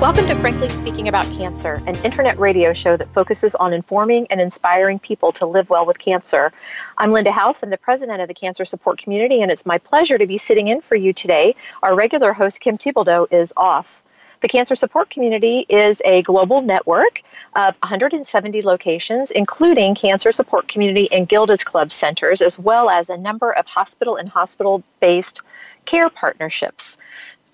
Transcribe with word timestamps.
Welcome 0.00 0.28
to 0.28 0.34
Frankly 0.36 0.68
Speaking 0.68 1.08
About 1.08 1.24
Cancer, 1.32 1.82
an 1.88 1.96
internet 2.04 2.38
radio 2.38 2.72
show 2.72 2.96
that 2.96 3.12
focuses 3.12 3.56
on 3.56 3.72
informing 3.72 4.28
and 4.30 4.40
inspiring 4.40 5.00
people 5.00 5.32
to 5.32 5.44
live 5.44 5.70
well 5.70 5.84
with 5.84 5.98
cancer. 5.98 6.52
I'm 6.98 7.10
Linda 7.10 7.32
House. 7.32 7.64
I'm 7.64 7.70
the 7.70 7.78
president 7.78 8.20
of 8.20 8.28
the 8.28 8.34
Cancer 8.34 8.64
Support 8.64 8.98
Community, 8.98 9.42
and 9.42 9.50
it's 9.50 9.66
my 9.66 9.76
pleasure 9.76 10.16
to 10.16 10.24
be 10.24 10.38
sitting 10.38 10.68
in 10.68 10.82
for 10.82 10.94
you 10.94 11.12
today. 11.12 11.56
Our 11.82 11.96
regular 11.96 12.32
host, 12.32 12.60
Kim 12.60 12.78
Thiboldeaux, 12.78 13.26
is 13.32 13.52
off. 13.56 14.00
The 14.40 14.46
Cancer 14.46 14.76
Support 14.76 15.10
Community 15.10 15.66
is 15.68 16.00
a 16.04 16.22
global 16.22 16.60
network 16.60 17.22
of 17.56 17.76
170 17.82 18.62
locations, 18.62 19.32
including 19.32 19.96
Cancer 19.96 20.30
Support 20.30 20.68
Community 20.68 21.10
and 21.10 21.28
Gilda's 21.28 21.64
Club 21.64 21.90
centers, 21.90 22.40
as 22.40 22.56
well 22.56 22.88
as 22.88 23.10
a 23.10 23.16
number 23.16 23.50
of 23.50 23.66
hospital 23.66 24.14
and 24.14 24.28
hospital 24.28 24.80
based 25.00 25.42
care 25.86 26.08
partnerships. 26.08 26.96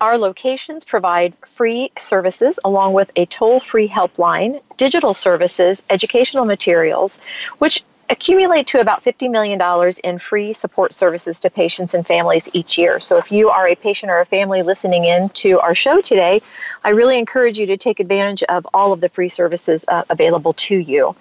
Our 0.01 0.17
locations 0.17 0.83
provide 0.83 1.33
free 1.45 1.91
services 1.97 2.59
along 2.65 2.93
with 2.93 3.11
a 3.15 3.25
toll 3.25 3.59
free 3.59 3.87
helpline, 3.87 4.61
digital 4.77 5.13
services, 5.13 5.83
educational 5.89 6.45
materials, 6.45 7.17
which 7.59 7.83
accumulate 8.09 8.67
to 8.67 8.79
about 8.79 9.03
$50 9.03 9.31
million 9.31 9.59
in 10.03 10.19
free 10.19 10.53
support 10.53 10.93
services 10.93 11.39
to 11.39 11.49
patients 11.49 11.93
and 11.93 12.05
families 12.05 12.49
each 12.53 12.77
year. 12.77 12.99
So 12.99 13.17
if 13.17 13.31
you 13.31 13.49
are 13.49 13.67
a 13.67 13.75
patient 13.75 14.11
or 14.11 14.19
a 14.19 14.25
family 14.25 14.61
listening 14.61 15.05
in 15.05 15.29
to 15.29 15.59
our 15.59 15.73
show 15.73 16.01
today, 16.01 16.41
I 16.83 16.89
really 16.89 17.17
encourage 17.17 17.57
you 17.57 17.65
to 17.67 17.77
take 17.77 17.99
advantage 17.99 18.43
of 18.43 18.67
all 18.73 18.93
of 18.93 19.01
the 19.01 19.09
free 19.09 19.29
services 19.29 19.85
uh, 19.87 20.03
available 20.09 20.53
to 20.53 20.77
you. 20.77 21.15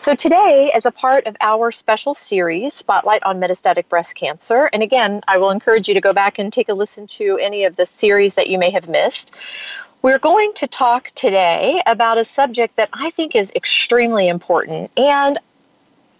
So, 0.00 0.14
today, 0.14 0.70
as 0.72 0.86
a 0.86 0.92
part 0.92 1.26
of 1.26 1.36
our 1.40 1.72
special 1.72 2.14
series, 2.14 2.72
Spotlight 2.72 3.20
on 3.24 3.40
Metastatic 3.40 3.88
Breast 3.88 4.14
Cancer, 4.14 4.70
and 4.72 4.80
again, 4.80 5.22
I 5.26 5.38
will 5.38 5.50
encourage 5.50 5.88
you 5.88 5.94
to 5.94 6.00
go 6.00 6.12
back 6.12 6.38
and 6.38 6.52
take 6.52 6.68
a 6.68 6.72
listen 6.72 7.08
to 7.08 7.36
any 7.38 7.64
of 7.64 7.74
the 7.74 7.84
series 7.84 8.34
that 8.34 8.48
you 8.48 8.58
may 8.58 8.70
have 8.70 8.88
missed. 8.88 9.34
We're 10.02 10.20
going 10.20 10.52
to 10.54 10.68
talk 10.68 11.10
today 11.16 11.82
about 11.84 12.16
a 12.16 12.24
subject 12.24 12.76
that 12.76 12.90
I 12.92 13.10
think 13.10 13.34
is 13.34 13.50
extremely 13.56 14.28
important 14.28 14.92
and 14.96 15.36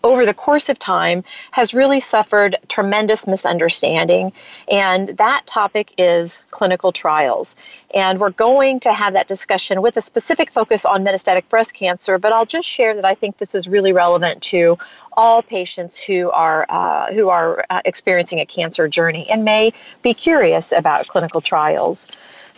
over 0.04 0.24
the 0.24 0.34
course 0.34 0.68
of 0.68 0.78
time 0.78 1.24
has 1.52 1.74
really 1.74 2.00
suffered 2.00 2.56
tremendous 2.68 3.26
misunderstanding. 3.26 4.32
And 4.70 5.16
that 5.16 5.46
topic 5.46 5.92
is 5.98 6.44
clinical 6.50 6.92
trials. 6.92 7.56
And 7.94 8.20
we're 8.20 8.30
going 8.30 8.80
to 8.80 8.92
have 8.92 9.14
that 9.14 9.28
discussion 9.28 9.82
with 9.82 9.96
a 9.96 10.02
specific 10.02 10.50
focus 10.50 10.84
on 10.84 11.04
metastatic 11.04 11.48
breast 11.48 11.74
cancer, 11.74 12.18
but 12.18 12.32
I'll 12.32 12.46
just 12.46 12.68
share 12.68 12.94
that 12.94 13.04
I 13.04 13.14
think 13.14 13.38
this 13.38 13.54
is 13.54 13.66
really 13.66 13.92
relevant 13.92 14.42
to 14.44 14.78
all 15.14 15.42
patients 15.42 15.98
who 15.98 16.30
are 16.30 16.64
uh, 16.68 17.12
who 17.12 17.28
are 17.28 17.66
uh, 17.70 17.80
experiencing 17.84 18.38
a 18.38 18.46
cancer 18.46 18.86
journey 18.88 19.28
and 19.28 19.44
may 19.44 19.72
be 20.02 20.14
curious 20.14 20.70
about 20.70 21.08
clinical 21.08 21.40
trials. 21.40 22.06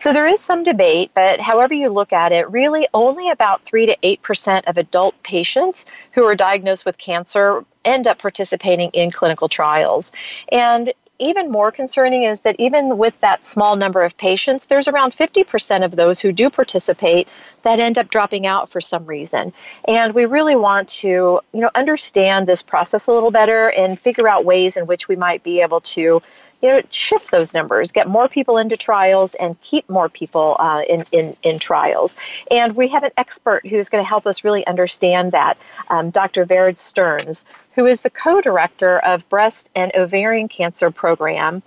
So 0.00 0.14
there 0.14 0.26
is 0.26 0.40
some 0.40 0.64
debate, 0.64 1.10
but 1.14 1.40
however 1.40 1.74
you 1.74 1.90
look 1.90 2.10
at 2.10 2.32
it, 2.32 2.50
really 2.50 2.88
only 2.94 3.28
about 3.28 3.66
3 3.66 3.84
to 3.84 3.94
8% 4.02 4.64
of 4.64 4.78
adult 4.78 5.14
patients 5.24 5.84
who 6.12 6.24
are 6.24 6.34
diagnosed 6.34 6.86
with 6.86 6.96
cancer 6.96 7.66
end 7.84 8.06
up 8.06 8.18
participating 8.18 8.88
in 8.94 9.10
clinical 9.10 9.46
trials. 9.46 10.10
And 10.50 10.94
even 11.18 11.50
more 11.50 11.70
concerning 11.70 12.22
is 12.22 12.40
that 12.40 12.56
even 12.58 12.96
with 12.96 13.12
that 13.20 13.44
small 13.44 13.76
number 13.76 14.02
of 14.02 14.16
patients, 14.16 14.68
there's 14.68 14.88
around 14.88 15.12
50% 15.12 15.84
of 15.84 15.96
those 15.96 16.18
who 16.18 16.32
do 16.32 16.48
participate 16.48 17.28
that 17.64 17.78
end 17.78 17.98
up 17.98 18.08
dropping 18.08 18.46
out 18.46 18.70
for 18.70 18.80
some 18.80 19.04
reason. 19.04 19.52
And 19.86 20.14
we 20.14 20.24
really 20.24 20.56
want 20.56 20.88
to, 21.00 21.08
you 21.52 21.60
know, 21.60 21.70
understand 21.74 22.46
this 22.46 22.62
process 22.62 23.06
a 23.06 23.12
little 23.12 23.30
better 23.30 23.68
and 23.72 24.00
figure 24.00 24.28
out 24.28 24.46
ways 24.46 24.78
in 24.78 24.86
which 24.86 25.08
we 25.08 25.16
might 25.16 25.42
be 25.42 25.60
able 25.60 25.82
to 25.82 26.22
you 26.60 26.68
know, 26.68 26.82
shift 26.90 27.30
those 27.30 27.54
numbers, 27.54 27.92
get 27.92 28.08
more 28.08 28.28
people 28.28 28.58
into 28.58 28.76
trials, 28.76 29.34
and 29.36 29.60
keep 29.62 29.88
more 29.88 30.08
people 30.08 30.56
uh, 30.58 30.82
in, 30.88 31.04
in, 31.12 31.36
in 31.42 31.58
trials. 31.58 32.16
And 32.50 32.76
we 32.76 32.88
have 32.88 33.02
an 33.02 33.12
expert 33.16 33.66
who's 33.66 33.88
going 33.88 34.02
to 34.02 34.08
help 34.08 34.26
us 34.26 34.44
really 34.44 34.66
understand 34.66 35.32
that, 35.32 35.56
um, 35.88 36.10
Dr. 36.10 36.44
Vered 36.44 36.78
Stearns, 36.78 37.44
who 37.74 37.86
is 37.86 38.02
the 38.02 38.10
co 38.10 38.40
director 38.40 38.98
of 39.00 39.28
Breast 39.28 39.70
and 39.74 39.92
Ovarian 39.94 40.48
Cancer 40.48 40.90
Program, 40.90 41.62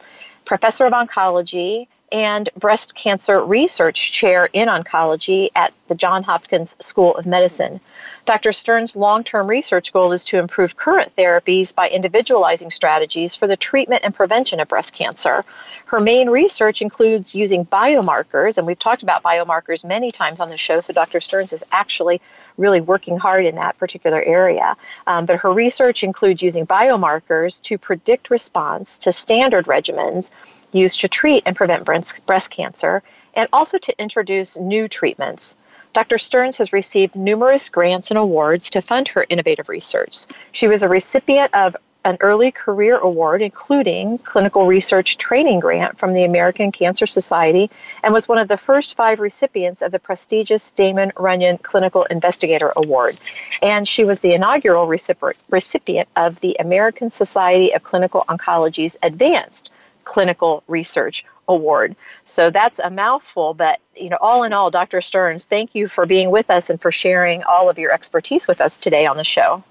professor 0.46 0.86
of 0.86 0.94
oncology, 0.94 1.88
and 2.13 2.47
breast 2.56 2.94
cancer 2.94 3.44
research 3.44 4.12
chair 4.12 4.47
in 4.53 4.69
oncology 4.69 5.50
at 5.56 5.74
the 5.88 5.96
Johns 5.96 6.25
Hopkins 6.28 6.78
School 6.79 7.16
of 7.16 7.25
Medicine. 7.25 7.81
Dr. 8.25 8.51
Stearns's 8.51 8.96
long 8.96 9.24
term 9.24 9.47
research 9.47 9.91
goal 9.91 10.12
is 10.13 10.23
to 10.25 10.38
improve 10.38 10.78
current 10.78 11.13
therapies 11.18 11.75
by 11.75 11.90
individualizing 11.90 12.69
strategies 12.69 13.35
for 13.35 13.47
the 13.47 13.57
treatment 13.57 14.03
and 14.06 14.13
prevention 14.13 14.59
of 14.59 14.69
breast 14.69 14.94
cancer. 14.94 15.44
Her 15.88 16.00
main 16.00 16.29
research 16.29 16.81
includes 16.81 17.35
using 17.35 17.66
biomarkers, 17.66 18.57
and 18.57 18.66
we've 18.66 18.79
talked 18.79 19.03
about 19.03 19.23
biomarkers 19.23 19.84
many 19.84 20.12
times 20.12 20.40
on 20.40 20.50
the 20.50 20.57
show, 20.57 20.81
so 20.81 20.94
Dr. 20.94 21.19
Stearns 21.19 21.52
is 21.52 21.63
actually 21.72 22.22
really 22.57 22.79
working 22.79 23.18
hard 23.18 23.46
in 23.46 23.56
that 23.56 23.78
particular 23.78 24.22
area. 24.23 24.78
Um, 25.07 25.25
but 25.25 25.38
her 25.38 25.52
research 25.52 26.03
includes 26.03 26.41
using 26.41 26.66
biomarkers 26.66 27.62
to 27.63 27.78
predict 27.78 28.29
response 28.29 28.97
to 29.00 29.12
standard 29.12 29.66
regimens 29.66 30.31
used 30.73 31.00
to 31.01 31.07
treat 31.07 31.44
and 31.45 31.56
prevent 31.56 31.85
breast 31.85 32.50
cancer, 32.50 33.03
and 33.34 33.47
also 33.53 33.78
to 33.78 34.00
introduce 34.00 34.57
new 34.57 34.88
treatments. 34.88 35.56
Dr. 35.94 36.17
Stearns 36.17 36.57
has 36.57 36.73
received 36.73 37.16
numerous 37.16 37.69
grants 37.69 38.09
and 38.09 38.17
awards 38.17 38.69
to 38.72 38.81
fund 38.81 39.07
her 39.09 39.25
innovative 39.29 39.69
research. 39.69 40.25
She 40.51 40.67
was 40.67 40.81
a 40.81 40.89
recipient 40.89 41.53
of 41.53 41.75
an 42.06 42.17
early 42.19 42.51
career 42.51 42.97
award, 42.97 43.41
including 43.41 44.17
clinical 44.17 44.66
research 44.66 45.17
training 45.17 45.59
grant 45.59 45.97
from 45.97 46.13
the 46.13 46.23
American 46.23 46.72
Cancer 46.72 47.07
Society, 47.07 47.69
and 48.03 48.13
was 48.13 48.28
one 48.28 48.38
of 48.38 48.47
the 48.47 48.57
first 48.57 48.95
five 48.95 49.19
recipients 49.19 49.81
of 49.81 49.91
the 49.91 50.00
prestigious 50.00 50.72
Damon 50.72 51.11
Runyon 51.16 51.59
Clinical 51.59 52.03
Investigator 52.05 52.73
Award. 52.75 53.17
And 53.61 53.88
she 53.88 54.03
was 54.03 54.19
the 54.19 54.34
inaugural 54.34 54.88
recipient 54.88 56.09
of 56.16 56.40
the 56.41 56.57
American 56.59 57.09
Society 57.09 57.73
of 57.73 57.84
Clinical 57.84 58.25
Oncology's 58.28 58.97
Advanced 59.01 59.72
Clinical 60.06 60.64
Research 60.68 61.25
Award. 61.47 61.96
So 62.25 62.50
that's 62.50 62.80
a 62.80 62.90
mouthful, 62.90 63.53
but 63.53 63.80
you 63.96 64.09
know, 64.09 64.18
all 64.22 64.44
in 64.44 64.53
all, 64.53 64.72
Dr. 64.72 65.02
Stearns, 65.02 65.46
thank 65.46 65.75
you 65.75 65.88
for 65.88 66.06
being 66.06 66.31
with 66.31 66.50
us 66.50 66.69
and 66.69 66.81
for 66.81 66.91
sharing 66.91 67.44
all 67.44 67.69
of 67.69 67.78
your 67.78 67.91
expertise 67.91 68.47
with 68.47 68.62
us 68.62 68.78
today 68.78 69.06
on 69.06 69.18
the 69.18 69.24
show. 69.24 69.64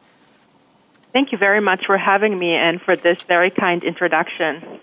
Thank 1.13 1.33
you 1.33 1.39
very 1.39 1.61
much 1.61 1.85
for 1.87 1.99
having 1.99 2.39
me 2.39 2.55
and 2.55 2.81
for 2.81 2.97
this 2.97 3.23
very 3.23 3.51
kind 3.51 3.85
introduction. 3.85 4.81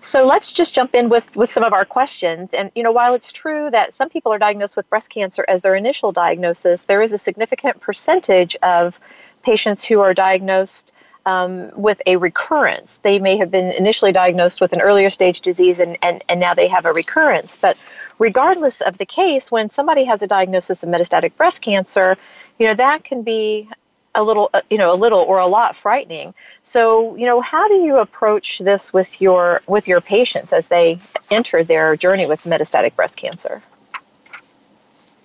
So 0.00 0.24
let's 0.24 0.52
just 0.52 0.74
jump 0.74 0.94
in 0.94 1.08
with, 1.08 1.36
with 1.36 1.50
some 1.50 1.64
of 1.64 1.72
our 1.72 1.84
questions. 1.84 2.54
And, 2.54 2.70
you 2.74 2.82
know, 2.82 2.92
while 2.92 3.14
it's 3.14 3.32
true 3.32 3.68
that 3.70 3.92
some 3.92 4.08
people 4.08 4.32
are 4.32 4.38
diagnosed 4.38 4.76
with 4.76 4.88
breast 4.88 5.10
cancer 5.10 5.44
as 5.48 5.62
their 5.62 5.74
initial 5.74 6.12
diagnosis, 6.12 6.84
there 6.84 7.02
is 7.02 7.12
a 7.12 7.18
significant 7.18 7.80
percentage 7.80 8.54
of 8.62 9.00
patients 9.42 9.84
who 9.84 10.00
are 10.00 10.14
diagnosed 10.14 10.94
um, 11.28 11.70
with 11.76 12.00
a 12.06 12.16
recurrence. 12.16 12.98
They 12.98 13.18
may 13.18 13.36
have 13.36 13.50
been 13.50 13.70
initially 13.72 14.12
diagnosed 14.12 14.62
with 14.62 14.72
an 14.72 14.80
earlier 14.80 15.10
stage 15.10 15.42
disease 15.42 15.78
and, 15.78 15.98
and, 16.00 16.24
and 16.26 16.40
now 16.40 16.54
they 16.54 16.68
have 16.68 16.86
a 16.86 16.92
recurrence. 16.92 17.58
But 17.58 17.76
regardless 18.18 18.80
of 18.80 18.96
the 18.96 19.04
case, 19.04 19.52
when 19.52 19.68
somebody 19.68 20.04
has 20.04 20.22
a 20.22 20.26
diagnosis 20.26 20.82
of 20.82 20.88
metastatic 20.88 21.36
breast 21.36 21.60
cancer, 21.60 22.16
you 22.58 22.66
know, 22.66 22.72
that 22.72 23.04
can 23.04 23.22
be 23.22 23.68
a 24.14 24.22
little, 24.22 24.48
uh, 24.54 24.62
you 24.70 24.78
know, 24.78 24.90
a 24.90 24.96
little 24.96 25.20
or 25.20 25.38
a 25.38 25.46
lot 25.46 25.76
frightening. 25.76 26.32
So, 26.62 27.14
you 27.16 27.26
know, 27.26 27.42
how 27.42 27.68
do 27.68 27.74
you 27.74 27.98
approach 27.98 28.60
this 28.60 28.90
with 28.94 29.20
your 29.20 29.60
with 29.66 29.86
your 29.86 30.00
patients 30.00 30.54
as 30.54 30.68
they 30.68 30.98
enter 31.30 31.62
their 31.62 31.94
journey 31.94 32.26
with 32.26 32.44
metastatic 32.44 32.96
breast 32.96 33.18
cancer? 33.18 33.60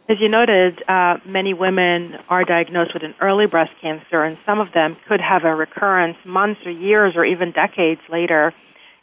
As 0.10 0.20
you 0.20 0.28
noted, 0.28 0.84
uh, 0.86 1.20
many 1.24 1.54
women 1.54 2.18
are 2.28 2.44
diagnosed 2.44 2.94
with 2.94 3.04
an 3.04 3.16
early 3.22 3.46
breast 3.46 3.72
cancer, 3.80 4.22
and 4.22 4.38
some 4.40 4.60
of 4.60 4.74
them 4.74 4.98
could 5.08 5.22
have 5.22 5.46
a 5.46 5.56
recurrence 5.56 6.18
months 6.26 6.60
or 6.66 6.72
years 6.72 7.16
or 7.16 7.24
even 7.24 7.52
decades 7.52 8.02
later. 8.10 8.54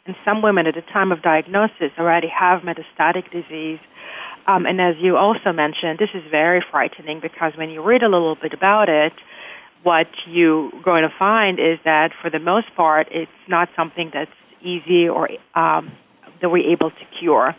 And 0.05 0.15
some 0.23 0.43
women 0.43 0.67
at 0.67 0.75
the 0.75 0.83
time 0.83 1.11
of 1.11 1.23
diagnosis 1.23 1.91
already 1.97 2.27
have 2.27 2.61
metastatic 2.61 3.31
disease. 3.31 3.79
Um, 4.45 4.67
and 4.67 4.79
as 4.79 4.95
you 4.97 5.17
also 5.17 5.51
mentioned, 5.51 5.97
this 5.97 6.11
is 6.13 6.23
very 6.29 6.61
frightening 6.61 7.19
because 7.19 7.55
when 7.55 7.71
you 7.71 7.81
read 7.81 8.03
a 8.03 8.09
little 8.09 8.35
bit 8.35 8.53
about 8.53 8.87
it, 8.87 9.13
what 9.81 10.07
you're 10.27 10.69
going 10.83 11.01
to 11.01 11.09
find 11.17 11.59
is 11.59 11.79
that 11.83 12.13
for 12.13 12.29
the 12.29 12.39
most 12.39 12.75
part, 12.75 13.07
it's 13.09 13.31
not 13.47 13.69
something 13.75 14.11
that's 14.13 14.31
easy 14.61 15.09
or 15.09 15.29
um, 15.55 15.91
that 16.41 16.49
we're 16.49 16.69
able 16.69 16.91
to 16.91 17.05
cure. 17.19 17.55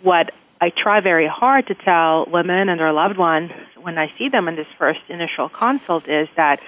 What 0.00 0.32
I 0.62 0.70
try 0.70 1.00
very 1.00 1.26
hard 1.26 1.66
to 1.66 1.74
tell 1.74 2.24
women 2.26 2.68
and 2.68 2.78
their 2.78 2.92
loved 2.92 3.16
ones 3.16 3.50
when 3.80 3.98
I 3.98 4.12
see 4.16 4.28
them 4.28 4.46
in 4.46 4.54
this 4.54 4.68
first 4.78 5.00
initial 5.08 5.48
consult 5.48 6.06
is 6.06 6.28
that 6.36 6.60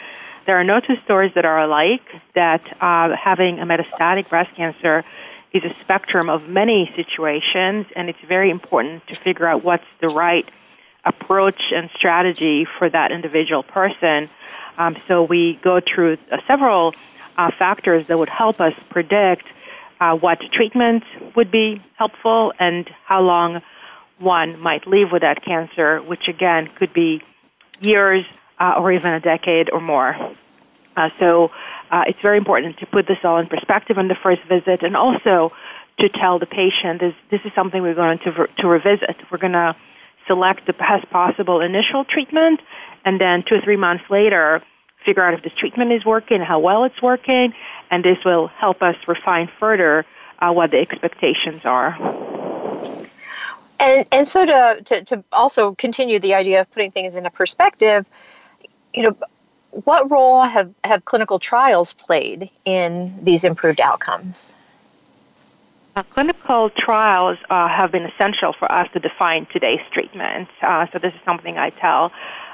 there 0.46 0.58
are 0.58 0.64
no 0.64 0.80
two 0.80 0.96
stories 1.04 1.30
that 1.36 1.44
are 1.44 1.60
alike, 1.60 2.02
that 2.34 2.66
uh, 2.82 3.14
having 3.14 3.60
a 3.60 3.64
metastatic 3.64 4.28
breast 4.28 4.52
cancer 4.56 5.04
is 5.52 5.62
a 5.62 5.72
spectrum 5.80 6.28
of 6.28 6.48
many 6.48 6.92
situations, 6.96 7.86
and 7.94 8.08
it's 8.08 8.18
very 8.26 8.50
important 8.50 9.06
to 9.06 9.14
figure 9.14 9.46
out 9.46 9.62
what's 9.62 9.86
the 10.00 10.08
right 10.08 10.48
approach 11.04 11.62
and 11.72 11.88
strategy 11.96 12.66
for 12.76 12.90
that 12.90 13.12
individual 13.12 13.62
person. 13.62 14.28
Um, 14.76 14.96
so 15.06 15.22
we 15.22 15.60
go 15.62 15.78
through 15.78 16.18
uh, 16.32 16.38
several 16.48 16.96
uh, 17.38 17.52
factors 17.56 18.08
that 18.08 18.18
would 18.18 18.28
help 18.28 18.60
us 18.60 18.74
predict 18.90 19.46
uh, 20.00 20.16
what 20.16 20.40
treatment 20.52 21.04
would 21.36 21.52
be 21.52 21.80
helpful 21.96 22.52
and 22.58 22.90
how 23.04 23.20
long 23.20 23.62
one 24.18 24.60
might 24.60 24.86
live 24.86 25.10
with 25.12 25.22
that 25.22 25.44
cancer, 25.44 25.98
which 25.98 26.28
again 26.28 26.68
could 26.78 26.92
be 26.92 27.22
years 27.80 28.24
uh, 28.58 28.74
or 28.78 28.92
even 28.92 29.12
a 29.12 29.20
decade 29.20 29.70
or 29.70 29.80
more. 29.80 30.16
Uh, 30.96 31.10
so 31.18 31.50
uh, 31.90 32.04
it's 32.06 32.20
very 32.20 32.38
important 32.38 32.78
to 32.78 32.86
put 32.86 33.06
this 33.06 33.18
all 33.24 33.38
in 33.38 33.46
perspective 33.46 33.98
on 33.98 34.08
the 34.08 34.14
first 34.14 34.42
visit 34.44 34.82
and 34.82 34.96
also 34.96 35.50
to 35.98 36.08
tell 36.08 36.38
the 36.38 36.46
patient 36.46 37.00
this, 37.00 37.14
this 37.30 37.40
is 37.44 37.52
something 37.54 37.82
we're 37.82 37.94
going 37.94 38.18
to, 38.18 38.48
to 38.58 38.68
revisit. 38.68 39.16
We're 39.30 39.38
going 39.38 39.52
to 39.52 39.76
select 40.26 40.66
the 40.66 40.72
best 40.72 41.10
possible 41.10 41.60
initial 41.60 42.04
treatment 42.04 42.60
and 43.04 43.20
then 43.20 43.44
two 43.46 43.56
or 43.56 43.60
three 43.60 43.76
months 43.76 44.04
later 44.08 44.62
figure 45.04 45.22
out 45.22 45.34
if 45.34 45.42
this 45.42 45.52
treatment 45.58 45.92
is 45.92 46.04
working, 46.04 46.40
how 46.40 46.58
well 46.58 46.84
it's 46.84 47.00
working, 47.02 47.52
and 47.90 48.02
this 48.02 48.16
will 48.24 48.48
help 48.48 48.82
us 48.82 48.96
refine 49.06 49.50
further 49.60 50.06
uh, 50.38 50.50
what 50.50 50.70
the 50.70 50.78
expectations 50.78 51.64
are. 51.64 51.92
And, 53.80 54.06
and 54.12 54.28
so 54.28 54.44
to, 54.44 54.80
to, 54.84 55.04
to 55.04 55.24
also 55.32 55.74
continue 55.74 56.18
the 56.18 56.34
idea 56.34 56.60
of 56.60 56.70
putting 56.70 56.90
things 56.90 57.16
into 57.16 57.30
perspective, 57.30 58.06
you 58.94 59.02
know, 59.02 59.16
what 59.70 60.10
role 60.10 60.42
have, 60.42 60.72
have 60.84 61.04
clinical 61.04 61.38
trials 61.38 61.92
played 61.92 62.50
in 62.64 63.14
these 63.22 63.44
improved 63.44 63.80
outcomes? 63.80 64.54
Uh, 65.96 66.02
clinical 66.04 66.70
trials 66.70 67.38
uh, 67.50 67.68
have 67.68 67.92
been 67.92 68.04
essential 68.04 68.52
for 68.52 68.70
us 68.70 68.90
to 68.92 68.98
define 68.98 69.46
today's 69.46 69.80
treatment. 69.92 70.48
Uh, 70.60 70.86
so, 70.92 70.98
this 70.98 71.14
is 71.14 71.20
something 71.24 71.56
I 71.56 71.70
tell 71.70 72.10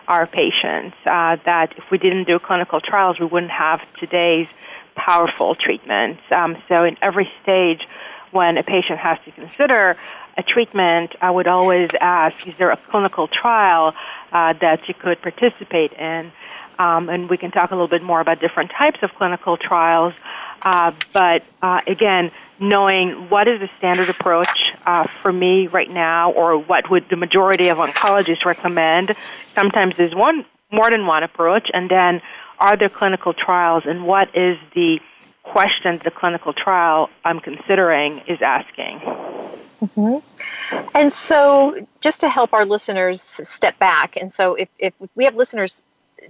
our 0.08 0.26
patients 0.26 0.94
uh, 1.06 1.36
that 1.46 1.72
if 1.78 1.90
we 1.90 1.96
didn't 1.96 2.24
do 2.24 2.38
clinical 2.38 2.80
trials, 2.82 3.18
we 3.18 3.24
wouldn't 3.24 3.52
have 3.52 3.80
today's 3.98 4.48
powerful 4.94 5.54
treatments. 5.54 6.20
Um, 6.30 6.62
so, 6.68 6.84
in 6.84 6.98
every 7.00 7.30
stage, 7.42 7.88
when 8.30 8.58
a 8.58 8.62
patient 8.62 8.98
has 8.98 9.18
to 9.24 9.32
consider 9.32 9.96
a 10.36 10.42
treatment, 10.42 11.14
I 11.20 11.30
would 11.30 11.46
always 11.46 11.90
ask, 12.00 12.46
is 12.46 12.56
there 12.58 12.70
a 12.70 12.76
clinical 12.76 13.28
trial 13.28 13.94
uh, 14.32 14.54
that 14.60 14.88
you 14.88 14.94
could 14.94 15.20
participate 15.22 15.92
in? 15.92 16.32
Um, 16.78 17.08
and 17.08 17.28
we 17.28 17.36
can 17.36 17.50
talk 17.50 17.70
a 17.70 17.74
little 17.74 17.88
bit 17.88 18.02
more 18.02 18.20
about 18.20 18.40
different 18.40 18.70
types 18.70 19.00
of 19.02 19.14
clinical 19.14 19.56
trials. 19.56 20.14
Uh, 20.62 20.92
but 21.12 21.42
uh, 21.62 21.80
again, 21.86 22.30
knowing 22.58 23.28
what 23.28 23.48
is 23.48 23.60
the 23.60 23.68
standard 23.78 24.08
approach 24.08 24.48
uh, 24.86 25.06
for 25.22 25.32
me 25.32 25.66
right 25.66 25.90
now, 25.90 26.32
or 26.32 26.58
what 26.58 26.90
would 26.90 27.08
the 27.08 27.16
majority 27.16 27.68
of 27.68 27.78
oncologists 27.78 28.44
recommend. 28.44 29.14
Sometimes 29.48 29.96
there's 29.96 30.14
one 30.14 30.44
more 30.70 30.90
than 30.90 31.06
one 31.06 31.22
approach, 31.22 31.68
and 31.72 31.90
then 31.90 32.22
are 32.58 32.76
there 32.76 32.88
clinical 32.88 33.32
trials, 33.32 33.84
and 33.86 34.06
what 34.06 34.28
is 34.36 34.58
the 34.74 35.00
questions 35.42 36.00
the 36.04 36.10
clinical 36.10 36.52
trial 36.52 37.10
I'm 37.24 37.40
considering 37.40 38.22
is 38.26 38.40
asking. 38.42 39.00
Mm-hmm. 39.80 40.86
And 40.94 41.12
so, 41.12 41.86
just 42.00 42.20
to 42.20 42.28
help 42.28 42.52
our 42.52 42.66
listeners 42.66 43.22
step 43.22 43.78
back, 43.78 44.16
and 44.16 44.30
so 44.30 44.54
if, 44.54 44.68
if 44.78 44.92
we 45.14 45.24
have 45.24 45.34
listeners 45.34 45.82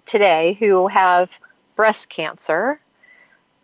today 0.07 0.57
who 0.61 0.87
have 0.89 1.41
breast 1.75 2.09
cancer, 2.09 2.81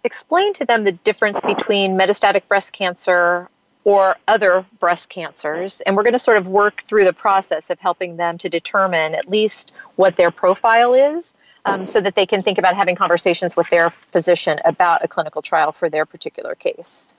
explain 0.04 0.52
to 0.54 0.64
them 0.64 0.84
the 0.84 0.92
difference 0.92 1.40
between 1.40 1.96
metastatic 1.96 2.46
breast 2.48 2.72
cancer 2.72 3.48
or 3.84 4.16
other 4.26 4.66
breast 4.80 5.08
cancers. 5.08 5.80
And 5.82 5.94
we're 5.94 6.02
going 6.02 6.12
to 6.12 6.18
sort 6.18 6.38
of 6.38 6.48
work 6.48 6.82
through 6.82 7.04
the 7.04 7.12
process 7.12 7.70
of 7.70 7.78
helping 7.78 8.16
them 8.16 8.36
to 8.38 8.48
determine 8.48 9.14
at 9.14 9.28
least 9.28 9.74
what 9.94 10.16
their 10.16 10.32
profile 10.32 10.92
is 10.92 11.34
um, 11.66 11.86
so 11.86 12.00
that 12.00 12.16
they 12.16 12.26
can 12.26 12.42
think 12.42 12.58
about 12.58 12.74
having 12.74 12.96
conversations 12.96 13.56
with 13.56 13.68
their 13.70 13.90
physician 13.90 14.58
about 14.64 15.04
a 15.04 15.08
clinical 15.08 15.40
trial 15.40 15.70
for 15.70 15.88
their 15.88 16.04
particular 16.04 16.56
case. 16.56 17.14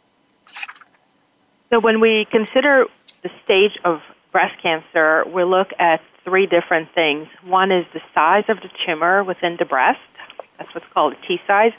So, 1.69 1.79
when 1.79 1.99
we 1.99 2.25
consider 2.31 2.85
the 3.23 3.29
stage 3.43 3.77
of 3.83 4.01
breast 4.31 4.61
cancer, 4.61 5.25
we 5.27 5.43
look 5.43 5.69
at 5.79 6.01
three 6.23 6.45
different 6.45 6.89
things. 6.93 7.27
One 7.43 7.71
is 7.71 7.85
the 7.93 8.01
size 8.13 8.45
of 8.47 8.57
the 8.61 8.69
tumor 8.85 9.23
within 9.23 9.57
the 9.57 9.65
breast, 9.65 9.99
that's 10.57 10.73
what's 10.73 10.87
called 10.93 11.15
T 11.27 11.39
size. 11.47 11.71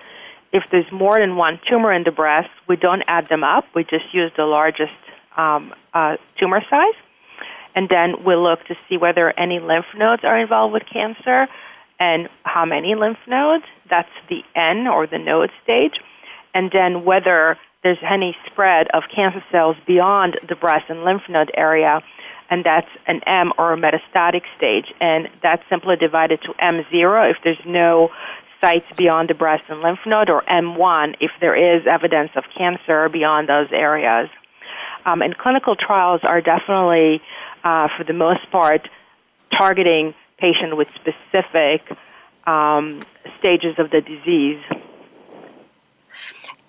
If 0.52 0.64
there's 0.70 0.90
more 0.90 1.18
than 1.18 1.36
one 1.36 1.60
tumor 1.68 1.92
in 1.92 2.04
the 2.04 2.10
breast, 2.10 2.48
we 2.66 2.76
don't 2.76 3.02
add 3.06 3.28
them 3.28 3.44
up, 3.44 3.64
we 3.74 3.84
just 3.84 4.14
use 4.14 4.32
the 4.36 4.44
largest 4.44 4.96
um, 5.36 5.74
uh, 5.92 6.16
tumor 6.38 6.62
size. 6.68 6.94
And 7.74 7.88
then 7.88 8.24
we 8.24 8.34
look 8.34 8.64
to 8.66 8.76
see 8.88 8.96
whether 8.96 9.38
any 9.38 9.60
lymph 9.60 9.86
nodes 9.94 10.24
are 10.24 10.38
involved 10.38 10.72
with 10.72 10.84
cancer 10.90 11.46
and 12.00 12.28
how 12.44 12.64
many 12.64 12.94
lymph 12.94 13.18
nodes. 13.26 13.64
That's 13.90 14.08
the 14.28 14.42
N 14.54 14.86
or 14.86 15.06
the 15.06 15.18
node 15.18 15.50
stage. 15.62 16.00
And 16.54 16.70
then 16.72 17.04
whether 17.04 17.58
there's 17.82 17.98
any 18.02 18.36
spread 18.46 18.88
of 18.92 19.04
cancer 19.14 19.42
cells 19.52 19.76
beyond 19.86 20.38
the 20.48 20.56
breast 20.56 20.86
and 20.88 21.04
lymph 21.04 21.22
node 21.28 21.50
area, 21.54 22.00
and 22.50 22.64
that's 22.64 22.88
an 23.06 23.20
M 23.26 23.52
or 23.56 23.72
a 23.72 23.76
metastatic 23.76 24.42
stage. 24.56 24.92
And 25.00 25.28
that's 25.42 25.62
simply 25.68 25.96
divided 25.96 26.40
to 26.42 26.52
M0 26.54 27.30
if 27.30 27.36
there's 27.44 27.60
no 27.64 28.10
sites 28.60 28.86
beyond 28.96 29.30
the 29.30 29.34
breast 29.34 29.64
and 29.68 29.80
lymph 29.80 30.00
node, 30.06 30.28
or 30.28 30.42
M1 30.42 31.16
if 31.20 31.30
there 31.40 31.54
is 31.54 31.86
evidence 31.86 32.30
of 32.34 32.44
cancer 32.56 33.08
beyond 33.08 33.48
those 33.48 33.68
areas. 33.70 34.28
Um, 35.06 35.22
and 35.22 35.36
clinical 35.38 35.76
trials 35.76 36.20
are 36.24 36.40
definitely, 36.40 37.22
uh, 37.62 37.88
for 37.96 38.04
the 38.04 38.12
most 38.12 38.50
part, 38.50 38.88
targeting 39.56 40.14
patients 40.38 40.74
with 40.74 40.88
specific 40.96 41.82
um, 42.46 43.04
stages 43.38 43.76
of 43.78 43.90
the 43.90 44.00
disease. 44.00 44.62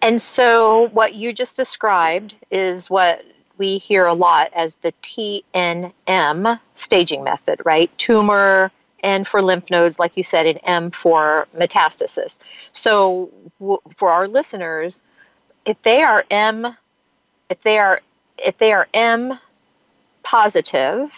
And 0.01 0.22
so, 0.22 0.90
what 0.90 1.16
you 1.16 1.34
just 1.34 1.57
described 1.57 2.36
is 2.51 2.90
what 2.90 3.25
we 3.57 3.78
hear 3.78 4.06
a 4.06 4.13
lot 4.13 4.51
as 4.54 4.75
the 4.75 4.94
TNM 5.04 6.60
staging 6.75 7.24
method, 7.24 7.62
right? 7.66 7.96
Tumor, 7.98 8.72
and 9.04 9.28
for 9.28 9.42
lymph 9.42 9.69
nodes, 9.69 10.00
like 10.00 10.16
you 10.16 10.24
said, 10.24 10.46
and 10.46 10.60
M 10.63 10.92
for 10.92 11.48
metastasis. 11.56 12.38
So, 12.71 13.30
w- 13.59 13.81
for 13.95 14.09
our 14.09 14.28
listeners, 14.28 15.04
if 15.66 15.81
they 15.81 16.02
are 16.02 16.23
M, 16.31 16.76
if 17.50 17.62
they 17.64 17.78
are 17.78 18.02
if 18.38 18.57
they 18.57 18.71
are 18.71 18.88
M 18.94 19.38
positive, 20.23 21.12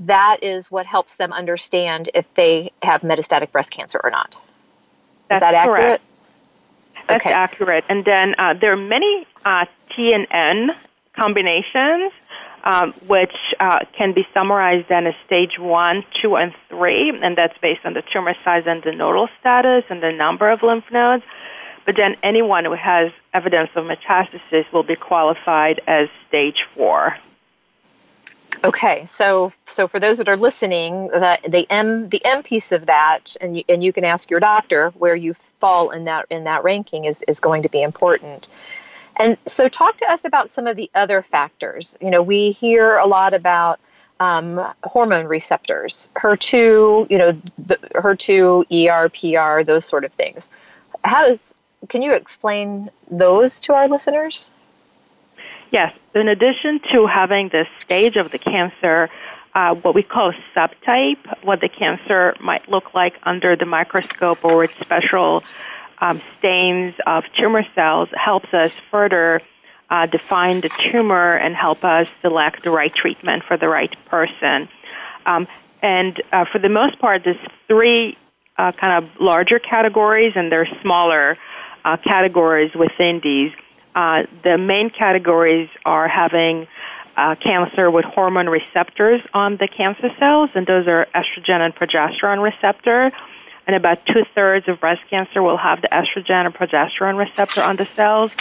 that 0.00 0.38
is 0.42 0.70
what 0.70 0.86
helps 0.86 1.16
them 1.16 1.32
understand 1.32 2.10
if 2.14 2.26
they 2.34 2.72
have 2.82 3.02
metastatic 3.02 3.52
breast 3.52 3.70
cancer 3.70 4.00
or 4.02 4.10
not. 4.10 4.36
That's 5.28 5.38
is 5.38 5.40
that 5.40 5.54
accurate? 5.54 5.84
Correct. 5.84 6.02
That's 7.06 7.24
okay. 7.24 7.32
accurate. 7.32 7.84
And 7.88 8.04
then 8.04 8.34
uh, 8.38 8.54
there 8.54 8.72
are 8.72 8.76
many 8.76 9.26
uh, 9.44 9.66
T 9.94 10.12
and 10.12 10.26
N 10.30 10.70
combinations, 11.14 12.12
um, 12.64 12.92
which 13.06 13.34
uh, 13.60 13.80
can 13.96 14.12
be 14.12 14.26
summarized 14.32 14.88
then 14.88 15.06
as 15.06 15.14
stage 15.26 15.58
one, 15.58 16.04
two, 16.20 16.36
and 16.36 16.54
three, 16.68 17.10
and 17.22 17.36
that's 17.36 17.56
based 17.58 17.84
on 17.84 17.94
the 17.94 18.02
tumor 18.12 18.34
size 18.44 18.64
and 18.66 18.82
the 18.82 18.92
nodal 18.92 19.28
status 19.40 19.84
and 19.90 20.02
the 20.02 20.12
number 20.12 20.48
of 20.48 20.62
lymph 20.62 20.90
nodes. 20.90 21.24
But 21.86 21.96
then 21.96 22.16
anyone 22.22 22.64
who 22.64 22.72
has 22.74 23.12
evidence 23.34 23.70
of 23.74 23.84
metastasis 23.84 24.72
will 24.72 24.82
be 24.82 24.96
qualified 24.96 25.80
as 25.86 26.08
stage 26.28 26.64
four. 26.74 27.16
Okay, 28.62 29.04
so 29.04 29.52
so 29.66 29.88
for 29.88 29.98
those 29.98 30.18
that 30.18 30.28
are 30.28 30.36
listening, 30.36 31.08
the, 31.08 31.38
the 31.48 31.66
M 31.70 32.08
the 32.08 32.24
M 32.24 32.42
piece 32.42 32.72
of 32.72 32.86
that, 32.86 33.36
and 33.40 33.58
you, 33.58 33.64
and 33.68 33.82
you 33.82 33.92
can 33.92 34.04
ask 34.04 34.30
your 34.30 34.40
doctor 34.40 34.88
where 34.98 35.16
you 35.16 35.34
fall 35.34 35.90
in 35.90 36.04
that 36.04 36.26
in 36.30 36.44
that 36.44 36.62
ranking 36.62 37.04
is 37.04 37.22
is 37.26 37.40
going 37.40 37.62
to 37.62 37.68
be 37.68 37.82
important. 37.82 38.48
And 39.16 39.36
so, 39.46 39.68
talk 39.68 39.96
to 39.98 40.10
us 40.10 40.24
about 40.24 40.50
some 40.50 40.66
of 40.66 40.76
the 40.76 40.90
other 40.94 41.22
factors. 41.22 41.96
You 42.00 42.10
know, 42.10 42.22
we 42.22 42.52
hear 42.52 42.96
a 42.96 43.06
lot 43.06 43.32
about 43.32 43.80
um, 44.20 44.60
hormone 44.84 45.26
receptors, 45.26 46.10
HER2, 46.16 47.10
you 47.10 47.18
know, 47.18 47.32
the, 47.58 47.76
HER2, 47.94 48.88
ER, 48.88 49.08
PR, 49.08 49.64
those 49.64 49.84
sort 49.84 50.04
of 50.04 50.12
things. 50.12 50.50
How 51.04 51.26
does 51.26 51.54
can 51.88 52.02
you 52.02 52.12
explain 52.12 52.90
those 53.10 53.60
to 53.60 53.74
our 53.74 53.88
listeners? 53.88 54.50
Yes. 55.74 55.92
In 56.14 56.28
addition 56.28 56.78
to 56.92 57.06
having 57.06 57.48
the 57.48 57.66
stage 57.80 58.14
of 58.16 58.30
the 58.30 58.38
cancer, 58.38 59.10
uh, 59.56 59.74
what 59.74 59.92
we 59.92 60.04
call 60.04 60.30
a 60.30 60.36
subtype, 60.56 61.42
what 61.42 61.60
the 61.60 61.68
cancer 61.68 62.36
might 62.38 62.68
look 62.68 62.94
like 62.94 63.14
under 63.24 63.56
the 63.56 63.66
microscope 63.66 64.44
or 64.44 64.62
its 64.62 64.74
special 64.78 65.42
um, 65.98 66.22
stains 66.38 66.94
of 67.08 67.24
tumor 67.36 67.66
cells, 67.74 68.08
helps 68.14 68.54
us 68.54 68.70
further 68.92 69.42
uh, 69.90 70.06
define 70.06 70.60
the 70.60 70.68
tumor 70.68 71.34
and 71.34 71.56
help 71.56 71.84
us 71.84 72.12
select 72.20 72.62
the 72.62 72.70
right 72.70 72.94
treatment 72.94 73.42
for 73.42 73.56
the 73.56 73.66
right 73.66 73.96
person. 74.04 74.68
Um, 75.26 75.48
and 75.82 76.22
uh, 76.30 76.44
for 76.52 76.60
the 76.60 76.68
most 76.68 77.00
part, 77.00 77.24
there's 77.24 77.36
three 77.66 78.16
uh, 78.56 78.70
kind 78.70 79.04
of 79.04 79.20
larger 79.20 79.58
categories, 79.58 80.34
and 80.36 80.52
there's 80.52 80.70
smaller 80.82 81.36
uh, 81.84 81.96
categories 81.96 82.72
within 82.76 83.20
these. 83.24 83.50
Uh, 83.94 84.24
the 84.42 84.58
main 84.58 84.90
categories 84.90 85.68
are 85.84 86.08
having 86.08 86.66
uh, 87.16 87.36
cancer 87.36 87.90
with 87.90 88.04
hormone 88.04 88.48
receptors 88.48 89.20
on 89.32 89.56
the 89.56 89.68
cancer 89.68 90.10
cells, 90.18 90.50
and 90.54 90.66
those 90.66 90.86
are 90.88 91.06
estrogen 91.14 91.60
and 91.60 91.74
progesterone 91.74 92.42
receptor. 92.44 93.12
And 93.66 93.76
about 93.76 94.04
two 94.06 94.24
thirds 94.34 94.68
of 94.68 94.80
breast 94.80 95.02
cancer 95.08 95.42
will 95.42 95.56
have 95.56 95.80
the 95.80 95.88
estrogen 95.88 96.46
and 96.46 96.54
progesterone 96.54 97.16
receptor 97.16 97.62
on 97.62 97.76
the 97.76 97.86
cells. 97.86 98.36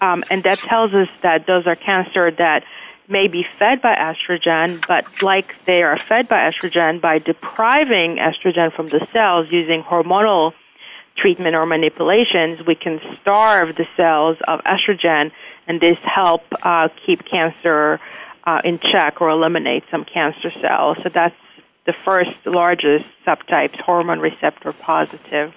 Um, 0.00 0.24
and 0.30 0.42
that 0.44 0.58
tells 0.58 0.94
us 0.94 1.08
that 1.22 1.46
those 1.46 1.66
are 1.66 1.76
cancer 1.76 2.30
that 2.30 2.64
may 3.08 3.28
be 3.28 3.46
fed 3.58 3.82
by 3.82 3.94
estrogen, 3.94 4.82
but 4.86 5.22
like 5.22 5.62
they 5.64 5.82
are 5.82 5.98
fed 5.98 6.28
by 6.28 6.38
estrogen 6.38 7.00
by 7.00 7.18
depriving 7.18 8.16
estrogen 8.16 8.72
from 8.72 8.88
the 8.88 9.06
cells 9.12 9.50
using 9.50 9.82
hormonal 9.82 10.54
treatment 11.16 11.54
or 11.54 11.66
manipulations, 11.66 12.64
we 12.66 12.74
can 12.74 13.00
starve 13.20 13.76
the 13.76 13.86
cells 13.96 14.36
of 14.48 14.60
estrogen, 14.64 15.30
and 15.66 15.80
this 15.80 15.98
help 15.98 16.42
uh, 16.62 16.88
keep 17.06 17.24
cancer 17.24 18.00
uh, 18.44 18.60
in 18.64 18.78
check 18.78 19.20
or 19.20 19.30
eliminate 19.30 19.84
some 19.90 20.04
cancer 20.04 20.50
cells. 20.50 20.98
So 21.02 21.08
that's 21.08 21.36
the 21.86 21.92
first 21.92 22.46
largest 22.46 23.06
subtype, 23.26 23.76
hormone 23.76 24.20
receptor 24.20 24.72
positive. 24.72 25.54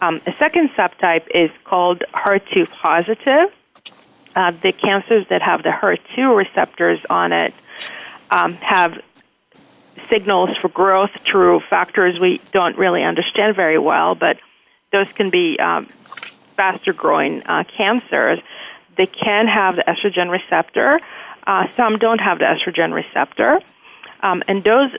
Um, 0.00 0.20
a 0.26 0.32
second 0.32 0.70
subtype 0.70 1.28
is 1.32 1.50
called 1.64 2.02
HER2 2.12 2.68
positive. 2.70 3.52
Uh, 4.34 4.50
the 4.50 4.72
cancers 4.72 5.26
that 5.28 5.42
have 5.42 5.62
the 5.62 5.70
HER2 5.70 6.36
receptors 6.36 6.98
on 7.08 7.32
it 7.32 7.54
um, 8.30 8.54
have 8.54 9.00
signals 10.08 10.56
for 10.56 10.68
growth 10.68 11.10
through 11.20 11.60
factors 11.70 12.18
we 12.18 12.38
don't 12.50 12.76
really 12.76 13.02
understand 13.02 13.54
very 13.54 13.78
well, 13.78 14.14
but 14.14 14.38
those 14.92 15.10
can 15.12 15.30
be 15.30 15.58
um, 15.58 15.86
faster 16.50 16.92
growing 16.92 17.42
uh, 17.44 17.64
cancers. 17.76 18.38
They 18.96 19.06
can 19.06 19.46
have 19.46 19.76
the 19.76 19.84
estrogen 19.84 20.30
receptor. 20.30 21.00
Uh, 21.46 21.68
some 21.76 21.96
don't 21.96 22.20
have 22.20 22.38
the 22.38 22.44
estrogen 22.44 22.92
receptor. 22.92 23.60
Um, 24.20 24.42
and 24.46 24.62
those 24.62 24.90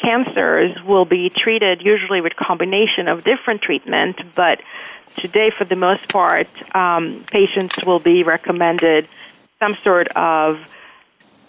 cancers 0.00 0.82
will 0.82 1.04
be 1.04 1.30
treated 1.30 1.82
usually 1.82 2.20
with 2.20 2.34
combination 2.36 3.08
of 3.08 3.24
different 3.24 3.62
treatment, 3.62 4.20
but 4.34 4.60
today, 5.16 5.50
for 5.50 5.64
the 5.64 5.76
most 5.76 6.08
part, 6.08 6.48
um, 6.74 7.24
patients 7.30 7.76
will 7.84 8.00
be 8.00 8.22
recommended 8.22 9.08
some 9.58 9.76
sort 9.76 10.08
of 10.08 10.58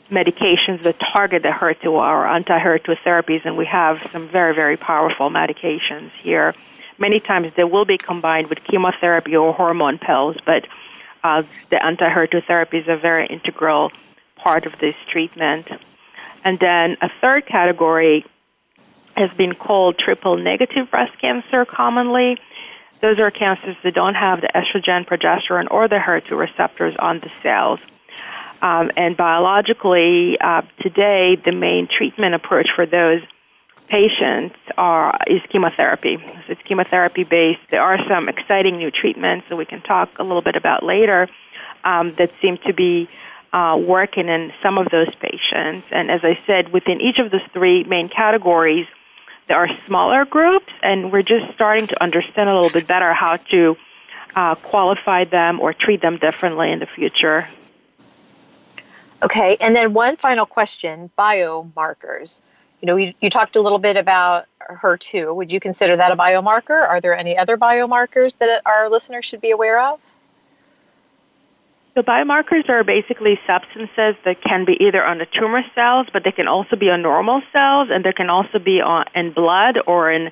medications 0.09 0.83
that 0.83 0.97
target 0.99 1.43
the 1.43 1.49
HER2 1.49 1.91
or 1.91 2.25
anti-HER2 2.25 2.97
therapies, 3.03 3.45
and 3.45 3.57
we 3.57 3.65
have 3.65 4.01
some 4.11 4.27
very, 4.29 4.55
very 4.55 4.77
powerful 4.77 5.29
medications 5.29 6.11
here. 6.21 6.55
Many 6.97 7.19
times 7.19 7.53
they 7.55 7.63
will 7.63 7.85
be 7.85 7.97
combined 7.97 8.47
with 8.47 8.63
chemotherapy 8.63 9.35
or 9.35 9.53
hormone 9.53 9.97
pills, 9.97 10.37
but 10.45 10.67
uh, 11.23 11.43
the 11.69 11.83
anti-HER2 11.83 12.45
therapy 12.45 12.77
is 12.79 12.87
a 12.87 12.97
very 12.97 13.27
integral 13.27 13.91
part 14.35 14.65
of 14.65 14.77
this 14.79 14.95
treatment. 15.11 15.67
And 16.43 16.59
then 16.59 16.97
a 17.01 17.09
third 17.21 17.45
category 17.45 18.25
has 19.15 19.31
been 19.31 19.53
called 19.53 19.97
triple 19.97 20.37
negative 20.37 20.89
breast 20.89 21.19
cancer 21.19 21.65
commonly. 21.65 22.37
Those 23.01 23.19
are 23.19 23.31
cancers 23.31 23.75
that 23.83 23.93
don't 23.93 24.15
have 24.15 24.41
the 24.41 24.49
estrogen, 24.55 25.05
progesterone, 25.05 25.67
or 25.69 25.87
the 25.87 25.97
HER2 25.97 26.37
receptors 26.37 26.95
on 26.97 27.19
the 27.19 27.29
cells. 27.41 27.79
Um, 28.61 28.91
and 28.97 29.15
biologically, 29.15 30.39
uh, 30.39 30.63
today, 30.81 31.35
the 31.35 31.51
main 31.51 31.87
treatment 31.87 32.33
approach 32.33 32.69
for 32.75 32.85
those 32.85 33.21
patients 33.87 34.55
are 34.77 35.17
is 35.27 35.41
chemotherapy. 35.49 36.17
So 36.17 36.51
it's 36.53 36.61
chemotherapy 36.63 37.23
based. 37.23 37.61
There 37.71 37.81
are 37.81 37.97
some 38.07 38.29
exciting 38.29 38.77
new 38.77 38.91
treatments 38.91 39.47
that 39.49 39.55
we 39.55 39.65
can 39.65 39.81
talk 39.81 40.19
a 40.19 40.23
little 40.23 40.41
bit 40.41 40.55
about 40.55 40.83
later 40.83 41.29
um, 41.83 42.13
that 42.15 42.31
seem 42.41 42.57
to 42.65 42.73
be 42.73 43.09
uh, 43.53 43.79
working 43.81 44.27
in 44.27 44.53
some 44.61 44.77
of 44.77 44.89
those 44.89 45.13
patients. 45.15 45.87
And 45.91 46.11
as 46.11 46.21
I 46.23 46.39
said, 46.45 46.71
within 46.71 47.01
each 47.01 47.19
of 47.19 47.31
those 47.31 47.41
three 47.53 47.83
main 47.83 48.09
categories, 48.09 48.87
there 49.47 49.57
are 49.57 49.69
smaller 49.85 50.25
groups, 50.25 50.71
and 50.83 51.11
we're 51.11 51.21
just 51.21 51.53
starting 51.53 51.87
to 51.87 52.03
understand 52.03 52.49
a 52.49 52.53
little 52.53 52.69
bit 52.69 52.87
better 52.87 53.13
how 53.13 53.37
to 53.37 53.77
uh, 54.35 54.55
qualify 54.55 55.23
them 55.23 55.61
or 55.61 55.73
treat 55.73 56.01
them 56.01 56.17
differently 56.17 56.71
in 56.71 56.79
the 56.79 56.85
future. 56.85 57.47
Okay, 59.23 59.57
and 59.61 59.75
then 59.75 59.93
one 59.93 60.17
final 60.17 60.45
question 60.45 61.09
biomarkers 61.17 62.41
you 62.81 62.85
know, 62.85 62.95
you, 62.95 63.13
you 63.21 63.29
talked 63.29 63.55
a 63.55 63.61
little 63.61 63.79
bit 63.79 63.97
about 63.97 64.45
HER2. 64.69 65.35
Would 65.35 65.51
you 65.51 65.59
consider 65.59 65.95
that 65.95 66.11
a 66.11 66.15
biomarker? 66.15 66.87
Are 66.87 67.01
there 67.01 67.17
any 67.17 67.37
other 67.37 67.57
biomarkers 67.57 68.37
that 68.37 68.61
our 68.65 68.89
listeners 68.89 69.25
should 69.25 69.41
be 69.41 69.51
aware 69.51 69.79
of? 69.79 69.99
So 71.95 72.03
biomarkers 72.03 72.69
are 72.69 72.83
basically 72.83 73.39
substances 73.47 74.15
that 74.23 74.37
can 74.43 74.65
be 74.65 74.77
either 74.79 75.03
on 75.03 75.17
the 75.17 75.25
tumor 75.25 75.63
cells, 75.73 76.05
but 76.13 76.23
they 76.23 76.31
can 76.31 76.47
also 76.47 76.75
be 76.75 76.91
on 76.91 77.01
normal 77.01 77.41
cells, 77.51 77.89
and 77.91 78.05
they 78.05 78.13
can 78.13 78.29
also 78.29 78.59
be 78.59 78.81
on, 78.81 79.05
in 79.15 79.31
blood 79.31 79.79
or 79.87 80.11
in 80.11 80.29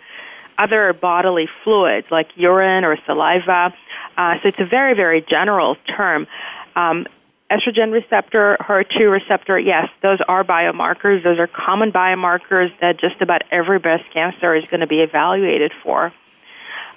other 0.60 0.94
bodily 0.94 1.48
fluids 1.64 2.06
like 2.12 2.30
urine 2.36 2.86
or 2.86 2.98
saliva. 3.08 3.74
Uh, 4.16 4.40
so 4.42 4.50
it's 4.50 4.60
a 4.60 4.66
very, 4.66 4.94
very 4.94 5.22
general 5.22 5.75
term. 5.88 6.28
Um, 6.75 7.08
estrogen 7.50 7.92
receptor, 7.92 8.58
HER2 8.60 9.12
receptor, 9.12 9.60
yes, 9.60 9.90
those 10.02 10.20
are 10.28 10.44
biomarkers. 10.44 11.24
Those 11.24 11.40
are 11.40 11.48
common 11.48 11.92
biomarkers 11.92 12.72
that 12.82 13.00
just 13.00 13.22
about 13.22 13.44
every 13.52 13.80
breast 13.80 14.06
cancer 14.14 14.56
is 14.56 14.66
going 14.66 14.80
to 14.80 14.88
be 14.88 15.02
evaluated 15.02 15.72
for. 15.84 16.12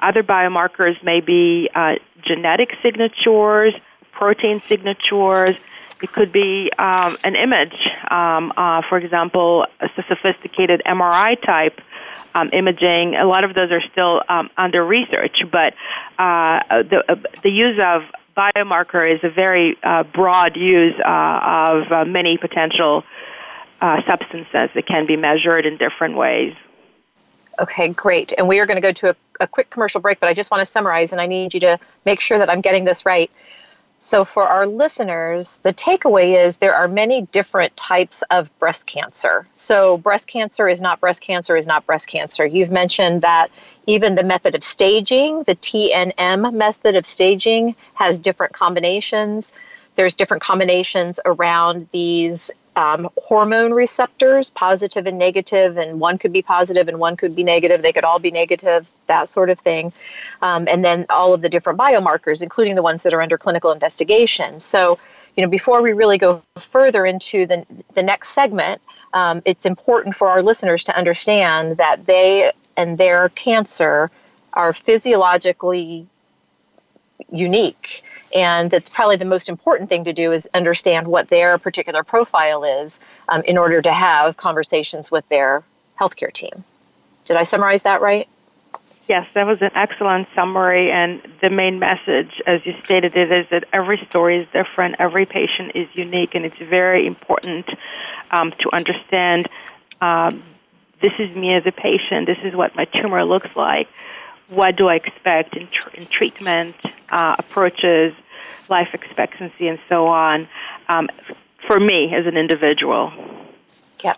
Other 0.01 0.23
biomarkers 0.23 1.03
may 1.03 1.21
be 1.21 1.69
uh, 1.75 1.97
genetic 2.23 2.71
signatures, 2.83 3.75
protein 4.13 4.61
signatures. 4.61 5.57
It 6.01 6.13
could 6.13 6.31
be 6.31 6.71
um, 6.79 7.17
an 7.25 7.35
image, 7.35 7.91
um, 8.09 8.53
uh, 8.57 8.83
for 8.89 8.99
example, 8.99 9.67
a 9.81 9.89
sophisticated 10.09 10.81
MRI 10.87 11.41
type 11.45 11.81
um, 12.35 12.51
imaging. 12.53 13.17
A 13.17 13.25
lot 13.25 13.43
of 13.43 13.55
those 13.55 13.73
are 13.73 13.83
still 13.91 14.23
um, 14.29 14.49
under 14.57 14.85
research, 14.85 15.43
but 15.51 15.75
uh, 16.19 16.83
the, 16.85 17.05
uh, 17.09 17.17
the 17.43 17.51
use 17.51 17.81
of 17.83 18.03
biomarker 18.39 19.13
is 19.13 19.21
a 19.25 19.31
very 19.31 19.77
uh, 19.83 20.05
broad 20.05 20.57
use 20.57 20.95
uh, 21.05 21.69
of 21.69 21.93
uh, 21.93 22.05
many 22.05 22.39
potential 22.39 23.03
uh, 23.81 24.01
substances 24.09 24.71
that 24.75 24.87
can 24.87 25.07
be 25.07 25.17
measured 25.17 25.67
in 25.67 25.77
different 25.77 26.17
ways. 26.17 26.55
Okay, 27.61 27.89
great. 27.89 28.33
And 28.39 28.47
we 28.47 28.61
are 28.61 28.67
going 28.67 28.77
to 28.77 28.81
go 28.81 28.93
to 28.93 29.11
a, 29.11 29.17
a 29.41 29.47
quick 29.49 29.71
commercial 29.71 30.01
break, 30.01 30.21
but 30.21 30.29
I 30.29 30.35
just 30.35 30.51
want 30.53 30.61
to 30.61 30.67
summarize, 30.67 31.11
and 31.11 31.21
I 31.21 31.27
need 31.27 31.55
you 31.55 31.61
to 31.61 31.79
make 32.05 32.21
sure 32.21 32.39
that 32.39 32.49
I'm 32.49 32.61
getting 32.61 32.85
this 32.85 33.05
right. 33.05 33.31
So, 34.01 34.25
for 34.25 34.45
our 34.45 34.65
listeners, 34.67 35.59
the 35.65 35.75
takeaway 35.75 36.45
is 36.45 36.59
there 36.59 36.75
are 36.75 36.87
many 36.87 37.23
different 37.23 37.77
types 37.77 38.23
of 38.31 38.57
breast 38.61 38.87
cancer. 38.87 39.47
So, 39.55 39.99
breast 39.99 40.29
cancer 40.29 40.69
is 40.69 40.81
not 40.81 41.01
breast 41.01 41.21
cancer, 41.21 41.57
is 41.57 41.67
not 41.67 41.85
breast 41.85 42.07
cancer. 42.07 42.47
You've 42.47 42.71
mentioned 42.71 43.23
that 43.23 43.51
even 43.87 44.15
the 44.15 44.23
method 44.23 44.55
of 44.55 44.63
staging, 44.63 45.43
the 45.45 45.57
TNM 45.57 46.55
method 46.55 46.95
of 46.95 47.05
staging, 47.05 47.75
has 47.95 48.21
different 48.21 48.53
combinations. 48.53 49.53
There's 49.97 50.15
different 50.15 50.45
combinations 50.45 51.19
around 51.25 51.89
these 51.91 52.53
um, 52.79 53.09
hormone 53.17 53.73
receptors, 53.75 54.51
positive 54.51 55.05
and 55.05 55.19
negative, 55.19 55.77
and 55.79 55.99
one 55.99 56.17
could 56.17 56.33
be 56.33 56.43
positive 56.43 56.87
and 56.87 57.01
one 57.01 57.17
could 57.17 57.35
be 57.35 57.43
negative. 57.43 57.83
They 57.83 57.93
could 57.93 58.05
all 58.05 58.21
be 58.21 58.31
negative, 58.31 58.89
that 59.07 59.29
sort 59.29 59.51
of 59.51 59.59
thing. 59.59 59.93
Um, 60.43 60.69
and 60.69 60.85
then 60.85 61.05
all 61.11 61.35
of 61.35 61.41
the 61.41 61.49
different 61.49 61.77
biomarkers, 61.77 62.41
including 62.41 62.77
the 62.77 62.83
ones 62.83 63.03
that 63.03 63.13
are 63.13 63.21
under 63.21 63.37
clinical 63.37 63.73
investigation. 63.73 64.61
So, 64.61 64.97
you 65.37 65.43
know, 65.43 65.49
before 65.49 65.83
we 65.83 65.93
really 65.93 66.19
go 66.19 66.41
further 66.57 67.05
into 67.05 67.47
the, 67.47 67.67
the 67.95 68.03
next 68.03 68.29
segment, 68.29 68.81
um, 69.13 69.43
it's 69.45 69.67
important 69.67 70.15
for 70.15 70.29
our 70.29 70.41
listeners 70.41 70.85
to 70.85 70.97
understand 70.97 71.79
that 71.79 72.07
they 72.07 72.53
and 72.77 72.97
their 72.97 73.31
cancer 73.31 74.09
are 74.53 74.73
physiologically 74.73 76.07
unique 77.33 78.05
and 78.35 78.71
that's 78.71 78.89
probably 78.91 79.17
the 79.17 79.25
most 79.25 79.49
important 79.49 79.89
thing 79.89 80.05
to 80.05 80.13
do 80.13 80.33
is 80.33 80.49
understand 80.55 81.09
what 81.09 81.29
their 81.29 81.59
particular 81.59 82.03
profile 82.03 82.65
is 82.65 83.01
um, 83.29 83.43
in 83.43 83.57
order 83.57 83.81
to 83.83 83.93
have 83.93 84.37
conversations 84.37 85.11
with 85.11 85.29
their 85.29 85.63
healthcare 85.99 86.33
team. 86.33 86.65
Did 87.25 87.37
I 87.37 87.43
summarize 87.43 87.83
that 87.83 88.01
right? 88.01 88.29
Yes, 89.09 89.27
that 89.35 89.47
was 89.47 89.63
an 89.63 89.71
excellent 89.75 90.29
summary. 90.35 90.91
And 90.91 91.23
the 91.41 91.49
main 91.49 91.79
message, 91.79 92.43
as 92.47 92.65
you 92.67 92.75
stated 92.85 93.17
it, 93.17 93.33
is 93.33 93.47
that 93.51 93.65
every 93.73 94.05
story 94.09 94.43
is 94.43 94.49
different, 94.53 94.97
every 94.99 95.25
patient 95.25 95.73
is 95.75 95.89
unique, 95.95 96.35
and 96.35 96.45
it's 96.45 96.59
very 96.59 97.07
important 97.07 97.67
um, 98.31 98.53
to 98.61 98.75
understand 98.75 99.49
um, 100.03 100.43
this 101.01 101.13
is 101.19 101.35
me 101.35 101.55
as 101.55 101.65
a 101.65 101.73
patient, 101.73 102.27
this 102.27 102.39
is 102.45 102.55
what 102.55 102.77
my 102.77 102.85
tumor 102.85 103.25
looks 103.25 103.49
like 103.57 103.89
what 104.49 104.77
do 104.77 104.89
I 104.89 104.97
expect 104.97 105.57
in, 105.57 105.69
tr- 105.69 105.91
in 105.95 106.07
treatment 106.07 106.77
uh, 107.11 107.37
approaches, 107.39 108.15
life 108.69 108.89
expectancy, 108.93 109.69
and 109.69 109.79
so 109.89 110.07
on 110.07 110.49
um, 110.89 111.09
for 111.67 111.79
me 111.79 112.15
as 112.15 112.27
an 112.27 112.37
individual. 112.37 113.13
Yeah, 114.03 114.15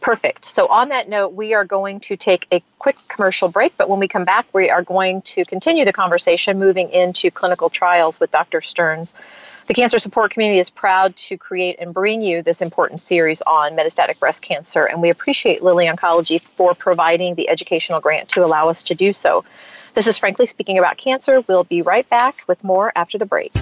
perfect. 0.00 0.44
So, 0.44 0.66
on 0.68 0.88
that 0.90 1.08
note, 1.08 1.34
we 1.34 1.54
are 1.54 1.64
going 1.64 2.00
to 2.00 2.16
take 2.16 2.46
a 2.52 2.62
quick 2.78 2.96
commercial 3.08 3.48
break, 3.48 3.76
but 3.76 3.88
when 3.88 3.98
we 3.98 4.08
come 4.08 4.24
back, 4.24 4.46
we 4.52 4.70
are 4.70 4.82
going 4.82 5.22
to 5.22 5.44
continue 5.44 5.84
the 5.84 5.92
conversation 5.92 6.58
moving 6.58 6.90
into 6.90 7.30
clinical 7.30 7.68
trials 7.68 8.20
with 8.20 8.30
Dr. 8.30 8.60
Stearns. 8.60 9.14
The 9.66 9.72
Cancer 9.72 9.98
Support 9.98 10.30
Community 10.30 10.58
is 10.58 10.68
proud 10.68 11.16
to 11.16 11.38
create 11.38 11.76
and 11.78 11.94
bring 11.94 12.20
you 12.20 12.42
this 12.42 12.60
important 12.60 13.00
series 13.00 13.40
on 13.42 13.72
metastatic 13.72 14.18
breast 14.18 14.42
cancer, 14.42 14.84
and 14.84 15.00
we 15.00 15.08
appreciate 15.08 15.62
Lilly 15.62 15.86
Oncology 15.86 16.40
for 16.40 16.74
providing 16.74 17.34
the 17.34 17.48
educational 17.48 17.98
grant 17.98 18.28
to 18.30 18.44
allow 18.44 18.68
us 18.68 18.82
to 18.82 18.94
do 18.94 19.14
so. 19.14 19.42
This 19.94 20.08
is 20.08 20.18
Frankly 20.18 20.46
Speaking 20.46 20.76
About 20.76 20.98
Cancer. 20.98 21.42
We'll 21.46 21.64
be 21.64 21.80
right 21.80 22.08
back 22.10 22.42
with 22.48 22.62
more 22.64 22.92
after 22.96 23.16
the 23.16 23.26
break. 23.26 23.52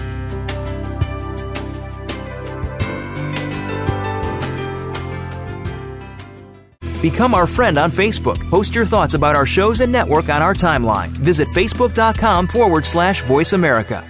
Become 7.03 7.35
our 7.35 7.45
friend 7.45 7.77
on 7.77 7.91
Facebook. 7.91 8.39
Post 8.49 8.73
your 8.73 8.85
thoughts 8.85 9.13
about 9.13 9.35
our 9.35 9.45
shows 9.45 9.81
and 9.81 9.91
network 9.91 10.29
on 10.29 10.41
our 10.41 10.53
timeline. 10.53 11.09
Visit 11.09 11.49
facebook.com 11.49 12.47
forward 12.47 12.85
slash 12.85 13.23
voice 13.25 13.51
America. 13.53 14.09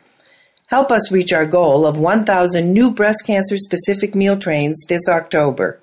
Help 0.71 0.89
us 0.89 1.11
reach 1.11 1.31
our 1.33 1.45
goal 1.45 1.85
of 1.85 1.99
1,000 1.99 2.71
new 2.71 2.91
breast 2.91 3.25
cancer 3.27 3.57
specific 3.57 4.15
meal 4.15 4.39
trains 4.39 4.81
this 4.87 5.01
October. 5.09 5.81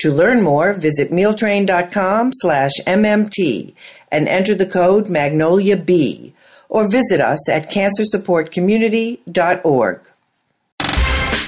To 0.00 0.12
learn 0.12 0.42
more, 0.42 0.72
visit 0.72 1.12
mealtrain.com 1.12 2.30
slash 2.32 2.72
MMT 2.88 3.72
and 4.10 4.28
enter 4.28 4.56
the 4.56 4.66
code 4.66 5.06
MagnoliaB 5.06 6.32
or 6.68 6.90
visit 6.90 7.20
us 7.20 7.48
at 7.48 7.70
cancersupportcommunity.org. 7.70 10.00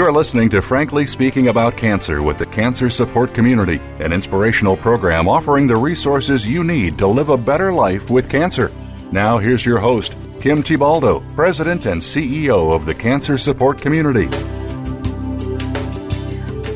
You're 0.00 0.12
listening 0.12 0.48
to 0.48 0.62
Frankly 0.62 1.06
Speaking 1.06 1.48
About 1.48 1.76
Cancer 1.76 2.22
with 2.22 2.38
the 2.38 2.46
Cancer 2.46 2.88
Support 2.88 3.34
Community, 3.34 3.78
an 3.98 4.14
inspirational 4.14 4.74
program 4.74 5.28
offering 5.28 5.66
the 5.66 5.76
resources 5.76 6.48
you 6.48 6.64
need 6.64 6.96
to 6.96 7.06
live 7.06 7.28
a 7.28 7.36
better 7.36 7.70
life 7.70 8.08
with 8.08 8.30
cancer. 8.30 8.72
Now, 9.12 9.36
here's 9.36 9.62
your 9.62 9.78
host, 9.78 10.14
Kim 10.40 10.62
Thiboldeaux, 10.62 11.20
President 11.34 11.84
and 11.84 12.00
CEO 12.00 12.74
of 12.74 12.86
the 12.86 12.94
Cancer 12.94 13.36
Support 13.36 13.82
Community. 13.82 14.28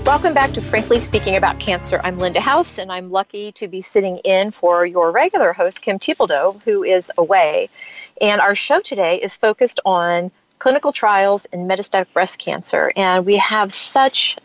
Welcome 0.05 0.35
back 0.35 0.53
to 0.53 0.61
Frankly 0.61 1.01
Speaking 1.01 1.37
About 1.37 1.59
Cancer. 1.59 2.03
I'm 2.05 2.19
Linda 2.19 2.43
House, 2.43 2.77
and 2.77 2.93
I'm 2.93 3.09
lucky 3.09 3.53
to 3.53 3.69
be 3.69 3.81
sitting 3.81 4.19
in 4.19 4.51
for 4.51 4.85
your 4.85 5.11
regular 5.11 5.55
host, 5.55 5.81
Kim 5.81 5.99
Thiboldeaux, 5.99 6.61
who 6.61 6.85
is 6.85 7.11
away. 7.17 7.71
And 8.21 8.43
our 8.43 8.55
show 8.55 8.81
today 8.81 9.17
is 9.17 9.35
focused 9.35 9.81
on 9.87 10.31
clinical 10.59 10.93
trials 10.93 11.47
in 11.47 11.67
metastatic 11.67 12.13
breast 12.13 12.39
cancer. 12.39 12.93
And 12.97 13.27
we 13.27 13.37
have 13.37 13.73
such 13.73 14.37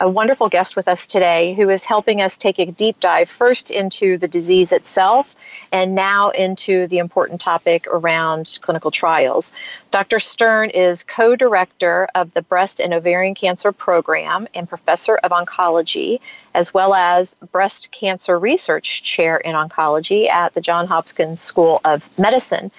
a 0.00 0.08
wonderful 0.08 0.48
guest 0.48 0.76
with 0.76 0.88
us 0.88 1.06
today 1.06 1.54
who 1.54 1.70
is 1.70 1.84
helping 1.84 2.20
us 2.20 2.36
take 2.36 2.58
a 2.58 2.66
deep 2.66 3.00
dive 3.00 3.30
first 3.30 3.70
into 3.70 4.18
the 4.18 4.28
disease 4.28 4.72
itself 4.72 5.34
and 5.72 5.94
now 5.94 6.30
into 6.30 6.86
the 6.88 6.98
important 6.98 7.40
topic 7.40 7.86
around 7.86 8.58
clinical 8.60 8.90
trials. 8.90 9.52
Dr. 9.90 10.20
Stearns 10.20 10.72
is 10.74 11.02
co 11.04 11.34
director 11.34 12.08
of 12.14 12.32
the 12.34 12.42
Breast 12.42 12.80
and 12.80 12.92
Ovarian 12.92 13.34
Cancer 13.34 13.72
Program 13.72 14.46
and 14.54 14.68
professor 14.68 15.16
of 15.16 15.30
oncology, 15.30 16.20
as 16.54 16.74
well 16.74 16.94
as 16.94 17.34
breast 17.52 17.90
cancer 17.90 18.38
research 18.38 19.02
chair 19.02 19.38
in 19.38 19.54
oncology 19.54 20.28
at 20.28 20.52
the 20.54 20.60
Johns 20.60 20.88
Hopkins 20.88 21.40
School 21.40 21.80
of 21.84 22.08
Medicine. 22.18 22.70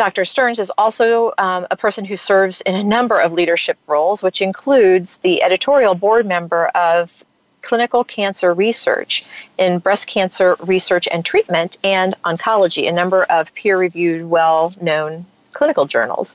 Dr. 0.00 0.24
Stearns 0.24 0.58
is 0.58 0.72
also 0.78 1.34
um, 1.36 1.66
a 1.70 1.76
person 1.76 2.06
who 2.06 2.16
serves 2.16 2.62
in 2.62 2.74
a 2.74 2.82
number 2.82 3.20
of 3.20 3.34
leadership 3.34 3.76
roles, 3.86 4.22
which 4.22 4.40
includes 4.40 5.18
the 5.18 5.42
editorial 5.42 5.94
board 5.94 6.24
member 6.24 6.68
of 6.68 7.22
clinical 7.60 8.02
cancer 8.02 8.54
research 8.54 9.26
in 9.58 9.78
breast 9.78 10.06
cancer 10.06 10.56
research 10.60 11.06
and 11.12 11.22
treatment 11.22 11.76
and 11.84 12.14
oncology, 12.24 12.88
a 12.88 12.92
number 12.92 13.24
of 13.24 13.52
peer 13.52 13.76
reviewed, 13.76 14.30
well 14.30 14.72
known 14.80 15.26
clinical 15.52 15.84
journals. 15.84 16.34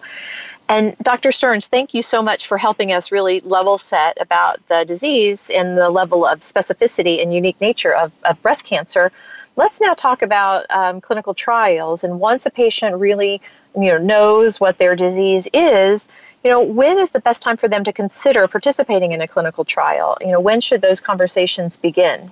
And 0.69 0.95
Dr. 1.01 1.32
Stearns, 1.32 1.65
thank 1.65 1.95
you 1.95 2.04
so 2.04 2.21
much 2.21 2.45
for 2.45 2.60
helping 2.60 2.91
us 2.91 3.12
really 3.12 3.39
level 3.39 3.80
set 3.80 4.15
about 4.21 4.60
the 4.67 4.86
disease 4.86 5.49
and 5.49 5.75
the 5.75 5.89
level 5.89 6.23
of 6.23 6.41
specificity 6.41 7.19
and 7.19 7.34
unique 7.34 7.60
nature 7.60 7.95
of, 7.95 8.12
of 8.25 8.39
breast 8.43 8.63
cancer 8.63 9.12
Let's 9.58 9.80
now 9.80 9.94
talk 9.94 10.22
about 10.22 10.70
um, 10.70 11.00
clinical 11.00 11.34
trials. 11.34 12.04
And 12.04 12.20
once 12.20 12.46
a 12.46 12.50
patient 12.50 12.96
really, 12.98 13.41
you 13.76 13.89
know, 13.91 13.98
knows 13.98 14.60
what 14.60 14.78
their 14.78 14.96
disease 14.96 15.48
is, 15.54 16.08
you 16.44 16.52
know, 16.52 16.62
when 16.62 17.00
is 17.00 17.12
the 17.12 17.20
best 17.20 17.41
time 17.41 17.58
for 17.58 17.68
them 17.68 17.84
to 17.86 17.94
consider 17.94 18.48
participating 18.48 19.13
in 19.13 19.22
a 19.22 19.28
clinical 19.28 19.65
trial? 19.65 20.18
You 20.22 20.32
know, 20.32 20.39
when 20.39 20.62
should 20.62 20.82
those 20.82 21.02
conversations 21.02 21.78
begin? 21.78 22.32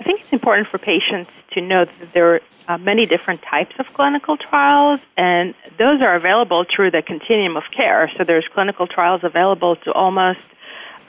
I 0.00 0.02
think 0.02 0.20
it's 0.20 0.32
important 0.32 0.68
for 0.68 0.78
patients 0.78 1.30
to 1.52 1.60
know 1.60 1.84
that 1.84 2.12
there 2.12 2.34
are 2.34 2.40
uh, 2.68 2.78
many 2.78 3.06
different 3.06 3.42
types 3.42 3.74
of 3.78 3.92
clinical 3.94 4.36
trials, 4.36 5.00
and 5.16 5.54
those 5.78 6.00
are 6.00 6.12
available 6.12 6.64
through 6.64 6.90
the 6.90 7.02
continuum 7.02 7.56
of 7.56 7.64
care. 7.70 8.10
So 8.16 8.24
there's 8.24 8.46
clinical 8.48 8.86
trials 8.86 9.24
available 9.24 9.76
to 9.76 9.92
almost 9.92 10.40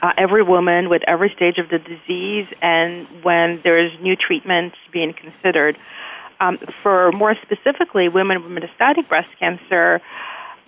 uh, 0.02 0.12
every 0.18 0.42
woman 0.42 0.88
with 0.88 1.02
every 1.06 1.30
stage 1.30 1.58
of 1.58 1.68
the 1.68 1.78
disease 1.78 2.48
and 2.60 3.06
when 3.22 3.60
there's 3.62 3.92
new 4.00 4.16
treatments 4.16 4.76
being 4.90 5.12
considered. 5.12 5.78
Um, 6.40 6.58
for 6.58 7.12
more 7.12 7.36
specifically, 7.36 8.08
women 8.08 8.42
with 8.42 8.50
metastatic 8.50 9.08
breast 9.08 9.28
cancer, 9.38 10.02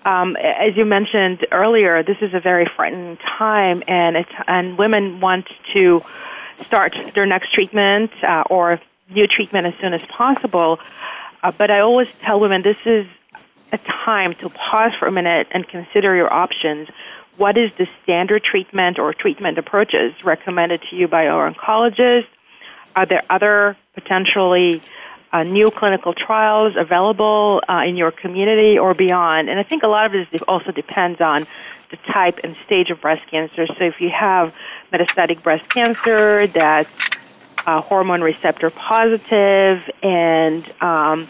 um, 0.04 0.36
as 0.36 0.76
you 0.76 0.84
mentioned 0.84 1.46
earlier, 1.50 2.02
this 2.04 2.18
is 2.20 2.32
a 2.32 2.40
very 2.40 2.70
frightening 2.76 3.16
time, 3.16 3.82
and 3.88 4.16
it's, 4.16 4.30
and 4.46 4.78
women 4.78 5.18
want 5.20 5.48
to 5.72 6.04
start 6.64 6.96
their 7.14 7.26
next 7.26 7.52
treatment 7.52 8.12
uh, 8.22 8.44
or 8.48 8.80
new 9.10 9.26
treatment 9.26 9.66
as 9.66 9.74
soon 9.80 9.94
as 9.94 10.02
possible. 10.06 10.78
Uh, 11.42 11.50
but 11.50 11.70
I 11.70 11.80
always 11.80 12.14
tell 12.18 12.38
women 12.38 12.62
this 12.62 12.76
is 12.86 13.06
a 13.72 13.78
time 13.78 14.34
to 14.36 14.48
pause 14.50 14.92
for 14.98 15.08
a 15.08 15.12
minute 15.12 15.48
and 15.50 15.66
consider 15.66 16.14
your 16.14 16.32
options. 16.32 16.88
What 17.36 17.58
is 17.58 17.72
the 17.76 17.88
standard 18.02 18.44
treatment 18.44 18.98
or 18.98 19.12
treatment 19.12 19.58
approaches 19.58 20.12
recommended 20.24 20.82
to 20.90 20.96
you 20.96 21.08
by 21.08 21.26
our 21.26 21.50
oncologist? 21.50 22.26
Are 22.94 23.06
there 23.06 23.22
other 23.28 23.76
potentially 23.94 24.80
uh, 25.32 25.42
new 25.42 25.70
clinical 25.70 26.14
trials 26.14 26.74
available 26.76 27.60
uh, 27.68 27.82
in 27.84 27.96
your 27.96 28.12
community 28.12 28.78
or 28.78 28.94
beyond? 28.94 29.48
And 29.48 29.58
I 29.58 29.64
think 29.64 29.82
a 29.82 29.88
lot 29.88 30.06
of 30.06 30.30
this 30.30 30.42
also 30.46 30.70
depends 30.70 31.20
on 31.20 31.46
the 31.90 31.96
type 32.12 32.38
and 32.44 32.56
stage 32.66 32.90
of 32.90 33.00
breast 33.00 33.26
cancer. 33.28 33.66
So 33.66 33.84
if 33.84 34.00
you 34.00 34.10
have 34.10 34.54
metastatic 34.92 35.42
breast 35.42 35.68
cancer 35.68 36.46
that's 36.46 36.90
uh, 37.66 37.80
hormone 37.80 38.20
receptor 38.20 38.70
positive 38.70 39.90
and 40.02 40.82
um, 40.82 41.28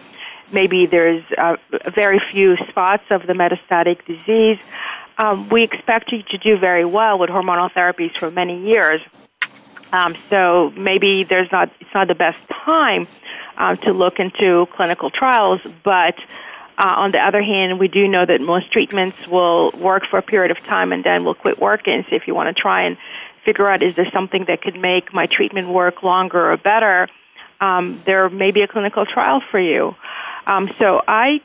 maybe 0.53 0.87
there's 0.87 1.25
uh, 1.39 1.57
very 1.95 2.19
few 2.19 2.57
spots 2.69 3.05
of 3.11 3.27
the 3.27 3.33
metastatic 3.33 4.05
disease, 4.05 4.59
um, 5.19 5.49
we 5.49 5.63
expect 5.63 6.13
you 6.13 6.23
to 6.31 6.39
do 6.39 6.59
very 6.59 6.85
well 6.85 7.19
with 7.19 7.31
hormonal 7.31 7.71
therapies 7.73 8.17
for 8.19 8.31
many 8.31 8.67
years. 8.67 9.01
Um, 9.93 10.17
so 10.29 10.73
maybe 10.77 11.23
there's 11.25 11.51
not 11.53 11.71
it's 11.81 11.95
not 11.95 12.09
the 12.09 12.17
best 12.17 12.41
time 12.49 13.07
um, 13.57 13.77
to 13.79 13.93
look 13.93 14.19
into 14.19 14.67
clinical 14.75 15.11
trials, 15.11 15.61
but 15.85 16.17
uh, 16.77 16.95
on 16.97 17.13
the 17.13 17.21
other 17.21 17.43
hand, 17.43 17.79
we 17.79 17.87
do 17.87 18.09
know 18.09 18.27
that 18.27 18.41
most 18.41 18.73
treatments 18.73 19.29
will 19.29 19.71
work 19.73 20.03
for 20.11 20.19
a 20.19 20.23
period 20.23 20.51
of 20.51 20.59
time 20.65 20.93
and 20.93 21.05
then 21.05 21.25
will 21.25 21.35
quit 21.35 21.61
working. 21.61 22.05
So 22.11 22.17
if 22.17 22.27
you 22.27 22.35
want 22.35 22.55
to 22.55 22.61
try 22.61 22.83
and 22.83 22.97
figure 23.45 23.71
out 23.71 23.83
is 23.83 23.95
there 23.95 24.11
something 24.13 24.47
that 24.47 24.63
could 24.63 24.77
make 24.77 25.13
my 25.15 25.27
treatment 25.27 25.69
work 25.69 26.03
longer 26.03 26.51
or 26.51 26.57
better, 26.57 27.09
um, 27.61 28.01
there 28.05 28.29
may 28.29 28.51
be 28.51 28.63
a 28.63 28.69
clinical 28.69 29.07
trial 29.07 29.41
for 29.51 29.61
you. 29.61 29.95
Um, 30.47 30.71
so 30.79 31.03
I 31.07 31.41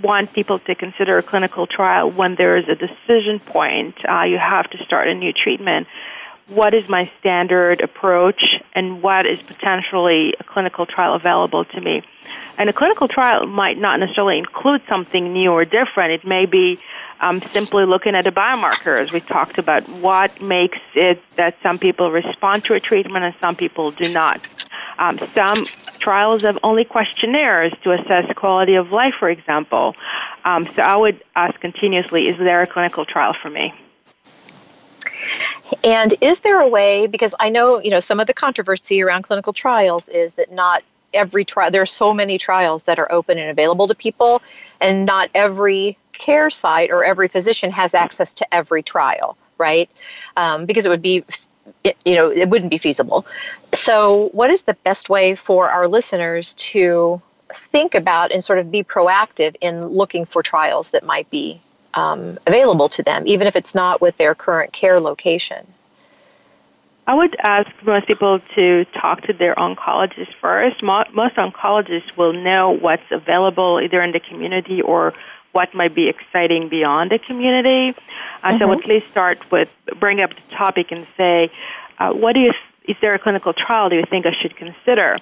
want 0.00 0.32
people 0.32 0.58
to 0.58 0.74
consider 0.74 1.18
a 1.18 1.22
clinical 1.22 1.66
trial 1.66 2.10
when 2.10 2.34
there 2.36 2.56
is 2.56 2.64
a 2.68 2.74
decision 2.74 3.40
point. 3.40 3.96
Uh, 4.08 4.22
you 4.22 4.38
have 4.38 4.68
to 4.70 4.78
start 4.84 5.08
a 5.08 5.14
new 5.14 5.32
treatment. 5.32 5.86
What 6.48 6.74
is 6.74 6.88
my 6.88 7.10
standard 7.20 7.80
approach, 7.80 8.60
and 8.74 9.02
what 9.02 9.26
is 9.26 9.40
potentially 9.42 10.34
a 10.40 10.44
clinical 10.44 10.86
trial 10.86 11.14
available 11.14 11.64
to 11.66 11.80
me? 11.80 12.02
And 12.58 12.68
a 12.68 12.72
clinical 12.72 13.08
trial 13.08 13.46
might 13.46 13.78
not 13.78 14.00
necessarily 14.00 14.38
include 14.38 14.82
something 14.88 15.32
new 15.32 15.50
or 15.52 15.64
different. 15.64 16.12
It 16.12 16.26
may 16.26 16.46
be 16.46 16.78
um, 17.20 17.40
simply 17.52 17.86
looking 17.86 18.14
at 18.14 18.26
a 18.26 18.32
biomarker, 18.32 19.00
as 19.00 19.12
We 19.12 19.20
talked 19.20 19.58
about 19.58 19.88
what 19.88 20.42
makes 20.42 20.78
it 20.94 21.22
that 21.36 21.56
some 21.62 21.78
people 21.78 22.10
respond 22.10 22.64
to 22.64 22.74
a 22.74 22.80
treatment 22.80 23.24
and 23.24 23.34
some 23.40 23.56
people 23.56 23.90
do 23.90 24.12
not. 24.12 24.40
Um, 24.98 25.18
some 25.34 25.66
trials 26.02 26.42
have 26.42 26.58
only 26.62 26.84
questionnaires 26.84 27.72
to 27.84 27.92
assess 27.92 28.24
quality 28.34 28.74
of 28.74 28.90
life, 28.90 29.14
for 29.18 29.30
example. 29.30 29.94
Um, 30.44 30.66
so 30.74 30.82
I 30.82 30.96
would 30.96 31.22
ask 31.36 31.58
continuously, 31.60 32.28
is 32.28 32.36
there 32.38 32.60
a 32.62 32.66
clinical 32.66 33.04
trial 33.04 33.34
for 33.40 33.50
me? 33.50 33.72
And 35.84 36.14
is 36.20 36.40
there 36.40 36.60
a 36.60 36.68
way, 36.68 37.06
because 37.06 37.34
I 37.40 37.48
know, 37.48 37.80
you 37.80 37.90
know, 37.90 38.00
some 38.00 38.20
of 38.20 38.26
the 38.26 38.34
controversy 38.34 39.00
around 39.00 39.22
clinical 39.22 39.52
trials 39.52 40.08
is 40.08 40.34
that 40.34 40.52
not 40.52 40.82
every 41.14 41.44
trial, 41.44 41.70
there 41.70 41.82
are 41.82 41.86
so 41.86 42.12
many 42.12 42.36
trials 42.36 42.84
that 42.84 42.98
are 42.98 43.10
open 43.12 43.38
and 43.38 43.50
available 43.50 43.86
to 43.88 43.94
people, 43.94 44.42
and 44.80 45.06
not 45.06 45.30
every 45.34 45.96
care 46.12 46.50
site 46.50 46.90
or 46.90 47.04
every 47.04 47.28
physician 47.28 47.70
has 47.70 47.94
access 47.94 48.34
to 48.34 48.54
every 48.54 48.82
trial, 48.82 49.36
right? 49.58 49.88
Um, 50.36 50.66
because 50.66 50.84
it 50.84 50.88
would 50.88 51.02
be, 51.02 51.24
you 52.04 52.14
know, 52.14 52.30
it 52.30 52.48
wouldn't 52.48 52.70
be 52.70 52.78
feasible. 52.78 53.26
So, 53.74 54.28
what 54.32 54.50
is 54.50 54.62
the 54.62 54.74
best 54.84 55.08
way 55.08 55.34
for 55.34 55.70
our 55.70 55.88
listeners 55.88 56.54
to 56.56 57.20
think 57.54 57.94
about 57.94 58.32
and 58.32 58.42
sort 58.42 58.58
of 58.58 58.70
be 58.70 58.82
proactive 58.82 59.54
in 59.60 59.86
looking 59.88 60.24
for 60.24 60.42
trials 60.42 60.90
that 60.90 61.04
might 61.04 61.28
be 61.30 61.60
um, 61.94 62.38
available 62.46 62.88
to 62.90 63.02
them, 63.02 63.26
even 63.26 63.46
if 63.46 63.56
it's 63.56 63.74
not 63.74 64.00
with 64.00 64.16
their 64.16 64.34
current 64.34 64.72
care 64.72 65.00
location? 65.00 65.66
I 67.06 67.14
would 67.14 67.34
ask 67.40 67.68
most 67.84 68.06
people 68.06 68.40
to 68.54 68.84
talk 69.00 69.22
to 69.22 69.32
their 69.32 69.54
oncologist 69.56 70.32
first. 70.40 70.82
Most 70.82 71.34
oncologists 71.34 72.16
will 72.16 72.32
know 72.32 72.70
what's 72.70 73.02
available 73.10 73.80
either 73.82 74.00
in 74.02 74.12
the 74.12 74.20
community 74.20 74.80
or 74.80 75.12
what 75.52 75.74
might 75.74 75.94
be 75.94 76.08
exciting 76.08 76.68
beyond 76.68 77.10
the 77.10 77.18
community. 77.18 77.90
Uh, 78.42 78.48
mm-hmm. 78.48 78.58
So 78.58 78.72
at 78.72 78.86
least 78.86 79.10
start 79.10 79.50
with 79.50 79.70
bring 79.98 80.20
up 80.20 80.30
the 80.30 80.54
topic 80.56 80.90
and 80.90 81.06
say, 81.16 81.50
uh, 81.98 82.12
what 82.12 82.32
do 82.34 82.40
you? 82.40 82.52
Is 82.88 82.96
there 83.00 83.14
a 83.14 83.18
clinical 83.18 83.52
trial 83.52 83.88
do 83.88 83.96
you 83.96 84.04
think 84.08 84.26
I 84.26 84.32
should 84.40 84.56
consider? 84.56 85.18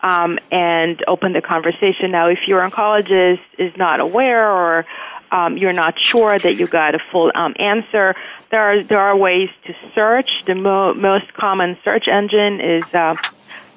Um, 0.00 0.38
and 0.50 1.02
open 1.06 1.32
the 1.32 1.42
conversation. 1.42 2.10
Now, 2.10 2.26
if 2.26 2.48
your 2.48 2.68
oncologist 2.68 3.40
is 3.58 3.76
not 3.76 4.00
aware 4.00 4.50
or 4.50 4.84
um, 5.30 5.56
you're 5.56 5.72
not 5.72 5.94
sure 5.98 6.38
that 6.38 6.54
you 6.56 6.66
got 6.66 6.94
a 6.94 6.98
full 6.98 7.30
um, 7.34 7.54
answer, 7.58 8.16
there 8.50 8.60
are 8.60 8.82
there 8.82 9.00
are 9.00 9.16
ways 9.16 9.48
to 9.66 9.74
search. 9.94 10.44
The 10.46 10.54
mo- 10.54 10.94
most 10.94 11.32
common 11.34 11.78
search 11.84 12.08
engine 12.08 12.60
is 12.60 12.84
uh, 12.94 13.16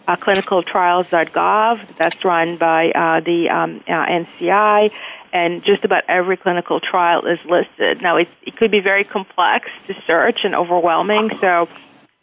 uh, 0.07 0.15
clinicaltrials.gov. 0.17 1.95
That's 1.97 2.23
run 2.25 2.57
by 2.57 2.91
uh, 2.91 3.19
the 3.21 3.49
um, 3.49 3.83
uh, 3.87 4.05
NCI, 4.05 4.91
and 5.35 5.61
just 5.65 5.83
about 5.83 6.05
every 6.07 6.37
clinical 6.37 6.79
trial 6.79 7.25
is 7.25 7.43
listed. 7.43 8.01
Now, 8.01 8.15
it 8.15 8.29
could 8.55 8.71
be 8.71 8.79
very 8.79 9.03
complex 9.03 9.69
to 9.87 9.93
search 10.07 10.45
and 10.45 10.55
overwhelming, 10.55 11.29
so. 11.39 11.67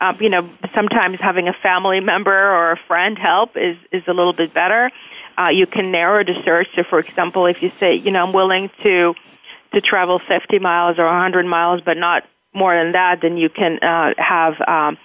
Um, 0.01 0.17
you 0.21 0.31
know, 0.31 0.51
sometimes 0.75 1.21
having 1.21 1.47
a 1.47 1.53
family 1.53 2.01
member 2.01 2.33
or 2.37 2.73
a 2.73 2.77
friend 2.89 3.17
help 3.17 3.57
is, 3.57 3.77
is 3.93 4.03
a 4.09 4.13
little 4.13 4.33
bit 4.33 4.53
better. 4.53 4.91
Uh, 5.39 5.51
you 5.53 5.65
can 5.65 5.93
narrow 5.93 6.25
the 6.25 6.35
search. 6.45 6.67
So, 6.75 6.83
for 6.83 6.99
example, 6.99 7.47
if 7.47 7.63
you 7.63 7.71
say, 7.71 7.95
you 7.95 8.11
know, 8.11 8.25
I'm 8.25 8.33
willing 8.33 8.69
to 8.83 9.15
to 9.75 9.81
travel 9.81 10.19
50 10.19 10.59
miles 10.59 10.99
or 10.99 11.05
100 11.05 11.47
miles, 11.47 11.83
but 11.83 11.97
not 11.97 12.25
more 12.53 12.77
than 12.77 12.91
that, 12.93 13.21
then 13.21 13.37
you 13.37 13.49
can 13.49 13.79
uh, 13.79 14.13
have 14.19 14.61
um, 14.67 14.99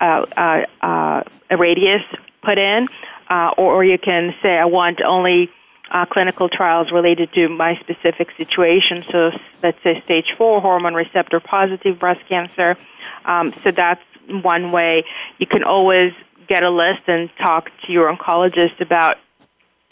uh, 0.00 0.24
uh, 0.38 0.64
uh, 0.80 1.22
a 1.50 1.56
radius 1.58 2.02
put 2.42 2.58
in, 2.58 2.88
uh, 3.28 3.50
or, 3.58 3.74
or 3.74 3.84
you 3.84 3.98
can 3.98 4.34
say, 4.42 4.56
I 4.56 4.64
want 4.64 5.02
only 5.02 5.50
uh, 5.90 6.06
clinical 6.06 6.48
trials 6.48 6.92
related 6.92 7.32
to 7.32 7.48
my 7.48 7.76
specific 7.80 8.28
situation. 8.36 9.04
So 9.10 9.30
let's 9.62 9.82
say 9.82 10.00
stage 10.04 10.34
four 10.36 10.60
hormone 10.60 10.94
receptor 10.94 11.40
positive 11.40 11.98
breast 11.98 12.20
cancer. 12.28 12.76
Um, 13.24 13.52
so 13.62 13.70
that's 13.70 14.02
one 14.28 14.72
way. 14.72 15.04
You 15.38 15.46
can 15.46 15.64
always 15.64 16.12
get 16.46 16.62
a 16.62 16.70
list 16.70 17.04
and 17.08 17.30
talk 17.38 17.70
to 17.86 17.92
your 17.92 18.14
oncologist 18.14 18.80
about 18.80 19.18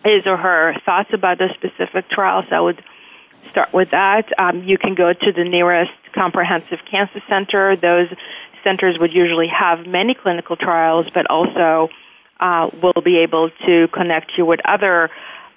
his 0.05 0.27
or 0.27 0.37
her 0.37 0.75
thoughts 0.85 1.11
about 1.13 1.39
the 1.39 1.49
specific 1.55 2.09
trials. 2.09 2.47
I 2.51 2.61
would 2.61 2.83
start 3.51 3.73
with 3.73 3.91
that. 3.91 4.27
Um, 4.39 4.63
you 4.63 4.79
can 4.79 4.95
go 4.95 5.13
to 5.13 5.33
the 5.33 5.45
nearest 5.45 5.93
comprehensive 6.13 6.81
cancer 6.91 7.21
center. 7.29 7.77
Those 7.77 8.09
centers 8.63 8.99
would 8.99 9.13
usually 9.13 9.49
have 9.49 9.87
many 9.87 10.15
clinical 10.15 10.57
trials, 10.57 11.09
but 11.11 11.27
also 11.31 11.89
uh, 12.41 12.71
will 12.83 13.03
be 13.03 13.19
able 13.19 13.51
to 13.67 13.89
connect 13.89 14.33
you 14.37 14.45
with 14.45 14.61
other 14.65 15.11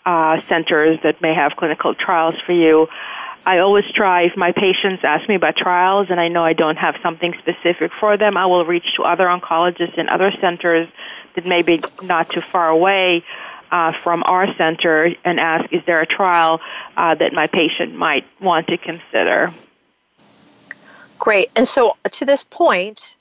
uh, 0.05 0.41
centers 0.43 0.99
that 1.03 1.21
may 1.21 1.33
have 1.33 1.55
clinical 1.55 1.93
trials 1.93 2.35
for 2.45 2.53
you. 2.53 2.87
I 3.45 3.59
always 3.59 3.85
try, 3.85 4.23
if 4.23 4.37
my 4.37 4.51
patients 4.51 5.03
ask 5.03 5.27
me 5.27 5.35
about 5.35 5.57
trials 5.57 6.07
and 6.09 6.19
I 6.19 6.27
know 6.27 6.43
I 6.43 6.53
don't 6.53 6.77
have 6.77 6.95
something 7.01 7.33
specific 7.39 7.91
for 7.91 8.15
them, 8.15 8.37
I 8.37 8.45
will 8.45 8.65
reach 8.65 8.85
to 8.97 9.03
other 9.03 9.25
oncologists 9.25 9.97
in 9.97 10.09
other 10.09 10.31
centers 10.39 10.87
that 11.35 11.45
may 11.47 11.63
be 11.63 11.81
not 12.03 12.29
too 12.29 12.41
far 12.41 12.69
away 12.69 13.23
uh, 13.71 13.93
from 13.93 14.21
our 14.25 14.53
center 14.55 15.15
and 15.23 15.39
ask, 15.39 15.71
is 15.73 15.81
there 15.85 16.01
a 16.01 16.05
trial 16.05 16.59
uh, 16.97 17.15
that 17.15 17.33
my 17.33 17.47
patient 17.47 17.95
might 17.95 18.25
want 18.39 18.67
to 18.67 18.77
consider? 18.77 19.51
Great. 21.17 21.49
And 21.55 21.67
so 21.67 21.95
to 22.11 22.25
this 22.25 22.43
point, 22.43 23.15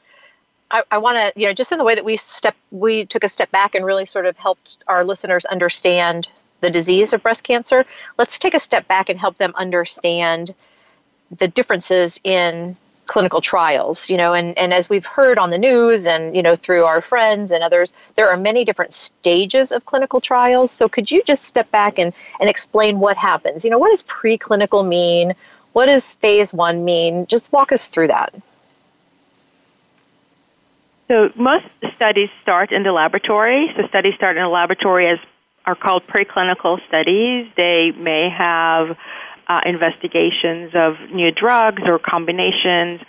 I, 0.71 0.83
I 0.91 0.99
want 0.99 1.19
to, 1.19 1.41
you 1.41 1.47
know, 1.47 1.53
just 1.53 1.73
in 1.73 1.79
the 1.79 1.85
way 1.85 1.95
that 1.95 2.05
we 2.05 2.17
step, 2.17 2.57
we 2.71 3.07
took 3.07 3.25
a 3.25 3.29
step 3.29 3.51
back 3.51 3.75
and 3.75 3.85
really 3.85 4.07
sort 4.07 4.27
of 4.27 4.37
helped 4.37 4.85
our 4.87 5.05
listeners 5.05 5.45
understand 5.47 6.29
the 6.61 6.71
disease 6.71 7.13
of 7.13 7.23
breast 7.23 7.45
cancer. 7.45 7.85
Let's 8.19 8.39
take 8.39 8.55
a 8.55 8.59
step 8.59 8.87
back 8.89 9.09
and 9.09 9.19
help 9.19 9.39
them 9.39 9.53
understand 9.57 10.55
the 11.37 11.49
differences 11.49 12.21
in 12.25 12.77
clinical 13.07 13.41
trials 13.41 14.09
you 14.09 14.17
know 14.17 14.33
and, 14.35 14.57
and 14.57 14.73
as 14.73 14.89
we've 14.89 15.05
heard 15.05 15.37
on 15.37 15.51
the 15.51 15.59
news 15.59 16.07
and 16.07 16.37
you 16.37 16.41
know 16.41 16.55
through 16.55 16.85
our 16.85 17.01
friends 17.01 17.51
and 17.51 17.65
others 17.65 17.93
there 18.15 18.29
are 18.29 18.37
many 18.37 18.65
different 18.65 18.95
stages 18.95 19.73
of 19.73 19.85
clinical 19.87 20.21
trials. 20.21 20.71
So 20.71 20.89
could 20.89 21.11
you 21.11 21.23
just 21.25 21.45
step 21.45 21.71
back 21.71 21.99
and, 21.99 22.13
and 22.41 22.49
explain 22.49 23.01
what 23.01 23.17
happens? 23.17 23.65
You 23.65 23.71
know 23.71 23.79
what 23.79 23.91
does 23.91 24.03
preclinical 24.05 24.87
mean? 24.87 25.33
What 25.73 25.87
does 25.87 26.15
phase 26.15 26.53
one 26.53 26.85
mean? 26.85 27.27
Just 27.27 27.53
walk 27.53 27.73
us 27.73 27.89
through 27.89 28.09
that. 28.09 28.35
So 31.09 31.31
most 31.35 31.67
studies 31.97 32.29
start 32.43 32.73
in 32.73 32.83
the 32.83 32.93
laboratory. 32.93 33.73
So 33.77 33.87
studies 33.89 34.15
start 34.15 34.37
in 34.37 34.43
the 34.43 34.49
laboratory 34.49 35.09
as 35.09 35.19
are 35.67 35.75
called 35.75 36.07
preclinical 36.07 36.79
studies 36.89 37.47
they 37.57 37.93
may 37.93 38.29
have 38.29 38.97
uh, 39.51 39.61
investigations 39.67 40.71
of 40.75 40.97
new 41.13 41.33
drugs 41.33 41.83
or 41.85 41.99
combinations 41.99 43.01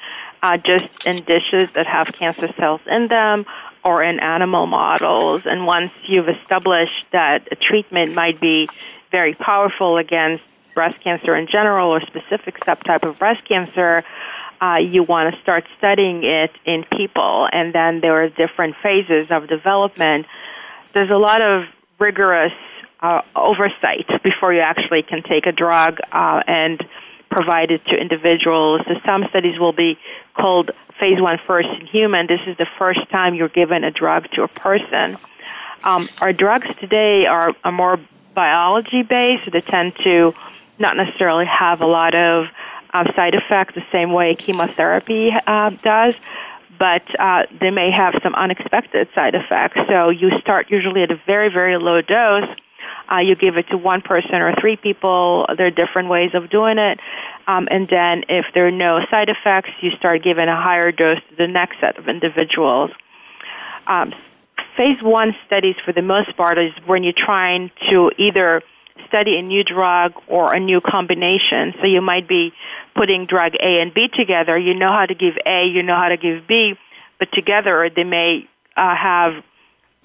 uh, 0.42 0.58
just 0.58 1.06
in 1.06 1.24
dishes 1.24 1.70
that 1.74 1.86
have 1.86 2.08
cancer 2.08 2.52
cells 2.58 2.82
in 2.88 3.08
them 3.08 3.46
or 3.84 4.02
in 4.04 4.20
animal 4.20 4.66
models. 4.66 5.44
And 5.46 5.68
once 5.68 5.92
you've 6.08 6.30
established 6.30 7.06
that 7.12 7.48
a 7.52 7.56
treatment 7.56 8.16
might 8.16 8.40
be 8.42 8.68
very 9.12 9.36
powerful 9.36 9.98
against 9.98 10.44
breast 10.74 11.00
cancer 11.02 11.36
in 11.36 11.48
general 11.48 11.90
or 11.90 12.02
specific 12.02 12.60
subtype 12.62 13.08
of 13.08 13.20
breast 13.20 13.46
cancer, 13.46 14.04
uh, 14.62 14.78
you 14.78 15.04
want 15.04 15.34
to 15.34 15.42
start 15.42 15.66
studying 15.78 16.24
it 16.24 16.52
in 16.66 16.86
people, 16.96 17.48
and 17.52 17.74
then 17.74 18.00
there 18.00 18.22
are 18.22 18.30
different 18.30 18.76
phases 18.82 19.28
of 19.30 19.48
development. 19.48 20.26
There's 20.94 21.10
a 21.10 21.18
lot 21.18 21.42
of 21.42 21.66
rigorous 22.02 22.54
uh, 23.02 23.22
oversight 23.36 24.08
before 24.24 24.54
you 24.54 24.60
actually 24.60 25.04
can 25.04 25.24
take 25.24 25.46
a 25.46 25.52
drug 25.52 26.00
uh, 26.12 26.42
and 26.48 26.84
provide 27.30 27.72
it 27.72 27.86
to 27.86 27.96
individuals. 27.96 28.82
So 28.88 28.96
some 29.06 29.26
studies 29.30 29.58
will 29.58 29.72
be 29.72 29.98
called 30.34 30.72
phase 31.00 31.22
one 31.22 31.40
first 31.48 31.70
in 31.80 31.86
human. 31.86 32.28
This 32.28 32.42
is 32.46 32.58
the 32.58 32.68
first 32.78 33.10
time 33.10 33.34
you're 33.34 33.48
given 33.48 33.84
a 33.84 33.92
drug 33.92 34.30
to 34.32 34.44
a 34.44 34.48
person. 34.48 35.18
Um, 35.84 36.08
our 36.22 36.34
drugs 36.34 36.68
today 36.78 37.26
are, 37.26 37.56
are 37.64 37.72
more 37.72 38.00
biology 38.36 39.04
based. 39.04 39.52
They 39.52 39.62
tend 39.62 39.96
to 40.04 40.34
not 40.78 40.98
necessarily 40.98 41.46
have 41.46 41.82
a 41.82 41.88
lot 41.88 42.14
of 42.14 42.48
um, 42.94 43.08
side 43.16 43.36
effects 43.36 43.76
the 43.76 43.86
same 43.92 44.12
way 44.12 44.36
chemotherapy 44.36 45.32
uh, 45.48 45.70
does, 45.70 46.16
but 46.82 47.04
uh, 47.20 47.44
they 47.60 47.70
may 47.70 47.92
have 47.92 48.16
some 48.24 48.34
unexpected 48.34 49.08
side 49.14 49.36
effects. 49.36 49.78
So 49.88 50.10
you 50.10 50.32
start 50.40 50.72
usually 50.72 51.04
at 51.04 51.12
a 51.12 51.22
very, 51.28 51.48
very 51.54 51.78
low 51.78 52.02
dose. 52.02 52.50
Uh, 53.08 53.20
you 53.20 53.36
give 53.36 53.56
it 53.56 53.68
to 53.70 53.78
one 53.78 54.02
person 54.02 54.34
or 54.34 54.56
three 54.60 54.78
people. 54.78 55.46
There 55.56 55.68
are 55.68 55.70
different 55.84 56.10
ways 56.10 56.32
of 56.34 56.50
doing 56.50 56.80
it. 56.80 57.00
Um, 57.46 57.68
and 57.70 57.88
then 57.88 58.24
if 58.30 58.48
there 58.56 58.66
are 58.66 58.72
no 58.72 59.00
side 59.12 59.30
effects, 59.30 59.70
you 59.82 59.92
start 59.92 60.24
giving 60.24 60.48
a 60.48 60.60
higher 60.60 60.92
dose 60.92 61.20
to 61.30 61.36
the 61.36 61.48
next 61.48 61.80
set 61.80 62.00
of 62.00 62.10
individuals. 62.10 62.90
Um, 63.86 64.12
phase 64.76 65.04
one 65.04 65.36
studies, 65.46 65.76
for 65.86 65.92
the 65.92 66.02
most 66.02 66.36
part, 66.36 66.58
is 66.58 66.74
when 66.88 67.04
you're 67.04 67.14
trying 67.16 67.70
to 67.92 68.10
either 68.18 68.64
study 69.08 69.38
a 69.38 69.42
new 69.42 69.64
drug 69.64 70.14
or 70.28 70.54
a 70.54 70.60
new 70.60 70.82
combination. 70.82 71.74
So 71.80 71.88
you 71.88 72.02
might 72.02 72.28
be 72.28 72.54
putting 72.96 73.26
drug 73.26 73.56
A 73.56 73.82
and 73.82 73.94
B 73.94 74.08
together. 74.08 74.58
You 74.58 74.74
know 74.74 74.92
how 74.92 75.06
to 75.06 75.16
give 75.16 75.36
A, 75.46 75.66
you 75.66 75.84
know 75.84 75.96
how 75.96 76.10
to 76.10 76.18
give 76.18 76.48
B, 76.48 76.76
but 77.20 77.32
together 77.32 77.90
they 77.94 78.04
may 78.04 78.48
uh, 78.76 78.96
have 78.96 79.44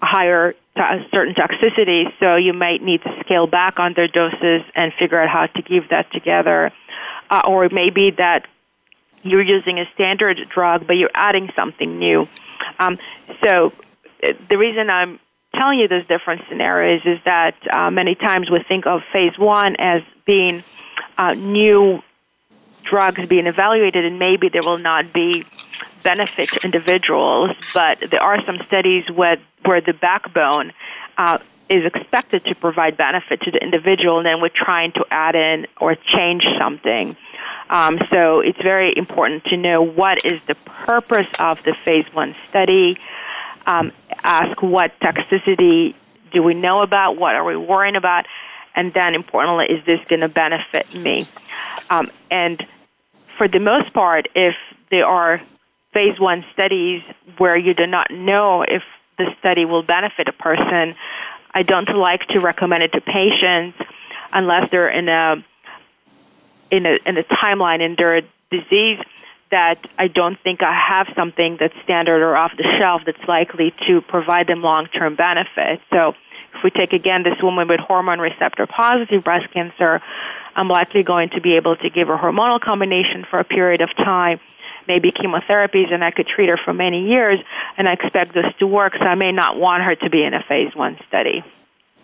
higher 0.02 0.54
to- 0.76 1.06
certain 1.10 1.34
toxicity. 1.34 2.12
So 2.20 2.36
you 2.36 2.52
might 2.52 2.82
need 2.82 3.02
to 3.02 3.20
scale 3.20 3.46
back 3.46 3.78
on 3.78 3.94
their 3.94 4.08
doses 4.08 4.62
and 4.74 4.92
figure 4.98 5.20
out 5.20 5.28
how 5.28 5.46
to 5.46 5.62
give 5.62 5.88
that 5.90 6.12
together. 6.12 6.72
Uh, 7.28 7.42
or 7.46 7.68
maybe 7.70 8.10
that 8.12 8.46
you're 9.22 9.42
using 9.42 9.80
a 9.80 9.84
standard 9.94 10.48
drug, 10.48 10.86
but 10.86 10.96
you're 10.96 11.10
adding 11.12 11.50
something 11.56 11.98
new. 11.98 12.28
Um, 12.78 12.98
so 13.44 13.72
uh, 14.22 14.32
the 14.48 14.56
reason 14.56 14.90
I'm 14.90 15.18
telling 15.56 15.78
you 15.78 15.88
those 15.88 16.06
different 16.06 16.42
scenarios 16.48 17.02
is 17.04 17.18
that 17.24 17.54
uh, 17.72 17.90
many 17.90 18.14
times 18.14 18.50
we 18.50 18.62
think 18.62 18.86
of 18.86 19.02
phase 19.12 19.36
one 19.38 19.76
as 19.76 20.02
being 20.24 20.62
uh, 21.18 21.34
new 21.34 22.02
drugs 22.84 23.26
being 23.26 23.46
evaluated, 23.46 24.04
and 24.04 24.18
maybe 24.18 24.48
there 24.48 24.62
will 24.62 24.78
not 24.78 25.12
be 25.12 25.44
benefit 26.02 26.48
to 26.50 26.64
individuals, 26.64 27.50
but 27.74 27.98
there 28.10 28.22
are 28.22 28.42
some 28.44 28.58
studies 28.66 29.04
where, 29.10 29.38
where 29.64 29.80
the 29.80 29.92
backbone 29.92 30.72
uh, 31.18 31.38
is 31.68 31.84
expected 31.84 32.44
to 32.44 32.54
provide 32.54 32.96
benefit 32.96 33.40
to 33.40 33.50
the 33.50 33.58
individual, 33.58 34.18
and 34.18 34.26
then 34.26 34.40
we're 34.40 34.48
trying 34.48 34.92
to 34.92 35.04
add 35.10 35.34
in 35.34 35.66
or 35.80 35.96
change 35.96 36.46
something. 36.58 37.16
Um, 37.68 37.98
so 38.10 38.40
it's 38.40 38.62
very 38.62 38.96
important 38.96 39.44
to 39.46 39.56
know 39.56 39.82
what 39.82 40.24
is 40.24 40.40
the 40.44 40.54
purpose 40.54 41.28
of 41.38 41.62
the 41.64 41.74
phase 41.74 42.06
one 42.12 42.36
study. 42.48 42.98
Um, 43.66 43.92
ask 44.22 44.62
what 44.62 44.98
toxicity 45.00 45.94
do 46.32 46.42
we 46.42 46.54
know 46.54 46.82
about, 46.82 47.16
what 47.16 47.34
are 47.34 47.44
we 47.44 47.56
worrying 47.56 47.96
about, 47.96 48.26
and 48.74 48.92
then 48.92 49.14
importantly, 49.14 49.66
is 49.66 49.84
this 49.84 50.00
going 50.06 50.20
to 50.20 50.28
benefit 50.28 50.94
me? 50.94 51.26
Um, 51.90 52.10
and 52.30 52.64
for 53.36 53.48
the 53.48 53.60
most 53.60 53.92
part, 53.92 54.28
if 54.34 54.54
there 54.90 55.06
are 55.06 55.40
phase 55.92 56.18
one 56.20 56.44
studies 56.52 57.02
where 57.38 57.56
you 57.56 57.74
do 57.74 57.86
not 57.86 58.10
know 58.10 58.62
if 58.62 58.82
the 59.18 59.34
study 59.38 59.64
will 59.64 59.82
benefit 59.82 60.28
a 60.28 60.32
person, 60.32 60.94
I 61.54 61.62
don't 61.62 61.88
like 61.96 62.26
to 62.28 62.40
recommend 62.40 62.82
it 62.82 62.92
to 62.92 63.00
patients 63.00 63.78
unless 64.32 64.70
they're 64.70 64.90
in 64.90 65.08
a 65.08 65.42
in 66.70 66.84
a 66.84 66.98
in 67.06 67.16
a 67.16 67.22
timeline 67.22 67.80
in 67.80 67.94
their 67.96 68.22
disease 68.50 69.00
that 69.50 69.78
I 69.98 70.08
don't 70.08 70.38
think 70.40 70.62
I 70.62 70.74
have 70.74 71.08
something 71.14 71.56
that's 71.58 71.74
standard 71.84 72.22
or 72.22 72.36
off 72.36 72.52
the 72.56 72.64
shelf 72.78 73.02
that's 73.06 73.28
likely 73.28 73.72
to 73.86 74.00
provide 74.00 74.48
them 74.48 74.62
long 74.62 74.86
term 74.86 75.14
benefit. 75.14 75.80
So 75.90 76.14
if 76.54 76.64
we 76.64 76.70
take 76.70 76.92
again 76.92 77.22
this 77.22 77.40
woman 77.42 77.68
with 77.68 77.80
hormone 77.80 78.18
receptor 78.18 78.66
positive 78.66 79.22
breast 79.22 79.52
cancer, 79.52 80.02
I'm 80.56 80.68
likely 80.68 81.02
going 81.02 81.30
to 81.30 81.40
be 81.40 81.54
able 81.54 81.76
to 81.76 81.90
give 81.90 82.08
her 82.08 82.16
hormonal 82.16 82.60
combination 82.60 83.24
for 83.28 83.38
a 83.38 83.44
period 83.44 83.82
of 83.82 83.94
time, 83.94 84.40
maybe 84.88 85.12
chemotherapies, 85.12 85.92
and 85.92 86.02
I 86.02 86.10
could 86.10 86.26
treat 86.26 86.48
her 86.48 86.56
for 86.56 86.72
many 86.72 87.08
years, 87.08 87.38
and 87.76 87.88
I 87.88 87.92
expect 87.92 88.32
this 88.32 88.46
to 88.58 88.66
work, 88.66 88.94
so 88.98 89.04
I 89.04 89.14
may 89.14 89.32
not 89.32 89.58
want 89.58 89.82
her 89.82 89.94
to 89.96 90.10
be 90.10 90.24
in 90.24 90.34
a 90.34 90.42
phase 90.42 90.74
one 90.74 90.98
study. 91.06 91.44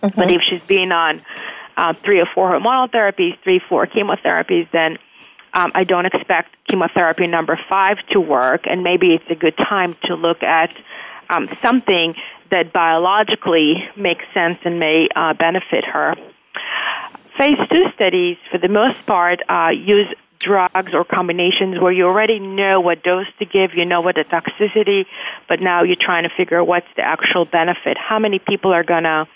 Mm-hmm. 0.03 0.21
But 0.21 0.31
if 0.31 0.43
she's 0.43 0.65
been 0.67 0.93
on 0.93 1.23
uh, 1.77 1.95
three 1.95 2.21
or 2.21 2.27
four 2.27 2.51
hormonal 2.51 2.91
therapies, 2.91 3.39
three, 3.43 3.59
four 3.59 3.87
chemotherapies, 3.87 4.71
then 4.71 4.99
um, 5.55 5.73
I 5.75 5.85
don't 5.85 6.07
expect 6.07 6.57
chemotherapy 6.69 7.27
number 7.27 7.59
five 7.69 7.99
to 8.11 8.21
work, 8.21 8.67
and 8.67 8.83
maybe 8.83 9.15
it's 9.15 9.31
a 9.31 9.35
good 9.35 9.57
time 9.57 9.97
to 10.05 10.15
look 10.15 10.43
at 10.43 10.75
um, 11.31 11.49
something 11.63 12.15
that 12.51 12.73
biologically 12.73 13.85
makes 13.97 14.25
sense 14.35 14.59
and 14.65 14.79
may 14.79 15.09
uh, 15.15 15.35
benefit 15.35 15.85
her. 15.85 16.15
Phase 17.39 17.59
two 17.69 17.91
studies, 17.95 18.37
for 18.51 18.59
the 18.59 18.69
most 18.69 19.07
part, 19.07 19.41
uh, 19.49 19.71
use 19.71 20.09
drugs 20.39 20.93
or 20.93 21.05
combinations 21.05 21.81
where 21.81 21.93
you 21.93 22.05
already 22.07 22.39
know 22.39 22.81
what 22.81 23.03
dose 23.03 23.27
to 23.39 23.45
give, 23.45 23.75
you 23.75 23.85
know 23.85 24.01
what 24.01 24.17
the 24.17 24.25
toxicity, 24.25 25.07
but 25.49 25.61
now 25.61 25.83
you're 25.83 25.97
trying 25.97 26.25
to 26.25 26.31
figure 26.37 26.63
what's 26.63 26.89
the 26.97 27.03
actual 27.03 27.45
benefit. 27.45 27.97
How 27.97 28.19
many 28.19 28.39
people 28.39 28.73
are 28.73 28.83
going 28.83 29.05
to 29.05 29.27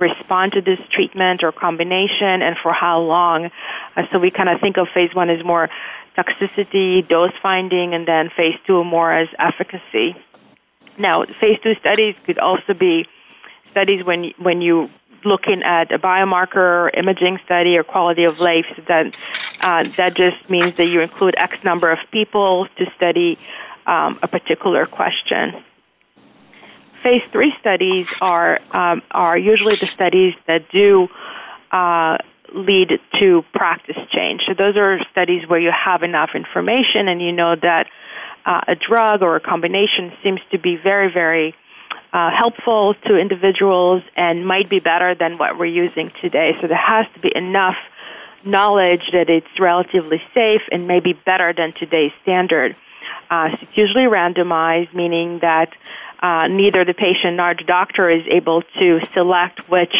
respond 0.00 0.52
to 0.52 0.60
this 0.60 0.80
treatment 0.90 1.42
or 1.42 1.52
combination 1.52 2.42
and 2.42 2.56
for 2.62 2.72
how 2.72 3.00
long? 3.00 3.50
Uh, 3.96 4.02
so 4.10 4.18
we 4.18 4.30
kind 4.30 4.48
of 4.48 4.60
think 4.60 4.76
of 4.78 4.88
phase 4.94 5.14
one 5.14 5.30
as 5.30 5.44
more 5.44 5.68
toxicity, 6.16 7.06
dose 7.06 7.32
finding, 7.42 7.94
and 7.94 8.06
then 8.06 8.30
phase 8.30 8.58
two 8.66 8.82
more 8.84 9.12
as 9.12 9.28
efficacy. 9.38 10.16
Now, 10.98 11.24
phase 11.24 11.58
two 11.62 11.74
studies 11.76 12.16
could 12.24 12.38
also 12.38 12.74
be 12.74 13.06
studies 13.70 14.04
when 14.04 14.32
when 14.38 14.60
you 14.60 14.90
looking 15.24 15.62
at 15.62 15.92
a 15.92 15.98
biomarker 15.98 16.90
imaging 16.96 17.38
study 17.44 17.76
or 17.76 17.84
quality 17.84 18.24
of 18.24 18.40
life. 18.40 18.66
So 18.76 18.82
that 18.88 19.16
uh, 19.60 19.84
that 19.96 20.14
just 20.14 20.48
means 20.50 20.74
that 20.76 20.86
you 20.86 21.00
include 21.00 21.34
X 21.36 21.62
number 21.64 21.90
of 21.90 21.98
people 22.10 22.66
to 22.76 22.90
study 22.96 23.38
um, 23.86 24.18
a 24.22 24.28
particular 24.28 24.86
question. 24.86 25.62
Phase 27.02 27.22
three 27.32 27.54
studies 27.60 28.06
are 28.20 28.60
um, 28.72 29.02
are 29.10 29.36
usually 29.36 29.76
the 29.76 29.86
studies 29.86 30.34
that 30.46 30.70
do 30.70 31.08
uh, 31.70 32.18
lead 32.52 33.00
to 33.20 33.44
practice 33.52 33.96
change. 34.10 34.42
So 34.46 34.54
those 34.54 34.76
are 34.76 34.98
studies 35.10 35.48
where 35.48 35.60
you 35.60 35.72
have 35.72 36.02
enough 36.02 36.30
information 36.34 37.08
and 37.08 37.22
you 37.22 37.32
know 37.32 37.56
that 37.56 37.86
uh, 38.44 38.60
a 38.68 38.74
drug 38.74 39.22
or 39.22 39.36
a 39.36 39.40
combination 39.40 40.12
seems 40.22 40.40
to 40.50 40.58
be 40.58 40.76
very 40.76 41.12
very 41.12 41.54
uh, 42.12 42.30
helpful 42.36 42.94
to 43.06 43.16
individuals 43.16 44.02
and 44.16 44.46
might 44.46 44.68
be 44.68 44.80
better 44.80 45.14
than 45.14 45.38
what 45.38 45.58
we're 45.58 45.66
using 45.66 46.10
today. 46.20 46.56
So 46.60 46.66
there 46.66 46.76
has 46.76 47.06
to 47.14 47.20
be 47.20 47.32
enough 47.34 47.76
knowledge 48.44 49.02
that 49.12 49.28
it's 49.28 49.60
relatively 49.60 50.22
safe 50.34 50.62
and 50.72 50.86
maybe 50.86 51.12
better 51.12 51.52
than 51.52 51.72
today's 51.72 52.12
standard. 52.22 52.74
Uh, 53.30 53.56
it's 53.60 53.76
usually 53.76 54.04
randomized, 54.04 54.92
meaning 54.94 55.38
that 55.40 55.72
uh, 56.20 56.46
neither 56.48 56.84
the 56.84 56.94
patient 56.94 57.36
nor 57.36 57.54
the 57.54 57.64
doctor 57.64 58.08
is 58.08 58.24
able 58.28 58.62
to 58.78 59.00
select 59.14 59.68
which 59.68 59.94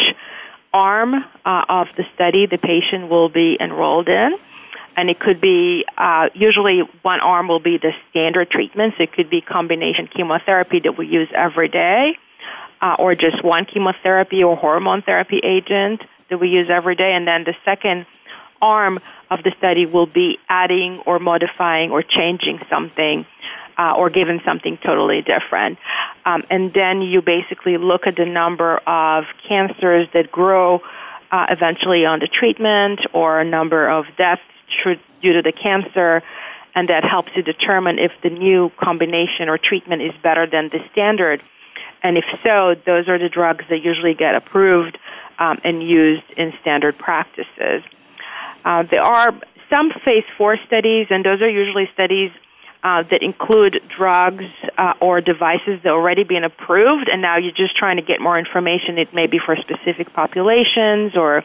arm 0.73 1.13
uh, 1.13 1.65
of 1.67 1.87
the 1.97 2.05
study 2.13 2.45
the 2.45 2.57
patient 2.57 3.09
will 3.09 3.29
be 3.29 3.57
enrolled 3.59 4.07
in 4.07 4.37
and 4.97 5.09
it 5.09 5.19
could 5.19 5.39
be 5.39 5.85
uh, 5.97 6.29
usually 6.33 6.79
one 7.01 7.19
arm 7.21 7.47
will 7.47 7.59
be 7.59 7.77
the 7.77 7.93
standard 8.09 8.49
treatments. 8.49 8.97
It 8.99 9.11
could 9.13 9.29
be 9.29 9.41
combination 9.41 10.07
chemotherapy 10.07 10.79
that 10.79 10.97
we 10.97 11.07
use 11.07 11.29
every 11.33 11.69
day, 11.69 12.17
uh, 12.81 12.97
or 12.99 13.15
just 13.15 13.43
one 13.43 13.65
chemotherapy 13.65 14.43
or 14.43 14.55
hormone 14.55 15.01
therapy 15.01 15.39
agent 15.43 16.03
that 16.29 16.39
we 16.39 16.49
use 16.49 16.69
every 16.69 16.95
day, 16.95 17.13
and 17.13 17.27
then 17.27 17.43
the 17.43 17.55
second 17.63 18.05
arm 18.61 18.99
of 19.29 19.43
the 19.43 19.51
study 19.57 19.85
will 19.85 20.05
be 20.05 20.37
adding 20.49 20.99
or 21.05 21.19
modifying 21.19 21.91
or 21.91 22.03
changing 22.03 22.59
something. 22.69 23.25
Uh, 23.81 23.93
or 23.97 24.11
given 24.11 24.39
something 24.45 24.77
totally 24.77 25.23
different. 25.23 25.79
Um, 26.23 26.43
and 26.51 26.71
then 26.71 27.01
you 27.01 27.19
basically 27.19 27.77
look 27.77 28.05
at 28.05 28.15
the 28.15 28.27
number 28.27 28.77
of 28.85 29.25
cancers 29.47 30.07
that 30.13 30.31
grow 30.31 30.83
uh, 31.31 31.47
eventually 31.49 32.05
on 32.05 32.19
the 32.19 32.27
treatment 32.27 32.99
or 33.11 33.39
a 33.39 33.43
number 33.57 33.89
of 33.89 34.05
deaths 34.17 34.43
due 34.83 35.33
to 35.33 35.41
the 35.41 35.51
cancer, 35.51 36.21
and 36.75 36.89
that 36.89 37.03
helps 37.03 37.31
you 37.35 37.41
determine 37.41 37.97
if 37.97 38.11
the 38.21 38.29
new 38.29 38.69
combination 38.77 39.49
or 39.49 39.57
treatment 39.57 40.03
is 40.03 40.13
better 40.21 40.45
than 40.45 40.69
the 40.69 40.81
standard. 40.91 41.41
And 42.03 42.19
if 42.19 42.25
so, 42.43 42.75
those 42.85 43.09
are 43.09 43.17
the 43.17 43.29
drugs 43.29 43.65
that 43.69 43.79
usually 43.79 44.13
get 44.13 44.35
approved 44.35 44.99
um, 45.39 45.59
and 45.63 45.81
used 45.81 46.29
in 46.37 46.53
standard 46.61 46.99
practices. 46.99 47.81
Uh, 48.63 48.83
there 48.83 49.01
are 49.01 49.33
some 49.73 49.89
phase 50.05 50.27
four 50.37 50.57
studies, 50.67 51.07
and 51.09 51.25
those 51.25 51.41
are 51.41 51.49
usually 51.49 51.89
studies 51.95 52.31
uh, 52.83 53.03
that 53.03 53.21
include 53.21 53.81
drugs 53.87 54.45
uh, 54.77 54.93
or 54.99 55.21
devices 55.21 55.81
that 55.83 55.91
already 55.91 56.23
being 56.23 56.43
approved, 56.43 57.09
and 57.09 57.21
now 57.21 57.37
you're 57.37 57.51
just 57.51 57.75
trying 57.75 57.97
to 57.97 58.01
get 58.01 58.19
more 58.19 58.37
information. 58.39 58.97
It 58.97 59.13
may 59.13 59.27
be 59.27 59.39
for 59.39 59.55
specific 59.55 60.13
populations 60.13 61.15
or 61.15 61.43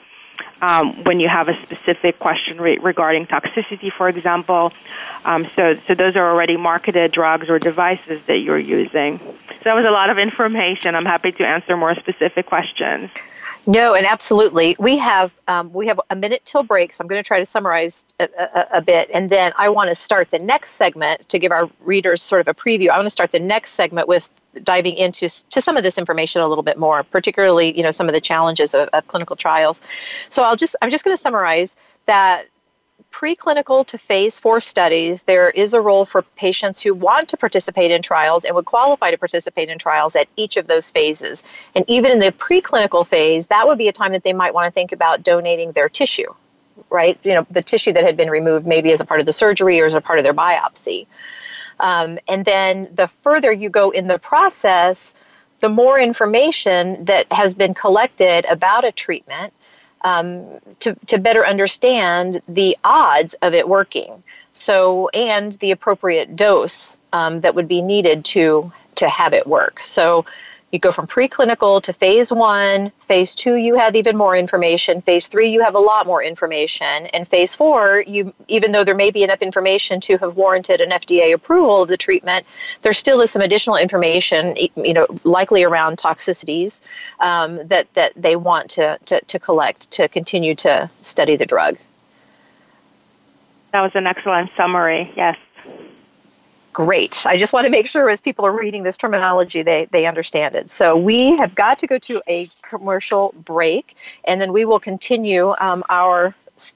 um, 0.62 1.04
when 1.04 1.20
you 1.20 1.28
have 1.28 1.48
a 1.48 1.62
specific 1.62 2.18
question 2.18 2.60
re- 2.60 2.78
regarding 2.78 3.26
toxicity, 3.26 3.92
for 3.92 4.08
example. 4.08 4.72
Um, 5.24 5.46
so, 5.54 5.76
so 5.86 5.94
those 5.94 6.16
are 6.16 6.30
already 6.30 6.56
marketed 6.56 7.12
drugs 7.12 7.48
or 7.48 7.58
devices 7.58 8.22
that 8.26 8.38
you're 8.38 8.58
using. 8.58 9.18
So 9.18 9.64
that 9.64 9.76
was 9.76 9.84
a 9.84 9.90
lot 9.90 10.10
of 10.10 10.18
information. 10.18 10.94
I'm 10.94 11.04
happy 11.04 11.32
to 11.32 11.46
answer 11.46 11.76
more 11.76 11.94
specific 11.94 12.46
questions. 12.46 13.10
No, 13.66 13.94
and 13.94 14.06
absolutely. 14.06 14.76
We 14.78 14.96
have 14.98 15.32
um, 15.48 15.72
we 15.72 15.88
have 15.88 16.00
a 16.10 16.16
minute 16.16 16.42
till 16.44 16.62
break, 16.62 16.92
so 16.92 17.02
I'm 17.02 17.08
going 17.08 17.22
to 17.22 17.26
try 17.26 17.38
to 17.38 17.44
summarize 17.44 18.06
a, 18.20 18.28
a, 18.38 18.78
a 18.78 18.80
bit, 18.82 19.10
and 19.12 19.28
then 19.28 19.52
I 19.58 19.68
want 19.68 19.88
to 19.90 19.94
start 19.94 20.30
the 20.30 20.38
next 20.38 20.72
segment 20.72 21.28
to 21.30 21.38
give 21.38 21.50
our 21.50 21.68
readers 21.80 22.22
sort 22.22 22.40
of 22.40 22.48
a 22.48 22.54
preview. 22.54 22.90
I 22.90 22.96
want 22.96 23.06
to 23.06 23.10
start 23.10 23.32
the 23.32 23.40
next 23.40 23.72
segment 23.72 24.06
with 24.06 24.28
diving 24.62 24.94
into 24.96 25.28
to 25.50 25.60
some 25.60 25.76
of 25.76 25.82
this 25.82 25.98
information 25.98 26.42
a 26.42 26.48
little 26.48 26.62
bit 26.62 26.78
more, 26.78 27.02
particularly 27.02 27.76
you 27.76 27.82
know 27.82 27.90
some 27.90 28.08
of 28.08 28.12
the 28.12 28.20
challenges 28.20 28.72
of, 28.72 28.88
of 28.90 29.06
clinical 29.08 29.34
trials. 29.34 29.82
So 30.30 30.44
I'll 30.44 30.56
just 30.56 30.76
I'm 30.80 30.90
just 30.90 31.04
going 31.04 31.16
to 31.16 31.20
summarize 31.20 31.74
that 32.06 32.46
preclinical 33.12 33.86
to 33.86 33.96
phase 33.96 34.38
four 34.38 34.60
studies, 34.60 35.22
there 35.22 35.50
is 35.50 35.72
a 35.72 35.80
role 35.80 36.04
for 36.04 36.22
patients 36.22 36.82
who 36.82 36.94
want 36.94 37.28
to 37.30 37.36
participate 37.36 37.90
in 37.90 38.02
trials 38.02 38.44
and 38.44 38.54
would 38.54 38.66
qualify 38.66 39.10
to 39.10 39.18
participate 39.18 39.68
in 39.68 39.78
trials 39.78 40.14
at 40.14 40.28
each 40.36 40.56
of 40.56 40.66
those 40.66 40.90
phases. 40.90 41.42
And 41.74 41.84
even 41.88 42.12
in 42.12 42.18
the 42.18 42.32
preclinical 42.32 43.06
phase, 43.06 43.46
that 43.46 43.66
would 43.66 43.78
be 43.78 43.88
a 43.88 43.92
time 43.92 44.12
that 44.12 44.22
they 44.22 44.32
might 44.32 44.52
want 44.52 44.66
to 44.66 44.70
think 44.70 44.92
about 44.92 45.22
donating 45.22 45.72
their 45.72 45.88
tissue, 45.88 46.32
right? 46.90 47.18
You 47.22 47.34
know, 47.34 47.46
the 47.50 47.62
tissue 47.62 47.92
that 47.94 48.04
had 48.04 48.16
been 48.16 48.30
removed 48.30 48.66
maybe 48.66 48.92
as 48.92 49.00
a 49.00 49.04
part 49.04 49.20
of 49.20 49.26
the 49.26 49.32
surgery 49.32 49.80
or 49.80 49.86
as 49.86 49.94
a 49.94 50.00
part 50.00 50.18
of 50.18 50.24
their 50.24 50.34
biopsy. 50.34 51.06
Um, 51.80 52.18
and 52.28 52.44
then 52.44 52.88
the 52.94 53.08
further 53.22 53.52
you 53.52 53.68
go 53.70 53.90
in 53.90 54.06
the 54.06 54.18
process, 54.18 55.14
the 55.60 55.68
more 55.68 55.98
information 55.98 57.04
that 57.04 57.30
has 57.32 57.54
been 57.54 57.74
collected 57.74 58.44
about 58.46 58.84
a 58.84 58.92
treatment 58.92 59.52
um, 60.06 60.46
to, 60.78 60.94
to 61.06 61.18
better 61.18 61.44
understand 61.44 62.40
the 62.46 62.78
odds 62.84 63.34
of 63.42 63.54
it 63.54 63.68
working. 63.68 64.22
So, 64.52 65.08
and 65.08 65.54
the 65.54 65.72
appropriate 65.72 66.36
dose 66.36 66.96
um, 67.12 67.40
that 67.40 67.56
would 67.56 67.68
be 67.68 67.82
needed 67.82 68.24
to 68.26 68.72
to 68.94 69.08
have 69.08 69.34
it 69.34 69.46
work. 69.46 69.80
So, 69.84 70.24
you 70.72 70.80
go 70.80 70.90
from 70.90 71.06
preclinical 71.06 71.80
to 71.82 71.92
phase 71.92 72.32
one. 72.32 72.90
Phase 73.06 73.34
two, 73.34 73.54
you 73.54 73.76
have 73.76 73.94
even 73.94 74.16
more 74.16 74.36
information. 74.36 75.00
Phase 75.00 75.28
three, 75.28 75.48
you 75.48 75.62
have 75.62 75.76
a 75.76 75.78
lot 75.78 76.06
more 76.06 76.22
information. 76.22 77.06
And 77.06 77.26
phase 77.26 77.54
four, 77.54 78.02
you 78.06 78.34
even 78.48 78.72
though 78.72 78.82
there 78.82 78.94
may 78.94 79.10
be 79.10 79.22
enough 79.22 79.42
information 79.42 80.00
to 80.02 80.18
have 80.18 80.36
warranted 80.36 80.80
an 80.80 80.90
FDA 80.90 81.32
approval 81.32 81.82
of 81.82 81.88
the 81.88 81.96
treatment, 81.96 82.46
there 82.82 82.92
still 82.92 83.20
is 83.20 83.30
some 83.30 83.42
additional 83.42 83.76
information, 83.76 84.56
you 84.74 84.92
know, 84.92 85.06
likely 85.22 85.62
around 85.62 85.98
toxicities 85.98 86.80
um, 87.20 87.66
that 87.68 87.86
that 87.94 88.12
they 88.16 88.34
want 88.34 88.70
to, 88.70 88.98
to 89.06 89.20
to 89.20 89.38
collect 89.38 89.90
to 89.92 90.08
continue 90.08 90.54
to 90.56 90.90
study 91.02 91.36
the 91.36 91.46
drug. 91.46 91.78
That 93.72 93.82
was 93.82 93.92
an 93.94 94.06
excellent 94.06 94.50
summary. 94.56 95.12
Yes. 95.16 95.36
Great. 96.76 97.24
I 97.24 97.38
just 97.38 97.54
want 97.54 97.64
to 97.64 97.70
make 97.70 97.86
sure 97.86 98.10
as 98.10 98.20
people 98.20 98.44
are 98.44 98.52
reading 98.52 98.82
this 98.82 98.98
terminology, 98.98 99.62
they, 99.62 99.86
they 99.92 100.04
understand 100.04 100.54
it. 100.54 100.68
So 100.68 100.94
we 100.94 101.34
have 101.38 101.54
got 101.54 101.78
to 101.78 101.86
go 101.86 101.96
to 102.00 102.20
a 102.28 102.50
commercial 102.60 103.34
break, 103.46 103.96
and 104.24 104.42
then 104.42 104.52
we 104.52 104.66
will 104.66 104.78
continue 104.78 105.54
um, 105.58 105.82
our 105.88 106.34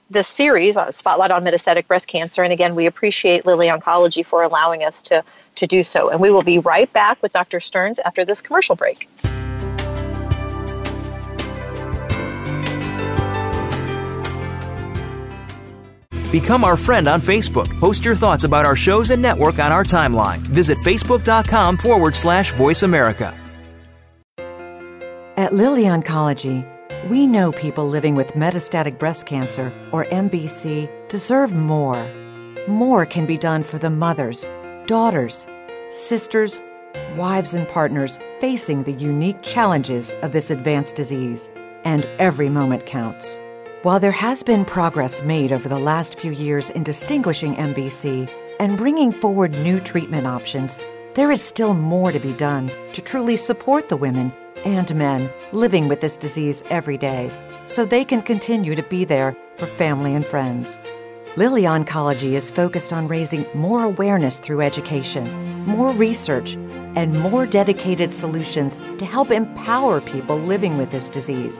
this 0.09 0.27
series, 0.27 0.75
uh, 0.75 0.91
Spotlight 0.91 1.29
on 1.29 1.43
Metastatic 1.43 1.85
Breast 1.85 2.07
Cancer. 2.07 2.41
And 2.41 2.51
again, 2.51 2.73
we 2.73 2.87
appreciate 2.87 3.45
Lilly 3.45 3.67
Oncology 3.67 4.25
for 4.25 4.41
allowing 4.41 4.83
us 4.83 5.03
to, 5.03 5.23
to 5.53 5.67
do 5.67 5.83
so. 5.83 6.09
And 6.09 6.19
we 6.19 6.31
will 6.31 6.41
be 6.41 6.57
right 6.57 6.91
back 6.93 7.21
with 7.21 7.31
Dr. 7.33 7.59
Stearns 7.59 7.99
after 7.99 8.25
this 8.25 8.41
commercial 8.41 8.75
break. 8.75 9.07
Become 16.31 16.63
our 16.63 16.77
friend 16.77 17.09
on 17.09 17.19
Facebook. 17.19 17.67
Post 17.79 18.05
your 18.05 18.15
thoughts 18.15 18.45
about 18.45 18.65
our 18.65 18.77
shows 18.77 19.11
and 19.11 19.21
network 19.21 19.59
on 19.59 19.73
our 19.73 19.83
timeline. 19.83 20.37
Visit 20.37 20.77
facebook.com 20.77 21.75
forward 21.75 22.15
slash 22.15 22.53
voice 22.53 22.83
America. 22.83 23.37
At 25.35 25.53
Lilly 25.53 25.83
Oncology, 25.83 26.65
we 27.09 27.27
know 27.27 27.51
people 27.51 27.87
living 27.87 28.15
with 28.15 28.33
metastatic 28.33 28.97
breast 28.97 29.25
cancer, 29.25 29.73
or 29.91 30.05
MBC, 30.05 30.89
deserve 31.09 31.53
more. 31.53 32.07
More 32.67 33.05
can 33.05 33.25
be 33.25 33.37
done 33.37 33.63
for 33.63 33.77
the 33.77 33.89
mothers, 33.89 34.49
daughters, 34.85 35.47
sisters, 35.89 36.59
wives, 37.17 37.53
and 37.53 37.67
partners 37.67 38.19
facing 38.39 38.83
the 38.83 38.93
unique 38.93 39.41
challenges 39.41 40.13
of 40.21 40.31
this 40.31 40.49
advanced 40.49 40.95
disease. 40.95 41.49
And 41.83 42.05
every 42.19 42.47
moment 42.47 42.85
counts. 42.85 43.37
While 43.83 43.99
there 43.99 44.11
has 44.11 44.43
been 44.43 44.63
progress 44.63 45.23
made 45.23 45.51
over 45.51 45.67
the 45.67 45.79
last 45.79 46.19
few 46.19 46.31
years 46.31 46.69
in 46.69 46.83
distinguishing 46.83 47.55
MBC 47.55 48.29
and 48.59 48.77
bringing 48.77 49.11
forward 49.11 49.53
new 49.53 49.79
treatment 49.79 50.27
options, 50.27 50.77
there 51.15 51.31
is 51.31 51.41
still 51.41 51.73
more 51.73 52.11
to 52.11 52.19
be 52.19 52.31
done 52.31 52.71
to 52.93 53.01
truly 53.01 53.35
support 53.35 53.89
the 53.89 53.97
women 53.97 54.31
and 54.65 54.93
men 54.93 55.31
living 55.51 55.87
with 55.87 55.99
this 55.99 56.15
disease 56.15 56.61
every 56.69 56.95
day 56.95 57.31
so 57.65 57.83
they 57.83 58.05
can 58.05 58.21
continue 58.21 58.75
to 58.75 58.83
be 58.83 59.03
there 59.03 59.35
for 59.55 59.65
family 59.65 60.13
and 60.13 60.27
friends. 60.27 60.77
Lilly 61.35 61.63
Oncology 61.63 62.33
is 62.33 62.51
focused 62.51 62.93
on 62.93 63.07
raising 63.07 63.47
more 63.55 63.81
awareness 63.81 64.37
through 64.37 64.61
education, 64.61 65.25
more 65.65 65.91
research, 65.91 66.53
and 66.95 67.19
more 67.19 67.47
dedicated 67.47 68.13
solutions 68.13 68.77
to 68.99 69.05
help 69.05 69.31
empower 69.31 70.01
people 70.01 70.37
living 70.37 70.77
with 70.77 70.91
this 70.91 71.09
disease 71.09 71.59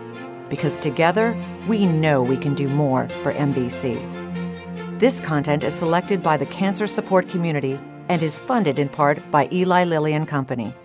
because 0.51 0.77
together 0.77 1.35
we 1.67 1.87
know 1.87 2.21
we 2.21 2.37
can 2.37 2.53
do 2.53 2.67
more 2.67 3.07
for 3.23 3.33
MBC. 3.33 3.97
This 4.99 5.19
content 5.19 5.63
is 5.63 5.73
selected 5.73 6.21
by 6.21 6.37
the 6.37 6.45
cancer 6.45 6.85
support 6.85 7.29
community 7.29 7.79
and 8.09 8.21
is 8.21 8.39
funded 8.41 8.77
in 8.77 8.89
part 8.89 9.19
by 9.31 9.47
Eli 9.51 9.85
Lilly 9.85 10.13
and 10.13 10.27
Company. 10.27 10.75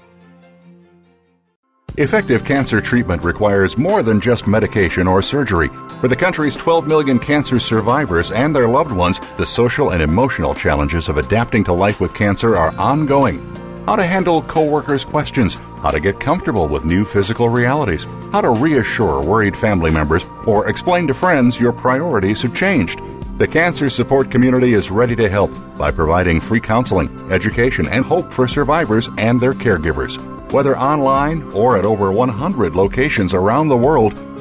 Effective 1.99 2.45
cancer 2.45 2.81
treatment 2.81 3.25
requires 3.25 3.77
more 3.77 4.03
than 4.03 4.21
just 4.21 4.47
medication 4.47 5.09
or 5.09 5.21
surgery. 5.21 5.69
For 6.01 6.09
the 6.09 6.17
country's 6.17 6.55
12 6.55 6.87
million 6.87 7.19
cancer 7.19 7.59
survivors 7.59 8.31
and 8.31 8.55
their 8.55 8.69
loved 8.69 8.93
ones, 8.93 9.19
the 9.39 9.47
social 9.47 9.91
and 9.91 10.03
emotional 10.03 10.55
challenges 10.55 11.09
of 11.09 11.17
adapting 11.17 11.65
to 11.65 11.73
life 11.73 11.99
with 11.99 12.15
cancer 12.15 12.55
are 12.57 12.77
ongoing 12.77 13.41
how 13.87 13.95
to 13.97 14.05
handle 14.05 14.43
coworkers' 14.43 15.05
questions, 15.05 15.55
how 15.81 15.91
to 15.91 16.01
get 16.01 16.19
comfortable 16.19 16.67
with 16.67 16.85
new 16.85 17.05
physical 17.05 17.49
realities, 17.49 18.05
how 18.33 18.41
to 18.41 18.51
reassure 18.51 19.23
worried 19.23 19.57
family 19.57 19.91
members, 19.91 20.27
or 20.45 20.69
explain 20.69 21.07
to 21.07 21.15
friends 21.15 21.61
your 21.61 21.73
priorities 21.73 22.43
have 22.43 22.55
changed. 22.55 23.01
The 23.39 23.47
cancer 23.47 23.89
support 23.89 24.31
community 24.31 24.75
is 24.75 24.91
ready 24.91 25.15
to 25.17 25.29
help 25.29 25.53
by 25.79 25.93
providing 25.93 26.41
free 26.41 26.61
counseling, 26.61 27.09
education, 27.31 27.87
and 27.87 28.05
hope 28.05 28.33
for 28.33 28.49
survivors 28.49 29.09
and 29.19 29.41
their 29.41 29.53
caregivers. 29.53 30.17
Whether 30.53 30.77
online 30.77 31.43
or 31.53 31.77
at 31.77 31.85
over 31.85 32.11
100 32.11 32.75
locations 32.75 33.35
around 33.35 33.69
the 33.69 33.77
world, 33.77 34.15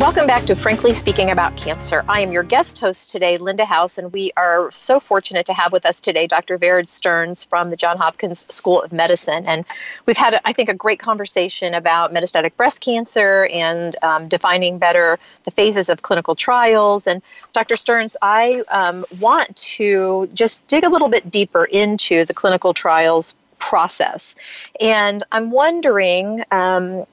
Welcome 0.00 0.26
back 0.26 0.46
to 0.46 0.56
Frankly 0.56 0.94
Speaking 0.94 1.30
About 1.30 1.58
Cancer. 1.58 2.06
I 2.08 2.22
am 2.22 2.32
your 2.32 2.42
guest 2.42 2.78
host 2.78 3.10
today, 3.10 3.36
Linda 3.36 3.66
House, 3.66 3.98
and 3.98 4.10
we 4.14 4.32
are 4.34 4.70
so 4.70 4.98
fortunate 4.98 5.44
to 5.44 5.52
have 5.52 5.72
with 5.72 5.84
us 5.84 6.00
today 6.00 6.26
Dr. 6.26 6.56
Vered 6.56 6.88
Stearns 6.88 7.44
from 7.44 7.68
the 7.68 7.76
Johns 7.76 8.00
Hopkins 8.00 8.46
School 8.48 8.80
of 8.80 8.92
Medicine. 8.92 9.44
And 9.46 9.66
we've 10.06 10.16
had, 10.16 10.40
I 10.46 10.54
think, 10.54 10.70
a 10.70 10.74
great 10.74 11.00
conversation 11.00 11.74
about 11.74 12.14
metastatic 12.14 12.56
breast 12.56 12.80
cancer 12.80 13.44
and 13.52 13.94
um, 14.02 14.26
defining 14.26 14.78
better 14.78 15.18
the 15.44 15.50
phases 15.50 15.90
of 15.90 16.00
clinical 16.00 16.34
trials. 16.34 17.06
And 17.06 17.20
Dr. 17.52 17.76
Stearns, 17.76 18.16
I 18.22 18.62
um, 18.70 19.04
want 19.20 19.54
to 19.56 20.30
just 20.32 20.66
dig 20.66 20.82
a 20.82 20.88
little 20.88 21.10
bit 21.10 21.30
deeper 21.30 21.66
into 21.66 22.24
the 22.24 22.32
clinical 22.32 22.72
trials 22.72 23.34
process. 23.58 24.34
And 24.80 25.24
I'm 25.30 25.50
wondering, 25.50 26.42
um, 26.52 27.04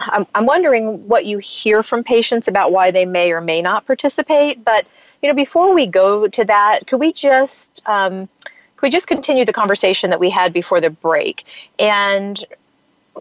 I'm, 0.00 0.26
I'm 0.34 0.46
wondering 0.46 1.06
what 1.06 1.26
you 1.26 1.38
hear 1.38 1.82
from 1.82 2.02
patients 2.02 2.48
about 2.48 2.72
why 2.72 2.90
they 2.90 3.04
may 3.04 3.32
or 3.32 3.40
may 3.40 3.60
not 3.62 3.86
participate. 3.86 4.64
But 4.64 4.86
you 5.22 5.28
know, 5.28 5.34
before 5.34 5.74
we 5.74 5.86
go 5.86 6.26
to 6.26 6.44
that, 6.46 6.86
could 6.86 6.98
we 6.98 7.12
just 7.12 7.82
um, 7.86 8.28
could 8.76 8.86
we 8.86 8.90
just 8.90 9.06
continue 9.06 9.44
the 9.44 9.52
conversation 9.52 10.10
that 10.10 10.18
we 10.18 10.30
had 10.30 10.52
before 10.52 10.80
the 10.80 10.90
break? 10.90 11.44
And 11.78 12.42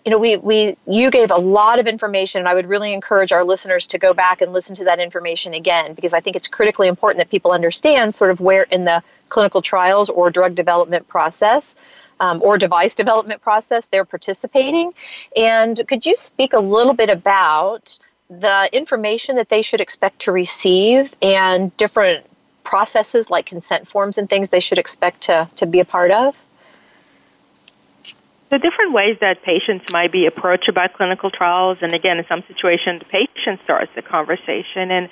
you 0.06 0.12
know, 0.12 0.18
we 0.18 0.38
we 0.38 0.78
you 0.88 1.12
gave 1.12 1.32
a 1.32 1.38
lot 1.38 1.80
of 1.80 1.88
information, 1.88 2.40
and 2.40 2.48
I 2.48 2.54
would 2.54 2.68
really 2.68 2.94
encourage 2.94 3.34
our 3.34 3.44
listeners 3.44 3.86
to 3.88 3.98
go 3.98 4.14
back 4.14 4.42
and 4.42 4.54
listen 4.54 4.76
to 4.76 4.86
that 4.86 5.00
information 5.00 5.54
again 5.54 5.94
because 5.94 6.14
I 6.14 6.22
think 6.22 6.38
it's 6.38 6.48
critically 6.48 6.88
important 6.88 7.18
that 7.18 7.30
people 7.30 7.52
understand 7.52 8.16
sort 8.16 8.32
of 8.32 8.40
where 8.40 8.64
in 8.64 8.86
the 8.86 9.04
clinical 9.28 9.62
trials 9.62 10.10
or 10.10 10.30
drug 10.30 10.56
development 10.56 11.08
process 11.08 11.76
um, 12.20 12.42
or 12.44 12.58
device 12.58 12.96
development 12.96 13.42
process 13.42 13.88
they're 13.88 14.06
participating. 14.06 14.94
And 15.36 15.82
could 15.88 16.06
you 16.06 16.16
speak 16.16 16.54
a 16.54 16.60
little 16.60 16.94
bit 16.94 17.10
about 17.10 17.98
the 18.30 18.70
information 18.72 19.36
that 19.38 19.50
they 19.50 19.62
should 19.62 19.82
expect 19.82 20.20
to 20.20 20.32
receive 20.32 21.14
and 21.22 21.76
different 21.78 22.26
processes 22.64 23.30
like 23.30 23.48
consent 23.48 23.88
forms 23.88 24.18
and 24.18 24.30
things 24.30 24.50
they 24.50 24.60
should 24.60 24.78
expect 24.78 25.22
to, 25.22 25.50
to 25.56 25.66
be 25.66 25.80
a 25.80 25.86
part 25.86 26.12
of? 26.12 26.36
The 28.50 28.58
different 28.58 28.94
ways 28.94 29.18
that 29.22 29.44
patients 29.44 29.92
might 29.92 30.12
be 30.12 30.26
approached 30.26 30.70
about 30.70 30.94
clinical 30.94 31.30
trials, 31.30 31.80
and 31.82 31.94
again, 31.94 32.18
in 32.18 32.26
some 32.26 32.44
situations, 32.48 33.00
the 33.00 33.06
patient 33.06 33.60
starts 33.64 33.92
the 33.96 34.02
conversation. 34.02 34.90
And 34.90 35.10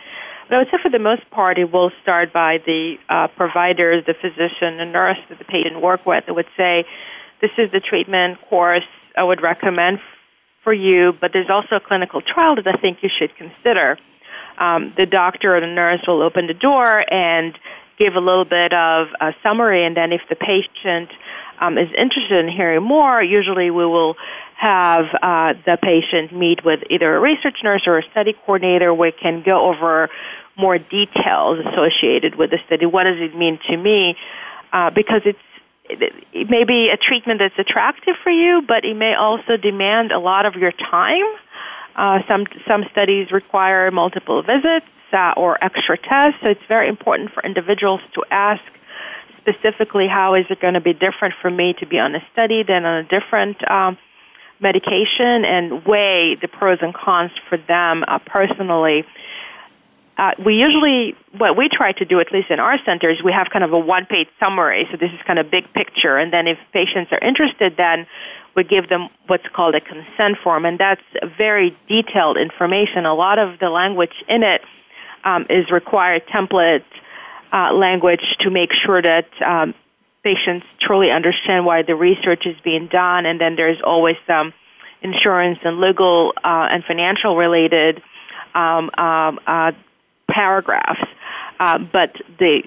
but 0.47 0.55
I 0.55 0.57
would 0.59 0.67
say 0.71 0.77
for 0.81 0.89
the 0.89 0.99
most 0.99 1.29
part, 1.31 1.57
it 1.57 1.71
will 1.71 1.91
start 2.01 2.31
by 2.33 2.59
the 2.65 2.97
uh, 3.09 3.27
providers, 3.27 4.05
the 4.05 4.13
physician, 4.13 4.77
the 4.77 4.85
nurse 4.85 5.17
that 5.29 5.39
the 5.39 5.45
patient 5.45 5.81
work 5.81 6.05
with. 6.05 6.25
That 6.25 6.35
would 6.35 6.47
say, 6.55 6.85
"This 7.41 7.51
is 7.57 7.71
the 7.71 7.79
treatment 7.79 8.39
course 8.49 8.87
I 9.15 9.23
would 9.23 9.41
recommend 9.41 9.99
for 10.63 10.73
you, 10.73 11.13
but 11.19 11.33
there's 11.33 11.49
also 11.49 11.75
a 11.75 11.79
clinical 11.79 12.21
trial 12.21 12.55
that 12.55 12.67
I 12.67 12.77
think 12.77 13.03
you 13.03 13.09
should 13.09 13.35
consider." 13.35 13.97
Um, 14.57 14.93
the 14.97 15.05
doctor 15.05 15.55
or 15.55 15.59
the 15.59 15.67
nurse 15.67 16.01
will 16.07 16.21
open 16.21 16.47
the 16.47 16.53
door 16.53 17.01
and 17.13 17.57
give 17.97 18.15
a 18.15 18.19
little 18.19 18.45
bit 18.45 18.73
of 18.73 19.07
a 19.19 19.33
summary, 19.43 19.83
and 19.83 19.95
then 19.95 20.11
if 20.11 20.21
the 20.29 20.35
patient 20.35 21.09
um, 21.59 21.77
is 21.77 21.89
interested 21.97 22.45
in 22.45 22.47
hearing 22.47 22.83
more, 22.83 23.21
usually 23.21 23.71
we 23.71 23.85
will 23.85 24.15
have 24.57 25.05
uh, 25.21 25.53
the 25.65 25.77
patient 25.81 26.33
meet 26.33 26.65
with 26.65 26.79
either 26.89 27.15
a 27.15 27.19
research 27.19 27.57
nurse 27.63 27.83
or 27.85 27.99
a 27.99 28.03
study 28.09 28.33
coordinator 28.33 28.91
we 28.91 29.11
can 29.11 29.43
go 29.43 29.69
over 29.69 30.09
more 30.57 30.79
details 30.79 31.63
associated 31.63 32.35
with 32.35 32.49
the 32.49 32.57
study. 32.65 32.87
What 32.87 33.03
does 33.03 33.19
it 33.19 33.35
mean 33.35 33.59
to 33.69 33.77
me? 33.77 34.15
Uh, 34.73 34.89
because 34.89 35.21
it's 35.25 35.39
it 35.89 36.49
may 36.49 36.65
be 36.65 36.89
a 36.89 36.97
treatment 36.97 37.39
that's 37.39 37.57
attractive 37.57 38.15
for 38.21 38.29
you, 38.29 38.61
but 38.67 38.83
it 38.83 38.95
may 38.95 39.13
also 39.13 39.55
demand 39.55 40.11
a 40.11 40.19
lot 40.19 40.45
of 40.45 40.55
your 40.55 40.73
time. 40.73 41.23
Uh, 41.95 42.19
some 42.27 42.45
some 42.67 42.83
studies 42.91 43.31
require 43.31 43.89
multiple 43.91 44.41
visits 44.41 44.87
uh, 45.13 45.33
or 45.37 45.63
extra 45.63 45.97
tests, 45.97 46.41
so 46.41 46.49
it's 46.49 46.65
very 46.67 46.89
important 46.89 47.31
for 47.31 47.43
individuals 47.43 48.01
to 48.15 48.23
ask 48.31 48.61
specifically 49.37 50.07
how 50.07 50.33
is 50.33 50.45
it 50.49 50.59
going 50.59 50.73
to 50.73 50.81
be 50.81 50.93
different 50.93 51.33
for 51.41 51.49
me 51.49 51.73
to 51.79 51.85
be 51.85 51.99
on 51.99 52.15
a 52.15 52.25
study 52.33 52.63
than 52.63 52.83
on 52.85 52.97
a 52.97 53.03
different 53.03 53.57
um, 53.71 53.97
medication, 54.59 55.45
and 55.45 55.85
weigh 55.85 56.35
the 56.35 56.47
pros 56.47 56.79
and 56.81 56.93
cons 56.93 57.31
for 57.49 57.57
them 57.57 58.03
uh, 58.07 58.19
personally 58.19 59.05
uh, 60.17 60.31
we 60.43 60.55
usually, 60.55 61.15
what 61.37 61.55
we 61.55 61.69
try 61.69 61.91
to 61.91 62.03
do, 62.03 62.19
at 62.19 62.31
least 62.31 62.49
in 62.49 62.59
our 62.59 62.83
centers, 62.83 63.21
we 63.23 63.31
have 63.31 63.49
kind 63.51 63.63
of 63.63 63.71
a 63.71 63.77
one 63.77 64.05
page 64.05 64.27
summary. 64.43 64.87
So 64.91 64.97
this 64.97 65.11
is 65.11 65.19
kind 65.27 65.37
of 65.37 65.51
big 65.51 65.71
picture. 65.73 66.17
And 66.17 66.33
then 66.33 66.47
if 66.47 66.57
patients 66.73 67.11
are 67.11 67.19
interested, 67.19 67.77
then 67.77 68.07
we 68.55 68.63
give 68.63 68.89
them 68.89 69.09
what's 69.27 69.47
called 69.49 69.75
a 69.75 69.81
consent 69.81 70.37
form. 70.43 70.65
And 70.65 70.79
that's 70.79 71.01
very 71.37 71.77
detailed 71.87 72.37
information. 72.37 73.05
A 73.05 73.13
lot 73.13 73.37
of 73.37 73.59
the 73.59 73.69
language 73.69 74.23
in 74.27 74.41
it 74.41 74.63
um, 75.23 75.45
is 75.51 75.69
required 75.69 76.25
template 76.27 76.83
uh, 77.51 77.73
language 77.73 78.37
to 78.39 78.49
make 78.49 78.73
sure 78.73 79.01
that 79.01 79.27
um, 79.43 79.75
patients 80.27 80.65
truly 80.81 81.09
understand 81.09 81.65
why 81.65 81.83
the 81.83 81.95
research 81.95 82.45
is 82.45 82.57
being 82.61 82.87
done. 82.87 83.25
And 83.25 83.39
then 83.39 83.55
there's 83.55 83.81
always 83.81 84.17
some 84.27 84.53
insurance 85.01 85.59
and 85.63 85.79
legal 85.79 86.33
uh, 86.43 86.67
and 86.69 86.83
financial 86.83 87.37
related 87.37 88.01
um, 88.53 88.89
um, 88.97 89.39
uh, 89.47 89.71
paragraphs. 90.29 91.07
Uh, 91.61 91.77
but 91.77 92.11
the 92.39 92.63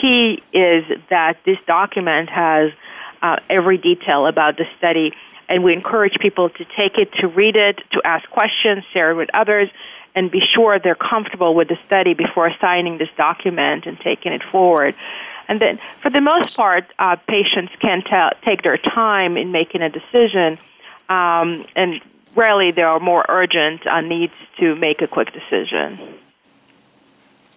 key 0.00 0.42
is 0.54 0.84
that 1.10 1.36
this 1.44 1.58
document 1.66 2.30
has 2.30 2.72
uh, 3.20 3.36
every 3.50 3.76
detail 3.76 4.26
about 4.26 4.56
the 4.56 4.64
study, 4.78 5.12
and 5.48 5.62
we 5.62 5.74
encourage 5.74 6.14
people 6.20 6.48
to 6.48 6.64
take 6.76 6.96
it, 6.96 7.12
to 7.20 7.28
read 7.28 7.56
it, 7.56 7.80
to 7.92 8.00
ask 8.04 8.28
questions, 8.30 8.82
share 8.94 9.10
it 9.10 9.14
with 9.14 9.28
others, 9.34 9.68
and 10.14 10.30
be 10.30 10.40
sure 10.40 10.78
they're 10.78 10.94
comfortable 10.94 11.54
with 11.54 11.68
the 11.68 11.78
study 11.86 12.14
before 12.14 12.50
signing 12.60 12.96
this 12.96 13.08
document 13.16 13.84
and 13.84 13.98
taking 14.00 14.32
it 14.32 14.42
forward. 14.50 14.94
And 15.48 15.60
then, 15.60 15.78
for 16.00 16.10
the 16.10 16.20
most 16.20 16.56
part, 16.56 16.84
uh, 16.98 17.16
patients 17.28 17.72
can 17.80 18.02
ta- 18.02 18.32
take 18.44 18.62
their 18.62 18.78
time 18.78 19.36
in 19.36 19.52
making 19.52 19.82
a 19.82 19.90
decision, 19.90 20.58
um, 21.08 21.66
and 21.76 22.00
rarely 22.36 22.70
there 22.70 22.88
are 22.88 22.98
more 22.98 23.24
urgent 23.28 23.86
uh, 23.86 24.00
needs 24.00 24.32
to 24.58 24.74
make 24.76 25.02
a 25.02 25.06
quick 25.06 25.32
decision. 25.32 25.98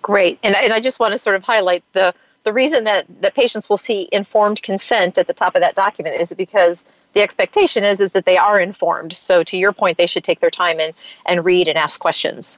Great. 0.01 0.39
And, 0.43 0.55
and 0.55 0.73
I 0.73 0.79
just 0.79 0.99
want 0.99 1.13
to 1.13 1.17
sort 1.17 1.35
of 1.35 1.43
highlight 1.43 1.83
the, 1.93 2.13
the 2.43 2.53
reason 2.53 2.83
that, 2.85 3.05
that 3.21 3.35
patients 3.35 3.69
will 3.69 3.77
see 3.77 4.07
informed 4.11 4.61
consent 4.61 5.17
at 5.17 5.27
the 5.27 5.33
top 5.33 5.55
of 5.55 5.61
that 5.61 5.75
document 5.75 6.21
is 6.21 6.33
because 6.33 6.85
the 7.13 7.21
expectation 7.21 7.83
is, 7.83 7.99
is 7.99 8.13
that 8.13 8.25
they 8.25 8.37
are 8.37 8.59
informed. 8.59 9.13
So 9.13 9.43
to 9.43 9.57
your 9.57 9.73
point, 9.73 9.97
they 9.97 10.07
should 10.07 10.23
take 10.23 10.39
their 10.39 10.49
time 10.49 10.79
and, 10.79 10.93
and 11.25 11.43
read 11.43 11.67
and 11.67 11.77
ask 11.77 11.99
questions. 11.99 12.57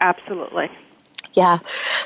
Absolutely. 0.00 0.70
Yeah. 1.34 1.58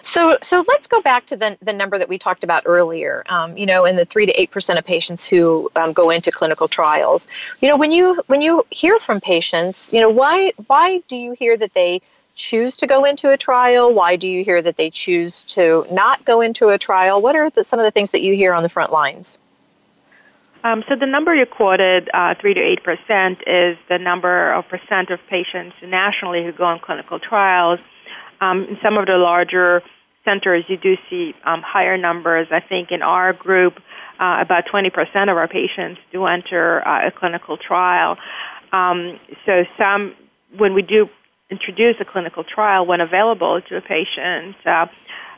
So 0.03 0.39
so 0.43 0.65
let's 0.69 0.87
go 0.87 1.03
back 1.03 1.27
to 1.27 1.37
the 1.37 1.57
the 1.61 1.73
number 1.73 1.99
that 1.99 2.09
we 2.09 2.19
talked 2.19 2.45
about 2.45 2.63
earlier. 2.67 3.23
Um, 3.29 3.57
you 3.57 3.67
know, 3.67 3.85
in 3.85 3.97
the 3.97 4.05
three 4.05 4.27
to 4.27 4.33
eight 4.33 4.51
percent 4.51 4.79
of 4.79 4.85
patients 4.85 5.25
who 5.25 5.71
um, 5.77 5.93
go 5.93 6.11
into 6.11 6.31
clinical 6.31 6.67
trials. 6.67 7.29
You 7.61 7.69
know, 7.69 7.77
when 7.77 7.93
you 7.93 8.23
when 8.27 8.41
you 8.41 8.67
hear 8.71 8.99
from 8.99 9.21
patients, 9.21 9.93
you 9.93 10.01
know, 10.01 10.09
why 10.09 10.53
why 10.67 11.03
do 11.09 11.17
you 11.17 11.33
hear 11.33 11.57
that 11.59 11.75
they 11.75 12.01
choose 12.35 12.77
to 12.79 12.87
go 12.87 13.05
into 13.05 13.31
a 13.31 13.37
trial? 13.37 13.93
Why 13.93 14.17
do 14.17 14.29
you 14.29 14.45
hear 14.45 14.63
that 14.63 14.77
they 14.77 14.91
choose 14.91 15.45
to 15.45 15.87
not 15.91 16.25
go 16.25 16.41
into 16.41 16.69
a 16.69 16.79
trial? 16.79 17.21
What 17.21 17.37
are 17.37 17.51
the, 17.51 17.65
some 17.65 17.79
of 17.79 17.85
the 17.85 17.91
things 17.91 18.13
that 18.13 18.23
you 18.23 18.35
hear 18.35 18.55
on 18.55 18.63
the 18.63 18.69
front 18.69 18.93
lines? 18.93 19.37
Um, 20.65 20.85
so 20.89 20.97
the 20.97 21.07
number 21.07 21.35
you 21.35 21.47
quoted, 21.47 22.09
uh, 22.15 22.35
three 22.41 22.55
to 22.55 22.61
eight 22.61 22.83
percent, 22.83 23.43
is 23.47 23.77
the 23.89 23.99
number 23.99 24.53
of 24.53 24.67
percent 24.69 25.11
of 25.11 25.21
patients 25.29 25.77
nationally 25.83 26.45
who 26.45 26.53
go 26.53 26.65
on 26.65 26.81
clinical 26.81 27.19
trials. 27.19 27.81
Um, 28.41 28.65
in 28.65 28.79
some 28.83 28.97
of 28.97 29.07
the 29.07 29.17
larger 29.17 29.83
centers, 30.25 30.65
you 30.69 30.77
do 30.77 30.97
see 31.09 31.35
um, 31.45 31.63
higher 31.63 31.97
numbers. 31.97 32.49
I 32.51 32.61
think 32.61 32.91
in 32.91 33.03
our 33.03 33.33
group, 33.33 33.75
uh, 34.21 34.39
about 34.41 34.65
20% 34.73 34.89
of 35.31 35.37
our 35.37 35.49
patients 35.49 36.01
do 36.13 36.27
enter 36.27 36.87
uh, 36.87 37.09
a 37.09 37.11
clinical 37.11 37.57
trial. 37.57 38.17
Um, 38.73 39.19
so 39.47 39.65
some, 39.81 40.15
when 40.57 40.75
we 40.75 40.83
do 40.83 41.09
introduce 41.51 41.97
a 42.01 42.05
clinical 42.05 42.45
trial 42.45 42.87
when 42.87 43.01
available 43.01 43.61
to 43.69 43.77
a 43.77 43.81
patient. 43.81 44.55
Uh, 44.67 44.87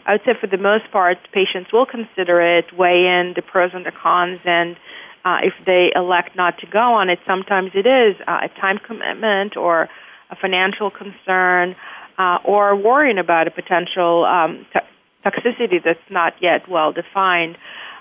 I 0.06 0.12
would 0.12 0.22
say 0.24 0.32
for 0.40 0.46
the 0.46 0.58
most 0.58 0.90
part, 0.90 1.18
patients 1.32 1.72
will 1.72 1.86
consider 1.86 2.40
it, 2.40 2.76
weigh 2.76 3.06
in 3.06 3.34
the 3.36 3.42
pros 3.42 3.70
and 3.74 3.86
the 3.86 3.92
cons, 3.92 4.40
and 4.44 4.76
uh, 5.24 5.38
if 5.42 5.52
they 5.66 5.92
elect 5.94 6.34
not 6.34 6.58
to 6.58 6.66
go 6.66 6.94
on 6.94 7.10
it, 7.10 7.18
sometimes 7.26 7.72
it 7.74 7.86
is 7.86 8.16
uh, 8.26 8.40
a 8.42 8.60
time 8.60 8.78
commitment 8.78 9.56
or 9.56 9.88
a 10.30 10.36
financial 10.36 10.90
concern 10.90 11.76
uh, 12.20 12.38
or 12.44 12.76
worrying 12.76 13.16
about 13.16 13.48
a 13.48 13.50
potential 13.50 14.26
um, 14.26 14.66
t- 14.74 14.80
toxicity 15.24 15.82
that's 15.82 15.98
not 16.10 16.34
yet 16.42 16.68
well 16.68 16.92
defined. 16.92 17.56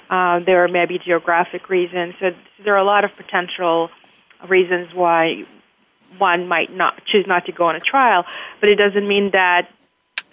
Uh, 0.09 0.39
there 0.39 0.67
may 0.67 0.85
be 0.85 0.99
geographic 0.99 1.69
reasons. 1.69 2.15
So 2.19 2.31
there 2.65 2.73
are 2.73 2.79
a 2.79 2.83
lot 2.83 3.05
of 3.05 3.11
potential 3.15 3.89
reasons 4.49 4.93
why 4.93 5.45
one 6.17 6.49
might 6.49 6.75
not 6.75 7.01
choose 7.05 7.25
not 7.27 7.45
to 7.45 7.53
go 7.53 7.67
on 7.67 7.77
a 7.77 7.79
trial, 7.79 8.25
but 8.59 8.67
it 8.67 8.75
doesn't 8.75 9.07
mean 9.07 9.31
that 9.31 9.69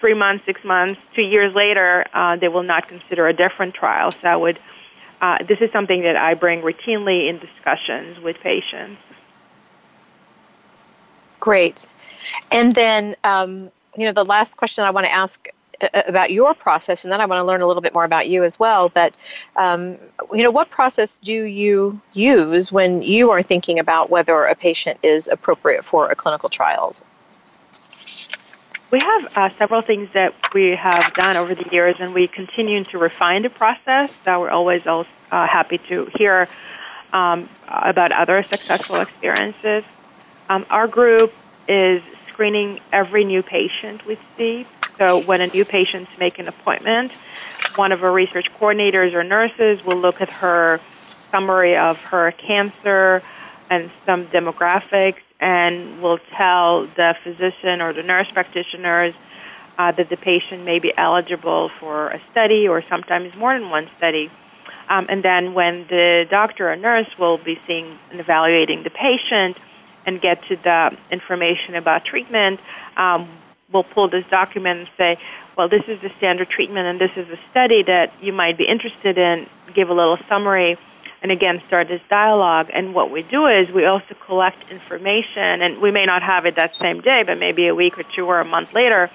three 0.01 0.15
months, 0.15 0.45
six 0.47 0.65
months, 0.65 1.01
two 1.15 1.23
years 1.23 1.55
later, 1.55 2.05
uh, 2.13 2.35
they 2.35 2.49
will 2.49 2.65
not 2.65 2.89
consider 2.89 3.29
a 3.29 3.33
different 3.33 3.73
trial. 3.75 4.11
So 4.11 4.27
I 4.27 4.37
would, 4.37 4.59
uh, 5.21 5.45
this 5.47 5.59
is 5.61 5.71
something 5.71 6.03
that 6.03 6.17
I 6.17 6.35
bring 6.35 6.63
routinely 6.63 7.31
in 7.31 7.39
discussions 7.39 8.19
with 8.19 8.37
patients. 8.41 9.01
Great. 11.39 11.87
And 12.51 12.73
then, 12.73 13.15
um, 13.23 13.71
you 13.97 14.05
know, 14.05 14.13
the 14.13 14.25
last 14.25 14.57
question 14.57 14.85
I 14.85 14.91
want 14.91 15.07
to 15.07 15.13
ask 15.13 15.49
uh, 15.81 16.03
about 16.07 16.31
your 16.31 16.55
process, 16.55 17.05
and 17.05 17.13
then 17.13 17.21
I 17.21 17.27
want 17.27 17.41
to 17.41 17.45
learn 17.45 17.61
a 17.61 17.67
little 17.67 17.83
bit 17.83 17.95
more 17.95 18.05
about 18.05 18.29
you 18.29 18.45
as 18.45 18.59
well. 18.59 18.89
But, 18.89 19.15
um, 19.57 19.97
you 20.33 20.43
know, 20.43 20.51
what 20.51 20.71
process 20.71 21.19
do 21.19 21.35
you 21.35 22.01
use 22.13 22.73
when 22.73 23.03
you 23.03 23.31
are 23.31 23.43
thinking 23.43 23.79
about 23.79 24.11
whether 24.11 24.45
a 24.45 24.55
patient 24.55 24.99
is 25.03 25.29
appropriate 25.29 25.85
for 25.85 26.11
a 26.11 26.15
clinical 26.15 26.49
trial? 26.49 26.95
We 28.91 29.01
have 29.03 29.37
uh, 29.37 29.51
several 29.59 29.83
things 29.83 30.09
that 30.15 30.33
we 30.55 30.71
have 30.77 31.13
done 31.15 31.37
over 31.37 31.55
the 31.55 31.69
years, 31.71 31.97
and 31.99 32.15
we 32.15 32.29
continue 32.29 32.85
to 32.85 32.99
refine 32.99 33.43
the 33.43 33.51
process. 33.51 34.17
So 34.25 34.41
we're 34.41 34.51
always 34.51 34.87
uh, 34.87 35.05
happy 35.31 35.79
to 35.79 36.07
hear 36.17 36.49
um, 37.13 37.49
about 37.69 38.13
other 38.13 38.43
successful 38.43 38.97
experiences. 38.97 39.85
Um, 40.49 40.65
our 40.71 40.87
group 40.87 41.33
is 41.69 42.03
screening 42.37 42.79
every 42.93 43.25
new 43.25 43.43
patient 43.43 44.05
we 44.07 44.19
see. 44.37 44.67
So 44.99 45.19
when 45.19 45.41
a 45.41 45.47
new 45.47 45.65
patient's 45.65 46.11
make 46.19 46.39
an 46.39 46.49
appointment, 46.49 47.11
one 47.77 47.93
of 47.93 48.05
our 48.05 48.13
research 48.13 48.47
coordinators 48.61 49.15
or 49.15 49.25
nurses 49.25 49.83
will 49.87 49.97
look 49.97 50.21
at 50.21 50.29
her 50.29 50.79
summary 51.31 51.77
of 51.79 51.97
her 51.97 52.33
cancer 52.33 53.23
and 53.71 53.91
some 54.05 54.27
demographics 54.27 55.23
and 55.41 56.03
will 56.03 56.19
tell 56.37 56.87
the 56.87 57.15
physician 57.25 57.81
or 57.81 57.95
the 57.95 58.03
nurse 58.03 58.31
practitioners 58.33 59.15
uh, 59.79 59.93
that 59.93 60.11
the 60.11 60.17
patient 60.19 60.65
may 60.65 60.79
be 60.79 60.93
eligible 60.97 61.71
for 61.81 62.09
a 62.09 62.21
study 62.31 62.69
or 62.69 62.83
sometimes 62.83 63.35
more 63.35 63.59
than 63.59 63.71
one 63.71 63.89
study. 63.97 64.31
Um, 64.91 65.07
and 65.09 65.23
then 65.23 65.55
when 65.55 65.87
the 65.89 66.27
doctor 66.29 66.71
or 66.71 66.77
nurse 66.77 67.09
will 67.19 67.39
be 67.39 67.59
seeing 67.67 67.99
and 68.11 68.21
evaluating 68.21 68.83
the 68.83 68.91
patient 68.91 69.57
and 70.07 70.21
get 70.21 70.43
to 70.45 70.57
the 70.57 70.97
information 71.11 71.75
about 71.75 72.05
treatment, 72.05 72.61
um, 72.97 73.29
we'll 73.73 73.85
pull 73.85 74.09
this 74.09 74.27
document 74.29 74.81
and 74.81 74.89
say, 74.97 75.19
well, 75.57 75.69
this 75.69 75.85
is 75.89 76.01
the 76.01 76.11
standard 76.19 76.49
treatment 76.49 76.87
and 76.87 77.01
this 77.01 77.11
is 77.17 77.29
a 77.29 77.39
study 77.51 77.83
that 77.83 78.13
you 78.23 78.33
might 78.33 78.57
be 78.57 78.65
interested 78.65 79.19
in, 79.19 79.47
give 79.75 79.91
a 79.91 79.95
little 79.95 80.19
summary 80.29 80.79
and 81.23 81.33
again 81.33 81.61
start 81.67 81.89
this 81.89 82.03
dialogue. 82.09 82.71
And 82.73 82.95
what 82.95 83.11
we 83.11 83.23
do 83.23 83.47
is 83.47 83.69
we 83.71 83.85
also 83.85 84.15
collect 84.27 84.71
information, 84.71 85.63
and 85.63 85.81
we 85.81 85.91
may 85.91 86.05
not 86.05 86.23
have 86.23 86.47
it 86.47 86.55
that 86.57 86.77
same 86.77 87.01
day, 87.01 87.23
but 87.25 87.39
maybe 87.39 87.67
a 87.67 87.75
week 87.75 87.99
or 87.99 88.05
two 88.05 88.27
or 88.27 88.39
a 88.39 88.45
month 88.45 88.75
later, 88.75 89.11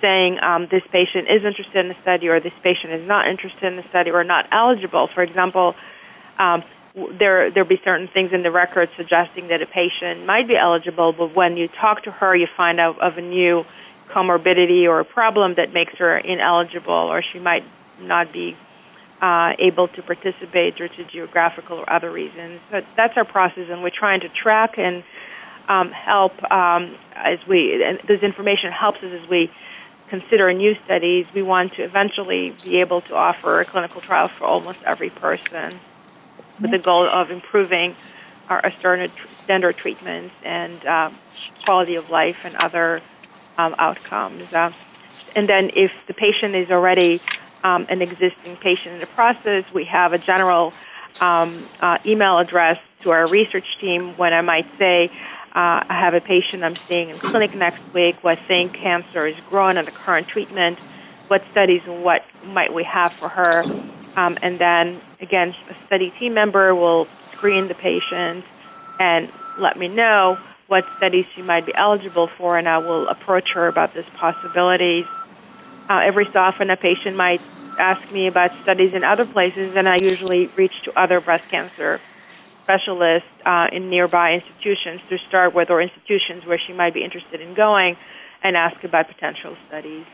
saying 0.00 0.38
um, 0.40 0.66
this 0.68 0.82
patient 0.90 1.28
is 1.28 1.44
interested 1.44 1.76
in 1.76 1.88
the 1.88 1.96
study 2.02 2.28
or 2.28 2.40
this 2.40 2.52
patient 2.62 2.92
is 2.92 3.06
not 3.06 3.26
interested 3.28 3.64
in 3.64 3.76
the 3.76 3.82
study 3.88 4.10
or 4.10 4.24
not 4.24 4.46
eligible. 4.52 5.06
For 5.06 5.22
example, 5.22 5.76
um, 6.38 6.62
there 6.94 7.50
there 7.50 7.64
be 7.64 7.80
certain 7.84 8.08
things 8.08 8.32
in 8.32 8.42
the 8.42 8.50
record 8.50 8.88
suggesting 8.96 9.48
that 9.48 9.60
a 9.60 9.66
patient 9.66 10.24
might 10.26 10.46
be 10.46 10.56
eligible, 10.56 11.12
but 11.12 11.34
when 11.34 11.56
you 11.56 11.68
talk 11.68 12.04
to 12.04 12.10
her, 12.10 12.36
you 12.36 12.46
find 12.56 12.78
out 12.78 13.00
of 13.00 13.18
a 13.18 13.22
new 13.22 13.64
comorbidity 14.08 14.86
or 14.88 15.00
a 15.00 15.04
problem 15.04 15.54
that 15.54 15.72
makes 15.72 15.94
her 15.94 16.16
ineligible, 16.16 16.94
or 16.94 17.22
she 17.22 17.38
might 17.38 17.64
not 18.00 18.32
be 18.32 18.56
uh, 19.20 19.54
able 19.58 19.88
to 19.88 20.02
participate 20.02 20.76
due 20.76 20.88
to 20.88 21.04
geographical 21.04 21.78
or 21.78 21.92
other 21.92 22.10
reasons. 22.10 22.60
But 22.70 22.84
that's 22.96 23.16
our 23.16 23.24
process, 23.24 23.68
and 23.70 23.82
we're 23.82 23.90
trying 23.90 24.20
to 24.20 24.28
track 24.28 24.78
and 24.78 25.02
um, 25.68 25.90
help 25.90 26.32
um, 26.52 26.96
as 27.14 27.44
we. 27.48 27.82
And 27.82 27.98
this 28.06 28.22
information 28.22 28.70
helps 28.70 29.02
us 29.02 29.12
as 29.12 29.28
we 29.28 29.50
consider 30.10 30.52
new 30.52 30.76
studies. 30.84 31.26
We 31.34 31.42
want 31.42 31.74
to 31.74 31.82
eventually 31.82 32.54
be 32.62 32.80
able 32.80 33.00
to 33.02 33.16
offer 33.16 33.60
a 33.60 33.64
clinical 33.64 34.00
trial 34.00 34.28
for 34.28 34.44
almost 34.44 34.78
every 34.84 35.10
person, 35.10 35.80
with 36.62 36.70
the 36.70 36.78
goal 36.78 37.06
of 37.08 37.30
improving 37.30 37.96
our 38.48 38.72
standard, 38.78 39.76
treatments 39.76 40.34
and 40.42 40.84
uh, 40.84 41.10
quality 41.64 41.94
of 41.94 42.10
life 42.10 42.36
and 42.44 42.56
other 42.56 43.02
um, 43.56 43.74
outcomes. 43.78 44.52
Uh, 44.52 44.72
and 45.34 45.48
then, 45.48 45.70
if 45.74 45.90
the 46.06 46.14
patient 46.14 46.54
is 46.54 46.70
already 46.70 47.20
um, 47.64 47.86
an 47.88 48.02
existing 48.02 48.56
patient 48.58 48.94
in 48.94 49.00
the 49.00 49.06
process. 49.06 49.64
We 49.72 49.84
have 49.86 50.12
a 50.12 50.18
general 50.18 50.72
um, 51.20 51.66
uh, 51.80 51.98
email 52.06 52.38
address 52.38 52.78
to 53.02 53.10
our 53.10 53.26
research 53.26 53.66
team 53.80 54.16
when 54.16 54.32
I 54.32 54.42
might 54.42 54.66
say, 54.78 55.10
uh, 55.54 55.82
I 55.88 56.00
have 56.00 56.14
a 56.14 56.20
patient 56.20 56.62
I'm 56.62 56.76
seeing 56.88 57.08
in 57.10 57.18
clinic 57.18 57.54
next 57.54 57.80
week 57.94 58.16
who 58.16 58.28
I 58.28 58.36
think 58.36 58.74
cancer 58.74 59.26
is 59.26 59.40
growing 59.40 59.78
under 59.78 59.90
current 59.90 60.28
treatment. 60.28 60.78
What 61.28 61.42
studies 61.50 61.82
and 61.86 62.04
what 62.04 62.22
might 62.44 62.74
we 62.74 62.84
have 62.84 63.12
for 63.12 63.28
her? 63.28 63.93
Um, 64.16 64.38
and 64.42 64.60
then, 64.60 65.00
again, 65.20 65.54
a 65.68 65.86
study 65.86 66.12
team 66.18 66.34
member 66.34 66.74
will 66.74 67.08
screen 67.32 67.68
the 67.68 67.74
patient 67.74 68.44
and 69.00 69.30
let 69.58 69.78
me 69.78 69.88
know 69.88 70.38
what 70.68 70.84
studies 70.96 71.26
she 71.34 71.42
might 71.42 71.66
be 71.66 71.74
eligible 71.74 72.28
for, 72.38 72.56
and 72.56 72.68
I 72.68 72.78
will 72.78 73.08
approach 73.08 73.50
her 73.54 73.66
about 73.66 73.94
these 73.94 74.04
possibilities. 74.18 75.04
Uh, 75.90 76.00
every 76.04 76.28
so 76.32 76.38
often, 76.38 76.70
a 76.70 76.76
patient 76.76 77.16
might 77.16 77.40
ask 77.78 78.00
me 78.12 78.28
about 78.28 78.50
studies 78.62 78.94
in 78.94 79.04
other 79.04 79.26
places, 79.26 79.74
and 79.76 79.88
I 79.88 79.96
usually 79.96 80.46
reach 80.56 80.72
to 80.84 80.92
other 80.98 81.20
breast 81.20 81.48
cancer 81.50 82.00
specialists 82.62 83.28
uh, 83.44 83.66
in 83.72 83.90
nearby 83.90 84.32
institutions 84.32 85.02
to 85.10 85.18
start 85.28 85.54
with, 85.54 85.70
or 85.70 85.82
institutions 85.82 86.46
where 86.46 86.58
she 86.58 86.72
might 86.72 86.94
be 86.94 87.04
interested 87.04 87.40
in 87.40 87.54
going, 87.54 87.96
and 88.42 88.56
ask 88.56 88.82
about 88.84 89.08
potential 89.08 89.56
studies. 89.68 90.06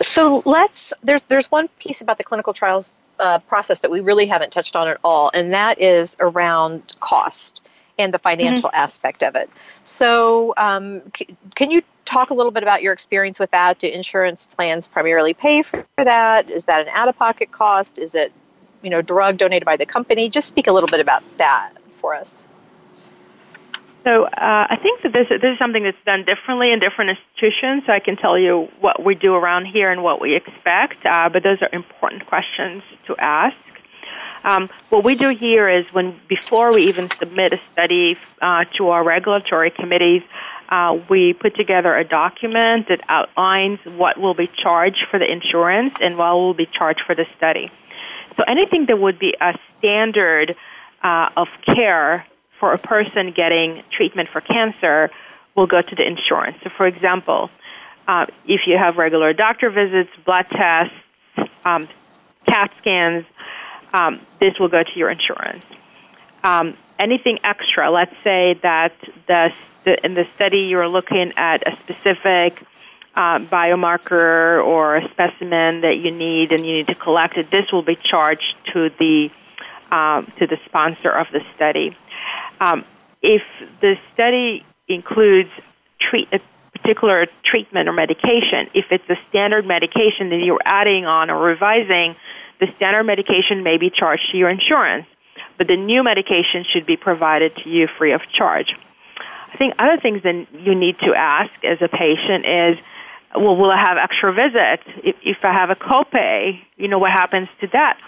So 0.00 0.42
let's 0.44 0.92
there's 1.02 1.22
there's 1.24 1.50
one 1.50 1.68
piece 1.78 2.00
about 2.00 2.18
the 2.18 2.24
clinical 2.24 2.52
trials 2.52 2.90
uh, 3.18 3.38
process 3.40 3.80
that 3.80 3.90
we 3.90 4.00
really 4.00 4.26
haven't 4.26 4.52
touched 4.52 4.76
on 4.76 4.88
at 4.88 4.98
all, 5.04 5.30
and 5.34 5.52
that 5.52 5.80
is 5.80 6.16
around 6.20 6.94
cost 7.00 7.62
and 7.98 8.12
the 8.12 8.18
financial 8.18 8.68
mm-hmm. 8.70 8.82
aspect 8.82 9.22
of 9.22 9.36
it. 9.36 9.50
So, 9.84 10.54
um, 10.56 11.02
c- 11.16 11.36
can 11.54 11.70
you 11.70 11.82
talk 12.04 12.30
a 12.30 12.34
little 12.34 12.52
bit 12.52 12.62
about 12.62 12.82
your 12.82 12.92
experience 12.92 13.38
with 13.38 13.50
that? 13.50 13.78
Do 13.78 13.88
insurance 13.88 14.46
plans 14.46 14.88
primarily 14.88 15.34
pay 15.34 15.62
for 15.62 15.84
that? 15.96 16.50
Is 16.50 16.64
that 16.64 16.80
an 16.80 16.88
out-of-pocket 16.88 17.52
cost? 17.52 17.98
Is 17.98 18.14
it, 18.14 18.32
you 18.82 18.90
know, 18.90 19.02
drug 19.02 19.36
donated 19.36 19.66
by 19.66 19.76
the 19.76 19.86
company? 19.86 20.28
Just 20.28 20.48
speak 20.48 20.66
a 20.66 20.72
little 20.72 20.88
bit 20.88 21.00
about 21.00 21.22
that 21.36 21.72
for 22.00 22.14
us. 22.14 22.44
So 24.04 24.24
uh, 24.24 24.66
I 24.68 24.76
think 24.82 25.02
that 25.02 25.12
this 25.12 25.28
this 25.28 25.52
is 25.52 25.58
something 25.58 25.84
that's 25.84 26.04
done 26.04 26.24
differently 26.24 26.72
in 26.72 26.80
different 26.80 27.10
institutions. 27.10 27.84
So 27.86 27.92
I 27.92 28.00
can 28.00 28.16
tell 28.16 28.36
you 28.36 28.68
what 28.80 29.04
we 29.04 29.14
do 29.14 29.34
around 29.34 29.66
here 29.66 29.92
and 29.92 30.02
what 30.02 30.20
we 30.20 30.34
expect. 30.34 31.06
Uh, 31.06 31.28
but 31.28 31.42
those 31.42 31.62
are 31.62 31.68
important 31.72 32.26
questions 32.26 32.82
to 33.06 33.16
ask. 33.18 33.56
Um, 34.44 34.68
what 34.90 35.04
we 35.04 35.14
do 35.14 35.28
here 35.28 35.68
is 35.68 35.86
when 35.92 36.18
before 36.28 36.74
we 36.74 36.88
even 36.88 37.08
submit 37.10 37.52
a 37.52 37.60
study 37.72 38.18
uh, 38.40 38.64
to 38.76 38.88
our 38.88 39.04
regulatory 39.04 39.70
committees, 39.70 40.22
uh, 40.68 40.98
we 41.08 41.32
put 41.32 41.54
together 41.54 41.94
a 41.94 42.02
document 42.02 42.88
that 42.88 43.02
outlines 43.08 43.78
what 43.84 44.18
will 44.18 44.34
be 44.34 44.50
charged 44.60 45.06
for 45.10 45.18
the 45.20 45.30
insurance 45.30 45.94
and 46.00 46.16
what 46.16 46.32
will 46.32 46.54
be 46.54 46.66
charged 46.66 47.02
for 47.06 47.14
the 47.14 47.26
study. 47.36 47.70
So 48.36 48.42
anything 48.48 48.86
that 48.86 48.98
would 48.98 49.18
be 49.18 49.34
a 49.40 49.56
standard 49.78 50.56
uh, 51.02 51.30
of 51.36 51.48
care 51.66 52.26
for 52.62 52.72
a 52.72 52.78
person 52.78 53.32
getting 53.32 53.82
treatment 53.90 54.28
for 54.28 54.40
cancer 54.40 55.10
will 55.56 55.66
go 55.66 55.82
to 55.82 55.96
the 55.96 56.06
insurance. 56.06 56.56
So, 56.62 56.70
for 56.76 56.86
example, 56.86 57.50
uh, 58.06 58.26
if 58.46 58.60
you 58.68 58.78
have 58.78 58.98
regular 58.98 59.32
doctor 59.32 59.68
visits, 59.68 60.10
blood 60.24 60.46
tests, 60.48 60.94
um, 61.66 61.88
CAT 62.46 62.70
scans, 62.78 63.24
um, 63.92 64.20
this 64.38 64.60
will 64.60 64.68
go 64.68 64.84
to 64.84 64.90
your 64.94 65.10
insurance. 65.10 65.64
Um, 66.44 66.76
anything 67.00 67.40
extra, 67.42 67.90
let's 67.90 68.14
say 68.22 68.56
that 68.62 68.92
the, 69.26 69.52
the, 69.82 70.06
in 70.06 70.14
the 70.14 70.28
study 70.36 70.60
you're 70.60 70.86
looking 70.86 71.32
at 71.36 71.66
a 71.66 71.76
specific 71.80 72.64
uh, 73.16 73.40
biomarker 73.40 74.64
or 74.64 74.98
a 74.98 75.08
specimen 75.10 75.80
that 75.80 75.96
you 75.96 76.12
need 76.12 76.52
and 76.52 76.64
you 76.64 76.74
need 76.74 76.86
to 76.86 76.94
collect 76.94 77.36
it, 77.36 77.50
this 77.50 77.72
will 77.72 77.82
be 77.82 77.96
charged 77.96 78.54
to 78.72 78.88
the 79.00 79.30
um, 79.90 80.32
to 80.38 80.46
the 80.46 80.56
sponsor 80.64 81.10
of 81.10 81.26
the 81.32 81.40
study. 81.54 81.94
Um, 82.62 82.84
if 83.22 83.42
the 83.80 83.96
study 84.14 84.64
includes 84.86 85.50
treat 85.98 86.28
a 86.32 86.40
particular 86.78 87.26
treatment 87.44 87.88
or 87.88 87.92
medication, 87.92 88.70
if 88.72 88.86
it's 88.90 89.08
a 89.08 89.16
standard 89.28 89.66
medication 89.66 90.30
that 90.30 90.40
you're 90.44 90.60
adding 90.64 91.04
on 91.04 91.28
or 91.28 91.42
revising, 91.42 92.14
the 92.60 92.68
standard 92.76 93.02
medication 93.02 93.64
may 93.64 93.78
be 93.78 93.90
charged 93.90 94.30
to 94.30 94.38
your 94.38 94.48
insurance, 94.48 95.06
but 95.58 95.66
the 95.66 95.76
new 95.76 96.04
medication 96.04 96.64
should 96.72 96.86
be 96.86 96.96
provided 96.96 97.54
to 97.56 97.68
you 97.68 97.88
free 97.98 98.12
of 98.12 98.20
charge. 98.32 98.76
I 99.52 99.56
think 99.56 99.74
other 99.78 99.98
things 100.00 100.22
that 100.22 100.46
you 100.52 100.74
need 100.76 100.98
to 101.00 101.14
ask 101.14 101.52
as 101.64 101.82
a 101.82 101.88
patient 101.88 102.46
is, 102.46 102.78
well, 103.34 103.56
will 103.56 103.70
I 103.70 103.78
have 103.78 103.96
extra 103.98 104.32
visits? 104.32 104.84
If, 105.02 105.16
if 105.22 105.38
I 105.42 105.52
have 105.52 105.70
a 105.70 105.74
copay, 105.74 106.60
you 106.76 106.86
know, 106.86 106.98
what 106.98 107.10
happens 107.10 107.48
to 107.60 107.66
that? 107.68 107.98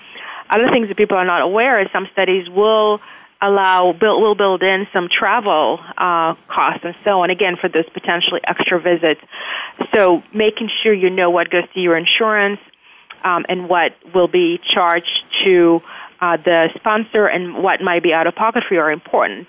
Other 0.49 0.71
things 0.71 0.89
that 0.89 0.97
people 0.97 1.17
are 1.17 1.25
not 1.25 1.43
aware 1.43 1.81
is 1.81 1.89
some 1.93 2.07
studies 2.13 2.49
will 2.49 3.01
allow 3.47 3.93
build, 3.93 4.23
will 4.23 4.35
build 4.35 4.63
in 4.63 4.87
some 4.93 5.09
travel 5.11 5.79
uh, 5.97 6.35
costs 6.49 6.85
and 6.85 6.95
so 7.05 7.23
on 7.23 7.31
again 7.31 7.57
for 7.61 7.69
those 7.69 7.89
potentially 7.93 8.41
extra 8.47 8.81
visits. 8.81 9.21
So 9.95 10.23
making 10.33 10.71
sure 10.83 10.93
you 10.93 11.11
know 11.11 11.31
what 11.31 11.51
goes 11.51 11.65
to 11.75 11.81
your 11.81 11.97
insurance 11.97 12.61
um, 13.25 13.45
and 13.49 13.69
what 13.69 13.93
will 14.15 14.29
be 14.29 14.61
charged 14.69 15.23
to 15.45 15.81
uh, 16.21 16.37
the 16.39 16.71
sponsor 16.77 17.27
and 17.27 17.63
what 17.63 17.81
might 17.81 18.03
be 18.03 18.13
out 18.15 18.27
of 18.27 18.35
pocket 18.35 18.65
for 18.69 18.75
you 18.75 18.81
are 18.81 18.93
important. 18.93 19.49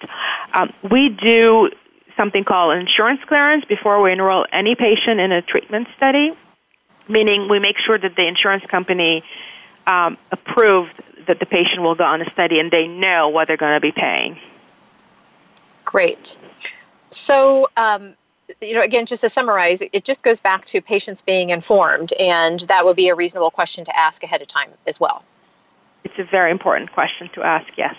Um, 0.53 0.73
we 0.91 1.09
do 1.09 1.69
something 2.17 2.43
called 2.43 2.77
insurance 2.77 3.21
clearance 3.27 3.65
before 3.65 4.01
we 4.01 4.11
enroll 4.11 4.45
any 4.51 4.75
patient 4.75 5.19
in 5.19 5.31
a 5.31 5.41
treatment 5.41 5.87
study 5.97 6.31
meaning 7.07 7.47
we 7.49 7.59
make 7.59 7.77
sure 7.85 7.97
that 7.97 8.15
the 8.15 8.27
insurance 8.27 8.63
company 8.69 9.23
um, 9.87 10.17
approved 10.31 10.93
that 11.27 11.39
the 11.39 11.45
patient 11.45 11.81
will 11.81 11.95
go 11.95 12.03
on 12.03 12.21
a 12.21 12.29
study 12.31 12.59
and 12.59 12.71
they 12.71 12.87
know 12.87 13.29
what 13.29 13.47
they're 13.47 13.57
going 13.57 13.75
to 13.75 13.81
be 13.81 13.91
paying. 13.91 14.37
Great. 15.83 16.37
So, 17.09 17.69
um, 17.77 18.13
you 18.61 18.73
know, 18.73 18.81
again, 18.81 19.05
just 19.05 19.21
to 19.21 19.29
summarize, 19.29 19.81
it 19.81 20.03
just 20.03 20.23
goes 20.23 20.39
back 20.39 20.65
to 20.65 20.81
patients 20.81 21.21
being 21.21 21.49
informed, 21.49 22.13
and 22.13 22.61
that 22.61 22.85
would 22.85 22.95
be 22.95 23.09
a 23.09 23.15
reasonable 23.15 23.51
question 23.51 23.85
to 23.85 23.97
ask 23.97 24.23
ahead 24.23 24.41
of 24.41 24.47
time 24.47 24.69
as 24.87 24.99
well. 24.99 25.23
It's 26.03 26.19
a 26.19 26.23
very 26.23 26.51
important 26.51 26.91
question 26.91 27.29
to 27.33 27.43
ask, 27.43 27.67
yes. 27.77 27.95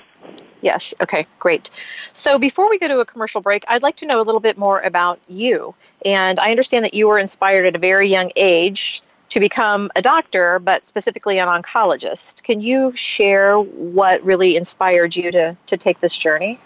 Yes, 0.62 0.94
okay, 1.00 1.26
great. 1.38 1.70
So 2.12 2.38
before 2.38 2.68
we 2.68 2.78
go 2.78 2.88
to 2.88 2.98
a 3.00 3.04
commercial 3.04 3.40
break, 3.40 3.64
I'd 3.68 3.82
like 3.82 3.96
to 3.96 4.06
know 4.06 4.20
a 4.20 4.24
little 4.24 4.40
bit 4.40 4.56
more 4.56 4.80
about 4.80 5.20
you. 5.28 5.74
And 6.04 6.38
I 6.40 6.50
understand 6.50 6.84
that 6.84 6.94
you 6.94 7.08
were 7.08 7.18
inspired 7.18 7.66
at 7.66 7.76
a 7.76 7.78
very 7.78 8.08
young 8.08 8.30
age 8.36 9.02
to 9.30 9.40
become 9.40 9.90
a 9.96 10.02
doctor, 10.02 10.58
but 10.58 10.84
specifically 10.84 11.38
an 11.38 11.48
oncologist. 11.48 12.42
Can 12.42 12.60
you 12.60 12.94
share 12.94 13.58
what 13.58 14.24
really 14.24 14.56
inspired 14.56 15.16
you 15.16 15.30
to, 15.32 15.56
to 15.66 15.76
take 15.76 16.00
this 16.00 16.16
journey? 16.16 16.58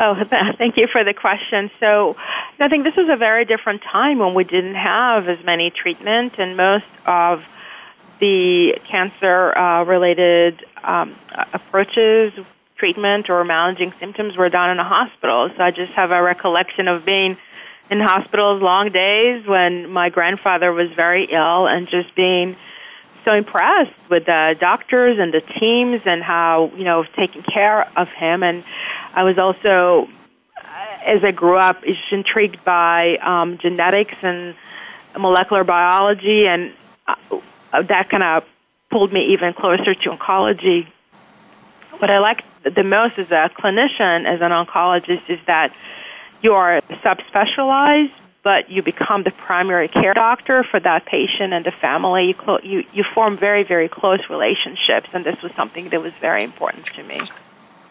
Oh, 0.00 0.14
thank 0.24 0.76
you 0.76 0.86
for 0.86 1.04
the 1.04 1.12
question. 1.12 1.70
So, 1.80 2.16
I 2.60 2.68
think 2.68 2.84
this 2.84 2.96
was 2.96 3.08
a 3.08 3.16
very 3.16 3.44
different 3.44 3.82
time 3.82 4.18
when 4.18 4.34
we 4.34 4.44
didn't 4.44 4.74
have 4.74 5.28
as 5.28 5.42
many 5.44 5.70
treatment, 5.70 6.34
and 6.38 6.56
most 6.56 6.86
of 7.06 7.44
the 8.20 8.80
cancer-related 8.84 10.64
uh, 10.82 10.90
um, 10.90 11.16
approaches, 11.52 12.32
treatment, 12.76 13.30
or 13.30 13.44
managing 13.44 13.92
symptoms 14.00 14.36
were 14.36 14.48
done 14.48 14.70
in 14.70 14.78
a 14.78 14.84
hospital. 14.84 15.50
So, 15.56 15.62
I 15.62 15.70
just 15.72 15.92
have 15.92 16.12
a 16.12 16.22
recollection 16.22 16.86
of 16.86 17.04
being 17.04 17.36
in 17.90 18.00
hospitals, 18.00 18.60
long 18.60 18.90
days 18.90 19.46
when 19.46 19.90
my 19.90 20.10
grandfather 20.10 20.72
was 20.72 20.90
very 20.92 21.24
ill, 21.24 21.66
and 21.66 21.88
just 21.88 22.14
being 22.14 22.56
so 23.24 23.34
impressed 23.34 23.94
with 24.08 24.26
the 24.26 24.56
doctors 24.58 25.18
and 25.18 25.32
the 25.32 25.40
teams 25.40 26.02
and 26.04 26.22
how 26.22 26.70
you 26.76 26.84
know 26.84 27.04
taking 27.16 27.42
care 27.42 27.88
of 27.96 28.08
him. 28.10 28.42
And 28.42 28.64
I 29.14 29.24
was 29.24 29.38
also, 29.38 30.08
as 31.04 31.24
I 31.24 31.30
grew 31.30 31.56
up, 31.56 31.82
just 31.84 32.04
intrigued 32.10 32.64
by 32.64 33.16
um, 33.16 33.58
genetics 33.58 34.16
and 34.22 34.54
molecular 35.18 35.64
biology, 35.64 36.46
and 36.46 36.72
uh, 37.06 37.82
that 37.82 38.10
kind 38.10 38.22
of 38.22 38.44
pulled 38.90 39.12
me 39.12 39.32
even 39.32 39.52
closer 39.54 39.94
to 39.94 40.10
oncology. 40.10 40.86
What 41.98 42.10
I 42.10 42.18
like 42.18 42.44
the 42.62 42.84
most 42.84 43.18
as 43.18 43.30
a 43.30 43.50
clinician, 43.58 44.26
as 44.26 44.40
an 44.40 44.52
oncologist, 44.52 45.28
is 45.28 45.40
that 45.46 45.74
you 46.42 46.54
are 46.54 46.80
subspecialized, 46.80 48.12
but 48.42 48.70
you 48.70 48.82
become 48.82 49.24
the 49.24 49.30
primary 49.30 49.88
care 49.88 50.14
doctor 50.14 50.64
for 50.64 50.80
that 50.80 51.04
patient 51.06 51.52
and 51.52 51.64
the 51.64 51.70
family. 51.70 52.28
You, 52.28 52.34
clo- 52.34 52.60
you, 52.62 52.84
you 52.92 53.04
form 53.04 53.36
very, 53.36 53.62
very 53.64 53.88
close 53.88 54.20
relationships, 54.30 55.08
and 55.12 55.24
this 55.24 55.42
was 55.42 55.52
something 55.52 55.88
that 55.90 56.00
was 56.00 56.12
very 56.14 56.44
important 56.44 56.86
to 56.86 57.02
me. 57.02 57.20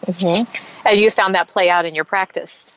Mm-hmm. 0.06 0.88
And 0.88 1.00
you 1.00 1.12
found 1.12 1.36
that 1.36 1.48
play 1.48 1.70
out 1.70 1.86
in 1.86 1.94
your 1.94 2.06
practice? 2.06 2.72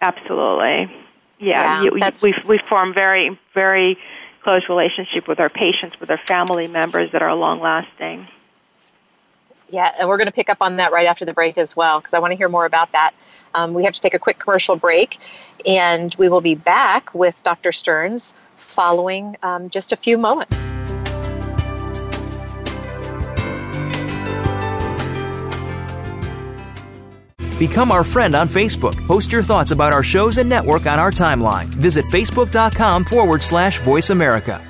Absolutely. 0.00 0.94
Yeah, 1.38 1.82
yeah 1.82 1.82
you, 1.82 2.12
we, 2.22 2.34
we 2.46 2.58
form 2.58 2.94
very, 2.94 3.38
very 3.52 3.98
close 4.42 4.62
relationship 4.68 5.26
with 5.26 5.40
our 5.40 5.50
patients, 5.50 5.98
with 5.98 6.10
our 6.10 6.20
family 6.26 6.68
members 6.68 7.10
that 7.12 7.22
are 7.22 7.34
long 7.34 7.60
lasting. 7.60 8.28
Yeah, 9.68 9.92
and 9.98 10.08
we're 10.08 10.18
going 10.18 10.26
to 10.26 10.32
pick 10.32 10.48
up 10.48 10.58
on 10.60 10.76
that 10.76 10.92
right 10.92 11.06
after 11.06 11.24
the 11.24 11.32
break 11.32 11.58
as 11.58 11.74
well, 11.74 11.98
because 11.98 12.14
I 12.14 12.20
want 12.20 12.30
to 12.30 12.36
hear 12.36 12.48
more 12.48 12.64
about 12.64 12.92
that. 12.92 13.12
Um, 13.56 13.74
we 13.74 13.82
have 13.84 13.94
to 13.94 14.00
take 14.00 14.14
a 14.14 14.18
quick 14.18 14.38
commercial 14.38 14.76
break, 14.76 15.18
and 15.64 16.14
we 16.18 16.28
will 16.28 16.42
be 16.42 16.54
back 16.54 17.12
with 17.14 17.42
Dr. 17.42 17.72
Stearns 17.72 18.34
following 18.56 19.36
um, 19.42 19.70
just 19.70 19.92
a 19.92 19.96
few 19.96 20.18
moments. 20.18 20.54
Become 27.58 27.90
our 27.90 28.04
friend 28.04 28.34
on 28.34 28.48
Facebook. 28.48 28.94
Post 29.06 29.32
your 29.32 29.42
thoughts 29.42 29.70
about 29.70 29.94
our 29.94 30.02
shows 30.02 30.36
and 30.36 30.46
network 30.46 30.86
on 30.86 30.98
our 30.98 31.10
timeline. 31.10 31.64
Visit 31.66 32.04
facebook.com 32.04 33.04
forward 33.04 33.42
slash 33.42 33.80
voice 33.80 34.10
America. 34.10 34.62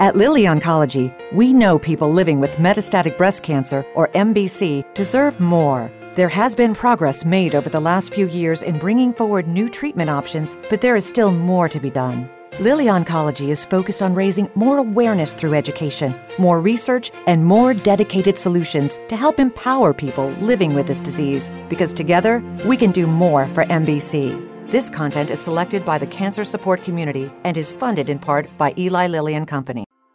At 0.00 0.16
Lilly 0.16 0.42
Oncology, 0.42 1.12
we 1.32 1.52
know 1.52 1.78
people 1.78 2.10
living 2.10 2.40
with 2.40 2.50
metastatic 2.52 3.16
breast 3.16 3.42
cancer, 3.42 3.86
or 3.94 4.08
MBC, 4.08 4.82
deserve 4.94 5.38
more. 5.38 5.92
There 6.16 6.28
has 6.28 6.54
been 6.54 6.74
progress 6.74 7.24
made 7.24 7.56
over 7.56 7.68
the 7.68 7.80
last 7.80 8.14
few 8.14 8.28
years 8.28 8.62
in 8.62 8.78
bringing 8.78 9.12
forward 9.12 9.48
new 9.48 9.68
treatment 9.68 10.10
options, 10.10 10.56
but 10.70 10.80
there 10.80 10.94
is 10.94 11.04
still 11.04 11.32
more 11.32 11.68
to 11.68 11.80
be 11.80 11.90
done. 11.90 12.30
Lilly 12.60 12.84
Oncology 12.84 13.48
is 13.48 13.64
focused 13.64 14.00
on 14.00 14.14
raising 14.14 14.48
more 14.54 14.78
awareness 14.78 15.34
through 15.34 15.54
education, 15.54 16.14
more 16.38 16.60
research, 16.60 17.10
and 17.26 17.44
more 17.44 17.74
dedicated 17.74 18.38
solutions 18.38 18.96
to 19.08 19.16
help 19.16 19.40
empower 19.40 19.92
people 19.92 20.30
living 20.40 20.74
with 20.74 20.86
this 20.86 21.00
disease 21.00 21.50
because 21.68 21.92
together 21.92 22.44
we 22.64 22.76
can 22.76 22.92
do 22.92 23.08
more 23.08 23.48
for 23.48 23.64
MBC. 23.64 24.70
This 24.70 24.88
content 24.88 25.32
is 25.32 25.40
selected 25.40 25.84
by 25.84 25.98
the 25.98 26.06
cancer 26.06 26.44
support 26.44 26.84
community 26.84 27.28
and 27.42 27.56
is 27.56 27.72
funded 27.72 28.08
in 28.08 28.20
part 28.20 28.48
by 28.56 28.72
Eli 28.78 29.08
Lilly 29.08 29.34
and 29.34 29.48
Company. 29.48 29.84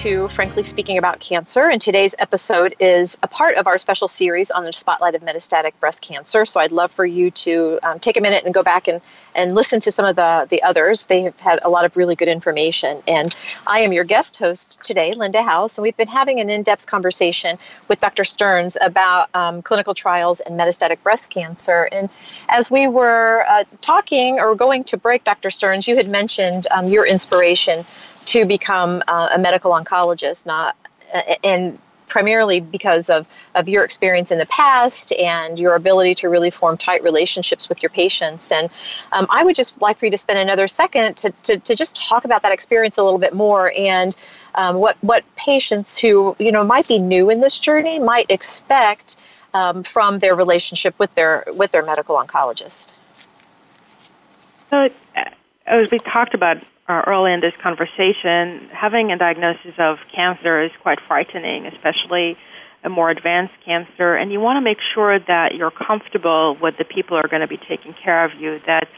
to 0.00 0.28
Frankly 0.28 0.62
Speaking 0.62 0.96
About 0.96 1.20
Cancer. 1.20 1.68
And 1.68 1.78
today's 1.78 2.14
episode 2.18 2.74
is 2.80 3.18
a 3.22 3.28
part 3.28 3.56
of 3.56 3.66
our 3.66 3.76
special 3.76 4.08
series 4.08 4.50
on 4.50 4.64
the 4.64 4.72
spotlight 4.72 5.14
of 5.14 5.20
metastatic 5.20 5.72
breast 5.78 6.00
cancer. 6.00 6.46
So 6.46 6.58
I'd 6.58 6.72
love 6.72 6.90
for 6.90 7.04
you 7.04 7.30
to 7.32 7.78
um, 7.82 7.98
take 7.98 8.16
a 8.16 8.22
minute 8.22 8.46
and 8.46 8.54
go 8.54 8.62
back 8.62 8.88
and, 8.88 9.02
and 9.34 9.54
listen 9.54 9.78
to 9.80 9.92
some 9.92 10.06
of 10.06 10.16
the, 10.16 10.46
the 10.48 10.62
others. 10.62 11.04
They 11.04 11.20
have 11.24 11.38
had 11.38 11.58
a 11.62 11.68
lot 11.68 11.84
of 11.84 11.98
really 11.98 12.16
good 12.16 12.28
information. 12.28 13.02
And 13.06 13.36
I 13.66 13.80
am 13.80 13.92
your 13.92 14.04
guest 14.04 14.38
host 14.38 14.78
today, 14.82 15.12
Linda 15.12 15.42
House, 15.42 15.76
and 15.76 15.82
we've 15.82 15.98
been 15.98 16.08
having 16.08 16.40
an 16.40 16.48
in 16.48 16.62
depth 16.62 16.86
conversation 16.86 17.58
with 17.90 18.00
Dr. 18.00 18.24
Stearns 18.24 18.78
about 18.80 19.28
um, 19.34 19.60
clinical 19.60 19.92
trials 19.92 20.40
and 20.40 20.58
metastatic 20.58 21.02
breast 21.02 21.28
cancer. 21.30 21.90
And 21.92 22.08
as 22.48 22.70
we 22.70 22.88
were 22.88 23.44
uh, 23.50 23.64
talking 23.82 24.40
or 24.40 24.54
going 24.54 24.82
to 24.84 24.96
break, 24.96 25.24
Dr. 25.24 25.50
Stearns, 25.50 25.86
you 25.86 25.96
had 25.96 26.08
mentioned 26.08 26.66
um, 26.70 26.88
your 26.88 27.04
inspiration 27.04 27.84
to 28.26 28.44
become 28.44 29.02
uh, 29.08 29.30
a 29.32 29.38
medical 29.38 29.72
oncologist, 29.72 30.46
not 30.46 30.76
and 31.42 31.78
primarily 32.10 32.60
because 32.60 33.08
of, 33.08 33.26
of 33.54 33.68
your 33.68 33.84
experience 33.84 34.30
in 34.30 34.38
the 34.38 34.46
past 34.46 35.12
and 35.12 35.58
your 35.58 35.76
ability 35.76 36.14
to 36.16 36.28
really 36.28 36.50
form 36.50 36.76
tight 36.76 37.02
relationships 37.04 37.68
with 37.68 37.82
your 37.82 37.90
patients. 37.90 38.50
And 38.52 38.68
um, 39.12 39.26
I 39.30 39.44
would 39.44 39.56
just 39.56 39.80
like 39.80 39.98
for 39.98 40.06
you 40.06 40.10
to 40.10 40.18
spend 40.18 40.38
another 40.38 40.68
second 40.68 41.16
to, 41.18 41.30
to, 41.44 41.58
to 41.58 41.74
just 41.74 41.96
talk 41.96 42.24
about 42.24 42.42
that 42.42 42.52
experience 42.52 42.98
a 42.98 43.04
little 43.04 43.18
bit 43.18 43.32
more 43.32 43.72
and 43.76 44.14
um, 44.56 44.76
what, 44.76 44.96
what 45.02 45.24
patients 45.36 45.96
who 45.96 46.34
you 46.40 46.50
know 46.50 46.64
might 46.64 46.88
be 46.88 46.98
new 46.98 47.30
in 47.30 47.40
this 47.40 47.56
journey 47.56 48.00
might 48.00 48.26
expect 48.28 49.16
um, 49.54 49.84
from 49.84 50.18
their 50.18 50.34
relationship 50.34 50.98
with 50.98 51.14
their 51.14 51.44
with 51.54 51.70
their 51.70 51.84
medical 51.84 52.16
oncologist. 52.16 52.94
So, 54.70 54.88
uh, 55.16 55.24
as 55.66 55.90
we 55.92 56.00
talked 56.00 56.34
about 56.34 56.58
uh, 56.90 57.02
early 57.06 57.32
in 57.32 57.40
this 57.40 57.54
conversation, 57.62 58.68
having 58.72 59.12
a 59.12 59.16
diagnosis 59.16 59.74
of 59.78 59.98
cancer 60.12 60.60
is 60.60 60.72
quite 60.82 60.98
frightening, 61.06 61.66
especially 61.66 62.36
a 62.82 62.88
more 62.88 63.10
advanced 63.10 63.54
cancer. 63.64 64.16
And 64.16 64.32
you 64.32 64.40
want 64.40 64.56
to 64.56 64.60
make 64.60 64.78
sure 64.92 65.20
that 65.20 65.54
you're 65.54 65.70
comfortable 65.70 66.56
with 66.60 66.78
the 66.78 66.84
people 66.84 67.16
who 67.16 67.24
are 67.24 67.28
going 67.28 67.42
to 67.42 67.48
be 67.48 67.58
taking 67.68 67.94
care 67.94 68.24
of 68.24 68.32
you, 68.40 68.60
that 68.66 68.88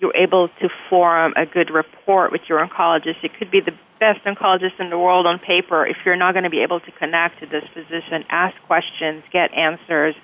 you're 0.00 0.16
able 0.16 0.48
to 0.60 0.68
form 0.90 1.34
a 1.36 1.46
good 1.46 1.70
rapport 1.70 2.30
with 2.30 2.40
your 2.48 2.66
oncologist. 2.66 3.22
It 3.22 3.38
could 3.38 3.50
be 3.50 3.60
the 3.60 3.74
best 4.00 4.24
oncologist 4.24 4.80
in 4.80 4.90
the 4.90 4.98
world 4.98 5.24
on 5.24 5.38
paper. 5.38 5.86
If 5.86 5.98
you're 6.04 6.16
not 6.16 6.32
going 6.32 6.44
to 6.44 6.50
be 6.50 6.60
able 6.60 6.80
to 6.80 6.90
connect 6.90 7.38
to 7.40 7.46
this 7.46 7.64
physician, 7.72 8.24
ask 8.28 8.60
questions, 8.66 9.22
get 9.30 9.54
answers, 9.54 10.16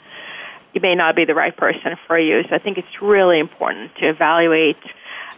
you 0.75 0.81
may 0.81 0.97
not 0.97 1.15
be 1.15 1.25
the 1.25 1.35
right 1.35 1.57
person 1.57 1.97
for 2.09 2.19
you. 2.19 2.43
So 2.49 2.57
I 2.57 2.59
think 2.59 2.79
it's 2.79 3.01
really 3.01 3.39
important 3.39 3.95
to 3.97 4.09
evaluate 4.09 4.79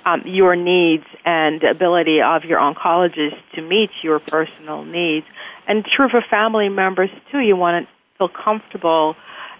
um, 0.04 0.22
your 0.24 0.56
needs 0.56 1.04
and 1.24 1.62
ability 1.62 2.20
of 2.22 2.44
your 2.44 2.60
oncologist 2.60 3.38
to 3.54 3.62
meet 3.62 3.90
your 4.02 4.18
personal 4.18 4.84
needs. 4.84 5.26
And 5.66 5.84
true 5.84 6.08
for 6.08 6.20
family 6.22 6.68
members 6.68 7.10
too. 7.30 7.40
You 7.40 7.56
want 7.56 7.86
to 7.86 7.92
feel 8.18 8.28
comfortable 8.28 9.16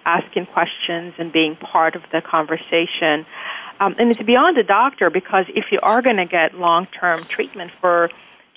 asking 0.07 0.47
questions 0.47 1.15
and 1.19 1.33
being 1.33 1.57
part 1.57 1.97
of 1.97 2.03
the 2.13 2.21
conversation. 2.21 3.27
Um, 3.81 3.97
and 3.99 4.11
it's 4.11 4.23
beyond 4.23 4.57
the 4.57 4.63
doctor 4.63 5.11
because 5.11 5.47
if 5.49 5.67
you 5.73 5.79
are 5.83 6.03
going 6.03 6.19
to 6.19 6.27
get 6.27 6.55
long-term 6.55 7.25
treatment 7.25 7.73
for 7.81 8.11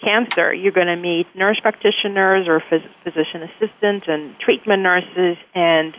cancer, 0.03 0.53
you're 0.53 0.71
going 0.71 0.87
to 0.87 0.95
meet 0.95 1.27
nurse 1.35 1.59
practitioners 1.59 2.47
or 2.47 2.59
phys- 2.59 2.87
physician 3.03 3.43
assistants 3.43 4.07
and 4.07 4.37
treatment 4.39 4.83
nurses 4.83 5.37
and 5.55 5.95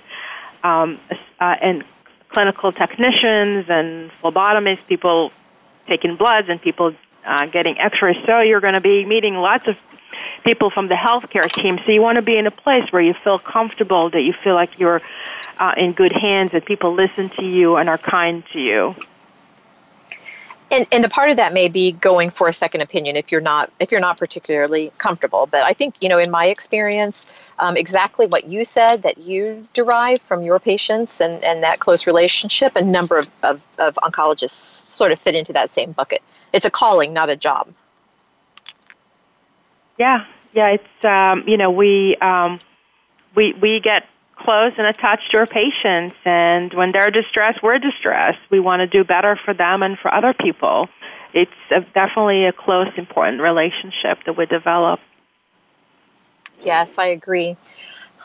um, 0.63 0.99
uh, 1.41 1.55
and 1.61 1.85
clinical 2.29 2.73
technicians 2.73 3.67
and 3.69 4.11
phlebotomists, 4.23 4.87
people 4.87 5.33
taking 5.89 6.17
bloods 6.17 6.49
and 6.49 6.61
people 6.61 6.95
uh, 7.25 7.47
getting 7.47 7.79
x-rays. 7.79 8.17
So 8.27 8.41
you're 8.41 8.61
going 8.61 8.75
to 8.75 8.81
be 8.81 9.05
meeting 9.05 9.35
lots 9.35 9.67
of 9.67 9.77
people 10.45 10.71
from 10.71 10.89
the 10.89 10.95
healthcare 10.95 11.53
team. 11.63 11.79
So 11.85 11.93
you 11.93 12.03
want 12.03 12.17
to 12.17 12.23
be 12.23 12.37
in 12.37 12.47
a 12.47 12.51
place 12.51 12.85
where 12.91 13.03
you 13.03 13.15
feel 13.25 13.39
comfortable, 13.39 14.11
that 14.11 14.23
you 14.23 14.35
feel 14.45 14.55
like 14.55 14.79
you're 14.79 15.03
uh, 15.59 15.73
in 15.77 15.93
good 15.93 16.13
hands, 16.13 16.53
that 16.53 16.65
people 16.67 16.95
listen 16.95 17.31
to 17.39 17.45
you 17.45 17.77
and 17.77 17.89
are 17.89 17.99
kind 17.99 18.45
to 18.53 18.61
you. 18.61 18.95
And, 20.71 20.87
and 20.93 21.03
a 21.05 21.09
part 21.09 21.31
of 21.31 21.37
that 21.37 21.55
may 21.55 21.69
be 21.69 21.93
going 21.93 22.29
for 22.29 22.47
a 22.47 22.53
second 22.53 22.83
opinion 22.83 23.17
if 23.17 23.33
you're 23.33 23.41
not 23.41 23.73
if 23.81 23.91
you're 23.91 24.01
not 24.01 24.19
particularly 24.19 24.93
comfortable. 24.99 25.49
But 25.51 25.63
I 25.63 25.73
think 25.73 25.95
you 26.01 26.09
know, 26.09 26.19
in 26.19 26.31
my 26.31 26.47
experience, 26.47 27.27
um, 27.59 27.77
exactly 27.77 28.27
what 28.27 28.45
you 28.45 28.65
said 28.65 29.03
that 29.03 29.19
you 29.19 29.67
derive 29.73 30.21
from 30.21 30.43
your 30.43 30.59
patients 30.59 31.21
and, 31.21 31.43
and 31.43 31.63
that 31.63 31.81
close 31.81 32.07
relationship, 32.07 32.77
a 32.77 32.83
number 32.83 33.17
of, 33.17 33.31
of, 33.43 33.63
of 33.79 33.95
oncologists 33.95 34.89
sort 34.89 35.11
of 35.11 35.19
fit 35.19 35.35
into 35.35 35.55
that 35.55 35.71
same 35.71 35.93
bucket. 35.93 36.23
It's 36.53 36.67
a 36.67 36.71
calling, 36.71 37.13
not 37.15 37.31
a 37.31 37.37
job. 37.37 37.69
Yeah, 39.99 40.27
yeah. 40.53 40.69
It's 40.69 41.05
um, 41.05 41.45
you 41.49 41.57
know 41.57 41.71
we 41.71 42.17
um, 42.17 42.61
we 43.35 43.55
we 43.55 43.81
get 43.81 44.07
close 44.39 44.79
and 44.79 44.87
attached 44.87 45.31
to 45.33 45.39
our 45.39 45.47
patients. 45.47 46.17
And 46.25 46.73
when 46.75 46.93
they're 46.93 47.11
distressed, 47.11 47.63
we're 47.63 47.79
distressed. 47.79 48.39
We 48.51 48.61
want 48.61 48.81
to 48.81 48.87
do 48.87 49.05
better 49.05 49.39
for 49.45 49.55
them 49.55 49.83
and 49.83 49.99
for 49.99 50.13
other 50.13 50.33
people. 50.33 50.89
It's 51.35 51.51
a, 51.71 51.81
definitely 51.81 52.47
a 52.47 52.53
close, 52.53 52.89
important 52.97 53.41
relationship 53.41 54.19
that 54.25 54.37
we 54.37 54.47
develop. 54.47 55.01
Yes, 56.63 56.89
I 56.99 57.07
agree. 57.07 57.57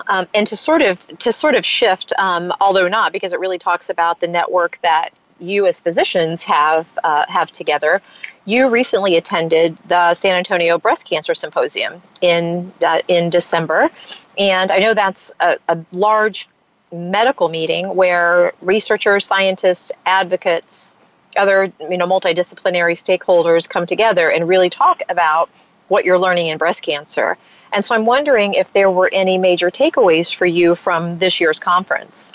Um, 0.08 0.28
and 0.34 0.48
to 0.48 0.56
sort 0.56 0.82
of 0.82 1.06
to 1.20 1.32
sort 1.32 1.56
of 1.56 1.66
shift, 1.66 2.14
um, 2.18 2.52
although 2.60 2.88
not 2.88 3.14
because 3.14 3.32
it 3.32 3.40
really 3.40 3.60
talks 3.60 3.90
about 3.90 4.22
the 4.22 4.28
network 4.28 4.80
that 4.82 5.10
you 5.40 5.68
as 5.68 5.82
physicians 5.82 6.44
have 6.44 6.88
uh, 7.04 7.26
have 7.28 7.52
together. 7.52 8.02
You 8.46 8.70
recently 8.70 9.16
attended 9.16 9.78
the 9.88 10.14
San 10.16 10.36
Antonio 10.36 10.78
Breast 10.78 11.06
Cancer 11.08 11.34
Symposium 11.34 12.02
in 12.22 12.74
uh, 12.86 13.02
in 13.08 13.30
December, 13.30 13.90
and 14.38 14.72
I 14.72 14.80
know 14.80 14.94
that's 14.94 15.32
a, 15.40 15.58
a 15.70 15.78
large 15.94 16.50
medical 16.92 17.48
meeting 17.48 17.96
where 17.96 18.54
researchers, 18.62 19.26
scientists, 19.26 19.92
advocates, 20.06 20.96
other 21.38 21.72
you 21.90 21.98
know 21.98 22.06
multidisciplinary 22.06 22.96
stakeholders 22.96 23.70
come 23.70 23.86
together 23.86 24.30
and 24.30 24.48
really 24.48 24.70
talk 24.70 25.02
about 25.08 25.50
what 25.88 26.04
you're 26.04 26.20
learning 26.20 26.48
in 26.48 26.58
breast 26.58 26.82
cancer. 26.82 27.38
And 27.72 27.84
so 27.84 27.96
I'm 27.96 28.06
wondering 28.06 28.54
if 28.54 28.72
there 28.74 28.92
were 28.92 29.10
any 29.14 29.38
major 29.38 29.72
takeaways 29.72 30.34
for 30.34 30.46
you 30.46 30.76
from 30.76 31.18
this 31.20 31.40
year's 31.40 31.60
conference. 31.60 32.32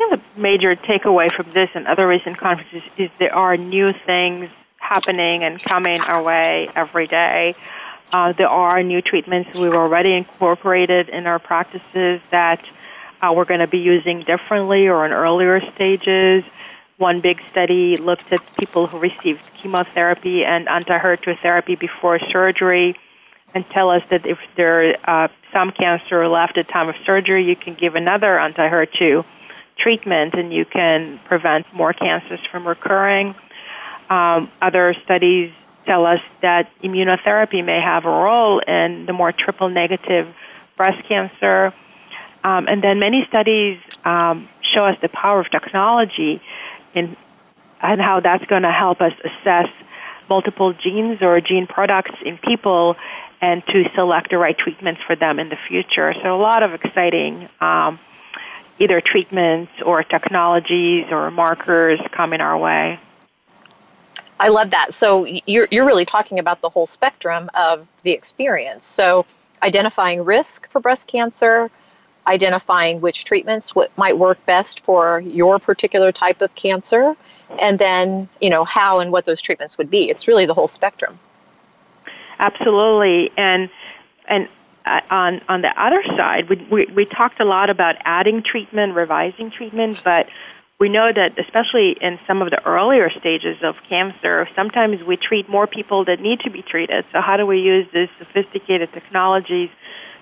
Yeah, 0.00 0.16
the 0.16 0.40
major 0.40 0.74
takeaway 0.76 1.30
from 1.30 1.52
this 1.52 1.68
and 1.74 1.86
other 1.86 2.08
recent 2.08 2.38
conferences 2.38 2.82
is 2.96 3.10
there 3.18 3.34
are 3.34 3.58
new 3.58 3.92
things 3.92 4.48
happening 4.78 5.44
and 5.44 5.62
coming 5.62 6.00
our 6.00 6.22
way 6.22 6.70
every 6.74 7.06
day. 7.06 7.54
Uh, 8.10 8.32
there 8.32 8.48
are 8.48 8.82
new 8.82 9.02
treatments 9.02 9.60
we've 9.60 9.74
already 9.74 10.14
incorporated 10.14 11.10
in 11.10 11.26
our 11.26 11.38
practices 11.38 12.22
that 12.30 12.64
uh, 13.20 13.30
we're 13.36 13.44
going 13.44 13.60
to 13.60 13.66
be 13.66 13.78
using 13.78 14.22
differently 14.22 14.88
or 14.88 15.04
in 15.04 15.12
earlier 15.12 15.60
stages. 15.74 16.44
One 16.96 17.20
big 17.20 17.42
study 17.50 17.98
looked 17.98 18.32
at 18.32 18.40
people 18.56 18.86
who 18.86 18.98
received 18.98 19.50
chemotherapy 19.52 20.46
and 20.46 20.66
anti-HER2 20.66 21.40
therapy 21.40 21.76
before 21.76 22.18
surgery 22.32 22.96
and 23.54 23.68
tell 23.68 23.90
us 23.90 24.02
that 24.08 24.24
if 24.24 24.38
there 24.56 24.96
uh, 25.04 25.28
some 25.52 25.72
cancer 25.72 26.26
left 26.26 26.56
at 26.56 26.68
time 26.68 26.88
of 26.88 26.96
surgery, 27.04 27.44
you 27.44 27.54
can 27.54 27.74
give 27.74 27.96
another 27.96 28.38
anti-HER2 28.38 29.26
treatment 29.82 30.34
and 30.34 30.52
you 30.52 30.64
can 30.64 31.18
prevent 31.26 31.72
more 31.72 31.92
cancers 31.92 32.40
from 32.50 32.66
recurring. 32.66 33.34
Um, 34.08 34.50
other 34.60 34.94
studies 35.04 35.52
tell 35.86 36.04
us 36.06 36.20
that 36.42 36.70
immunotherapy 36.82 37.64
may 37.64 37.80
have 37.80 38.04
a 38.04 38.10
role 38.10 38.60
in 38.60 39.06
the 39.06 39.12
more 39.12 39.32
triple 39.32 39.68
negative 39.68 40.34
breast 40.76 41.06
cancer. 41.08 41.72
Um, 42.42 42.68
and 42.68 42.82
then 42.82 42.98
many 42.98 43.24
studies 43.28 43.78
um, 44.04 44.48
show 44.74 44.84
us 44.84 44.96
the 45.02 45.08
power 45.08 45.40
of 45.40 45.50
technology 45.50 46.40
in, 46.94 47.16
and 47.82 48.00
how 48.00 48.20
that's 48.20 48.44
going 48.46 48.62
to 48.62 48.72
help 48.72 49.00
us 49.00 49.12
assess 49.24 49.68
multiple 50.28 50.72
genes 50.72 51.22
or 51.22 51.40
gene 51.40 51.66
products 51.66 52.14
in 52.24 52.38
people 52.38 52.96
and 53.42 53.64
to 53.66 53.84
select 53.94 54.30
the 54.30 54.38
right 54.38 54.56
treatments 54.56 55.00
for 55.06 55.16
them 55.16 55.38
in 55.38 55.48
the 55.48 55.58
future. 55.68 56.14
So, 56.22 56.36
a 56.36 56.40
lot 56.40 56.62
of 56.62 56.74
exciting 56.74 57.48
um, 57.60 57.98
either 58.80 59.00
treatments 59.00 59.70
or 59.84 60.02
technologies 60.02 61.06
or 61.10 61.30
markers 61.30 62.00
coming 62.12 62.40
our 62.40 62.58
way. 62.58 62.98
I 64.40 64.48
love 64.48 64.70
that. 64.70 64.94
So 64.94 65.26
you're 65.46 65.68
you're 65.70 65.86
really 65.86 66.06
talking 66.06 66.38
about 66.38 66.62
the 66.62 66.70
whole 66.70 66.86
spectrum 66.86 67.50
of 67.54 67.86
the 68.02 68.10
experience. 68.12 68.86
So 68.86 69.26
identifying 69.62 70.24
risk 70.24 70.68
for 70.70 70.80
breast 70.80 71.06
cancer, 71.06 71.70
identifying 72.26 73.02
which 73.02 73.26
treatments 73.26 73.74
what 73.74 73.96
might 73.98 74.16
work 74.16 74.44
best 74.46 74.80
for 74.80 75.20
your 75.20 75.58
particular 75.58 76.10
type 76.10 76.40
of 76.40 76.54
cancer, 76.54 77.14
and 77.60 77.78
then 77.78 78.30
you 78.40 78.48
know 78.48 78.64
how 78.64 79.00
and 79.00 79.12
what 79.12 79.26
those 79.26 79.42
treatments 79.42 79.76
would 79.76 79.90
be. 79.90 80.08
It's 80.08 80.26
really 80.26 80.46
the 80.46 80.54
whole 80.54 80.68
spectrum. 80.68 81.18
Absolutely, 82.38 83.30
and 83.36 83.70
and 84.26 84.48
on 85.10 85.40
on 85.48 85.62
the 85.62 85.72
other 85.80 86.02
side, 86.16 86.48
we, 86.48 86.56
we 86.70 86.86
we 86.86 87.04
talked 87.04 87.40
a 87.40 87.44
lot 87.44 87.70
about 87.70 87.96
adding 88.04 88.42
treatment, 88.42 88.94
revising 88.94 89.50
treatment, 89.50 90.02
but 90.04 90.26
we 90.78 90.88
know 90.88 91.12
that 91.12 91.38
especially 91.38 91.96
in 92.00 92.18
some 92.26 92.40
of 92.40 92.50
the 92.50 92.64
earlier 92.66 93.10
stages 93.10 93.58
of 93.62 93.76
cancer, 93.84 94.48
sometimes 94.56 95.02
we 95.02 95.16
treat 95.16 95.48
more 95.48 95.66
people 95.66 96.06
that 96.06 96.20
need 96.20 96.40
to 96.40 96.50
be 96.50 96.62
treated. 96.62 97.04
So 97.12 97.20
how 97.20 97.36
do 97.36 97.46
we 97.46 97.58
use 97.58 97.86
these 97.92 98.08
sophisticated 98.18 98.90
technologies 98.92 99.68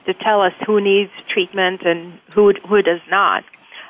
to 0.07 0.15
tell 0.15 0.43
us 0.43 0.53
who 0.67 0.81
needs 0.81 1.13
treatment 1.29 1.83
and 1.83 2.19
who 2.35 2.53
who 2.69 2.83
does 2.83 3.01
not? 3.09 3.45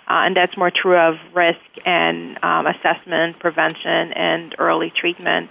Uh, 0.09 0.25
and 0.25 0.37
that's 0.37 0.57
more 0.57 0.71
true 0.71 0.97
of 0.97 1.17
risk 1.35 1.61
and 1.85 2.43
um, 2.43 2.67
assessment, 2.67 3.39
prevention, 3.39 4.13
and 4.13 4.55
early 4.59 4.91
treatment. 4.91 5.51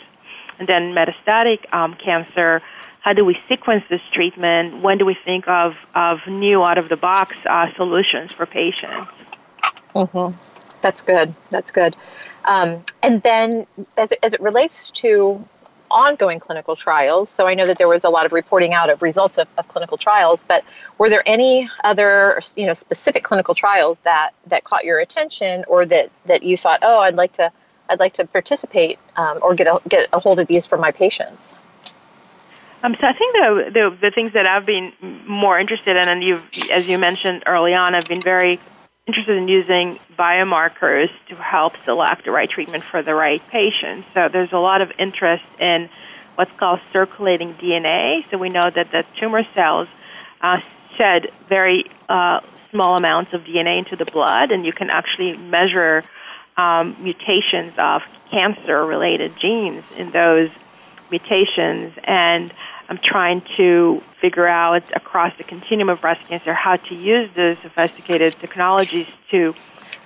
And 0.59 0.67
then 0.67 0.93
metastatic 0.93 1.71
um, 1.71 1.95
cancer, 2.03 2.63
how 3.07 3.13
do 3.13 3.23
we 3.23 3.39
sequence 3.47 3.85
this 3.89 4.01
treatment? 4.11 4.81
When 4.81 4.97
do 4.97 5.05
we 5.05 5.13
think 5.13 5.47
of, 5.47 5.77
of 5.95 6.19
new 6.27 6.61
out 6.65 6.77
of 6.77 6.89
the 6.89 6.97
box 6.97 7.37
uh, 7.45 7.73
solutions 7.77 8.33
for 8.33 8.45
patients? 8.45 9.09
Mm-hmm. 9.95 10.81
That's 10.81 11.03
good. 11.03 11.33
That's 11.49 11.71
good. 11.71 11.95
Um, 12.43 12.83
and 13.01 13.23
then, 13.23 13.65
as 13.97 14.11
it, 14.11 14.19
as 14.23 14.33
it 14.33 14.41
relates 14.41 14.89
to 14.89 15.41
ongoing 15.89 16.41
clinical 16.41 16.75
trials, 16.75 17.29
so 17.29 17.47
I 17.47 17.53
know 17.53 17.65
that 17.65 17.77
there 17.77 17.87
was 17.87 18.03
a 18.03 18.09
lot 18.09 18.25
of 18.25 18.33
reporting 18.33 18.73
out 18.73 18.89
of 18.89 19.01
results 19.01 19.37
of, 19.37 19.47
of 19.57 19.69
clinical 19.69 19.95
trials, 19.95 20.43
but 20.43 20.65
were 20.97 21.09
there 21.09 21.23
any 21.25 21.69
other, 21.85 22.41
you 22.57 22.65
know, 22.65 22.73
specific 22.73 23.23
clinical 23.23 23.55
trials 23.55 23.97
that 24.03 24.31
that 24.47 24.65
caught 24.65 24.83
your 24.83 24.99
attention, 24.99 25.63
or 25.69 25.85
that 25.85 26.11
that 26.25 26.43
you 26.43 26.57
thought, 26.57 26.79
oh, 26.81 26.99
I'd 26.99 27.15
like 27.15 27.31
to, 27.33 27.53
I'd 27.89 27.99
like 27.99 28.15
to 28.15 28.27
participate 28.27 28.99
um, 29.15 29.39
or 29.41 29.55
get 29.55 29.67
a, 29.67 29.79
get 29.87 30.09
a 30.11 30.19
hold 30.19 30.41
of 30.41 30.47
these 30.47 30.67
for 30.67 30.77
my 30.77 30.91
patients? 30.91 31.55
Um, 32.87 32.95
so 33.01 33.05
I 33.05 33.11
think 33.11 33.33
the, 33.33 33.71
the, 33.73 33.97
the 34.01 34.11
things 34.11 34.31
that 34.31 34.45
I've 34.45 34.65
been 34.65 34.93
more 35.27 35.59
interested 35.59 35.97
in, 35.97 36.07
and 36.07 36.23
you've, 36.23 36.43
as 36.71 36.85
you 36.85 36.97
mentioned 36.97 37.43
early 37.45 37.73
on, 37.73 37.93
I've 37.93 38.07
been 38.07 38.21
very 38.21 38.61
interested 39.05 39.35
in 39.35 39.49
using 39.49 39.99
biomarkers 40.17 41.09
to 41.27 41.35
help 41.35 41.73
select 41.83 42.23
the 42.23 42.31
right 42.31 42.49
treatment 42.49 42.85
for 42.89 43.03
the 43.03 43.13
right 43.13 43.45
patient. 43.49 44.05
So 44.13 44.29
there's 44.31 44.53
a 44.53 44.57
lot 44.57 44.79
of 44.79 44.91
interest 44.97 45.43
in 45.59 45.89
what's 46.35 46.51
called 46.57 46.79
circulating 46.93 47.55
DNA. 47.55 48.23
So 48.31 48.37
we 48.37 48.47
know 48.47 48.69
that 48.69 48.89
the 48.91 49.03
tumor 49.19 49.43
cells 49.53 49.89
uh, 50.39 50.61
shed 50.97 51.29
very 51.49 51.91
uh, 52.07 52.39
small 52.71 52.95
amounts 52.95 53.33
of 53.33 53.41
DNA 53.41 53.79
into 53.79 53.97
the 53.97 54.05
blood, 54.05 54.51
and 54.51 54.65
you 54.65 54.71
can 54.71 54.89
actually 54.89 55.35
measure 55.35 56.05
um, 56.55 56.95
mutations 57.01 57.73
of 57.77 58.01
cancer-related 58.31 59.35
genes 59.35 59.83
in 59.97 60.11
those 60.11 60.51
mutations. 61.11 61.93
And 62.03 62.53
I'm 62.89 62.97
trying 62.97 63.41
to 63.57 64.01
figure 64.21 64.47
out 64.47 64.83
across 64.95 65.35
the 65.37 65.43
continuum 65.43 65.89
of 65.89 66.01
breast 66.01 66.25
cancer 66.27 66.53
how 66.53 66.77
to 66.77 66.95
use 66.95 67.29
the 67.35 67.57
sophisticated 67.61 68.35
technologies 68.39 69.07
to 69.31 69.53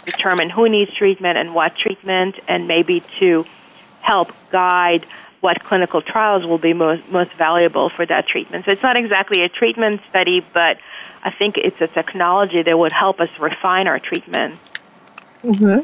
determine 0.06 0.50
who 0.50 0.68
needs 0.68 0.92
treatment 0.96 1.38
and 1.38 1.54
what 1.54 1.76
treatment, 1.76 2.36
and 2.48 2.68
maybe 2.68 3.04
to 3.20 3.46
help 4.02 4.32
guide 4.52 5.06
what 5.42 5.64
clinical 5.64 6.02
trials 6.02 6.46
will 6.46 6.58
be 6.58 6.74
most, 6.74 7.08
most 7.12 7.32
valuable 7.34 7.90
for 7.90 8.06
that 8.06 8.28
treatment. 8.28 8.66
So 8.66 8.72
it's 8.72 8.84
not 8.84 8.98
exactly 8.98 9.44
a 9.44 9.50
treatment 9.50 10.02
study, 10.10 10.46
but 10.54 10.78
I 11.24 11.32
think 11.32 11.58
it's 11.58 11.80
a 11.82 11.88
technology 11.88 12.64
that 12.64 12.78
would 12.78 12.92
help 12.92 13.20
us 13.20 13.30
refine 13.40 13.88
our 13.88 14.00
treatment. 14.00 14.60
Mm-hmm. 15.44 15.82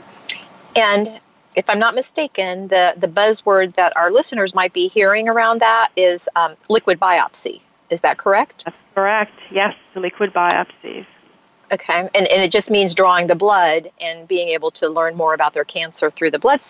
And 0.75 1.19
if 1.57 1.67
I'm 1.71 1.79
not 1.79 1.95
mistaken, 1.95 2.67
the, 2.67 2.93
the 2.95 3.07
buzzword 3.07 3.73
that 3.75 3.97
our 3.97 4.11
listeners 4.11 4.53
might 4.53 4.73
be 4.73 4.87
hearing 4.87 5.27
around 5.27 5.61
that 5.61 5.89
is 5.97 6.29
um, 6.35 6.55
liquid 6.69 6.99
biopsy. 6.99 7.61
Is 7.89 8.01
that 8.01 8.19
correct? 8.19 8.65
That's 8.65 8.77
correct. 8.93 9.33
Yes, 9.49 9.75
the 9.95 9.99
liquid 9.99 10.33
biopsies. 10.33 11.07
Okay, 11.71 11.99
and, 11.99 12.11
and 12.13 12.43
it 12.43 12.51
just 12.51 12.69
means 12.69 12.93
drawing 12.93 13.25
the 13.25 13.35
blood 13.35 13.89
and 13.99 14.27
being 14.27 14.49
able 14.49 14.69
to 14.71 14.87
learn 14.87 15.15
more 15.15 15.33
about 15.33 15.55
their 15.55 15.65
cancer 15.65 16.11
through 16.11 16.31
the 16.31 16.39
blood 16.39 16.61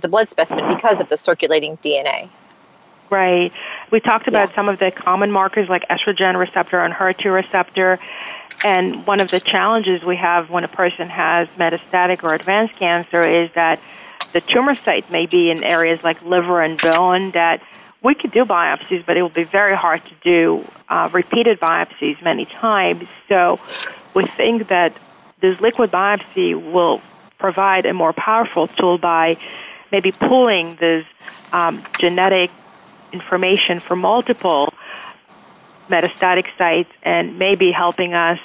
the 0.00 0.08
blood 0.08 0.28
specimen 0.28 0.74
because 0.74 1.00
of 1.00 1.08
the 1.08 1.16
circulating 1.16 1.76
DNA. 1.78 2.28
Right. 3.08 3.52
We 3.90 4.00
talked 4.00 4.26
about 4.26 4.50
yeah. 4.50 4.56
some 4.56 4.68
of 4.68 4.78
the 4.78 4.90
common 4.90 5.30
markers 5.30 5.68
like 5.68 5.86
estrogen 5.88 6.36
receptor 6.36 6.80
and 6.80 6.92
HER2 6.92 7.32
receptor. 7.32 7.98
And 8.64 9.06
one 9.06 9.20
of 9.20 9.30
the 9.30 9.40
challenges 9.40 10.02
we 10.02 10.16
have 10.16 10.50
when 10.50 10.64
a 10.64 10.68
person 10.68 11.08
has 11.08 11.48
metastatic 11.50 12.24
or 12.24 12.34
advanced 12.34 12.76
cancer 12.76 13.22
is 13.22 13.50
that 13.52 13.80
the 14.32 14.40
tumor 14.40 14.74
site 14.74 15.10
may 15.10 15.26
be 15.26 15.50
in 15.50 15.62
areas 15.62 16.02
like 16.02 16.22
liver 16.24 16.62
and 16.62 16.80
bone 16.80 17.30
that 17.32 17.62
we 18.02 18.14
could 18.14 18.32
do 18.32 18.44
biopsies, 18.44 19.04
but 19.06 19.16
it 19.16 19.22
will 19.22 19.28
be 19.28 19.44
very 19.44 19.76
hard 19.76 20.04
to 20.04 20.14
do 20.22 20.64
uh, 20.88 21.08
repeated 21.12 21.60
biopsies 21.60 22.22
many 22.22 22.46
times. 22.46 23.06
So 23.28 23.60
we 24.14 24.26
think 24.26 24.68
that 24.68 24.98
this 25.40 25.60
liquid 25.60 25.90
biopsy 25.90 26.54
will 26.72 27.00
provide 27.38 27.86
a 27.86 27.92
more 27.92 28.12
powerful 28.12 28.68
tool 28.68 28.98
by 28.98 29.36
maybe 29.90 30.12
pulling 30.12 30.76
this 30.76 31.04
um, 31.52 31.84
genetic 31.98 32.50
information 33.12 33.80
from 33.80 34.00
multiple 34.00 34.72
metastatic 35.88 36.46
sites 36.56 36.90
and 37.02 37.38
maybe 37.38 37.70
helping 37.70 38.14
us 38.14 38.38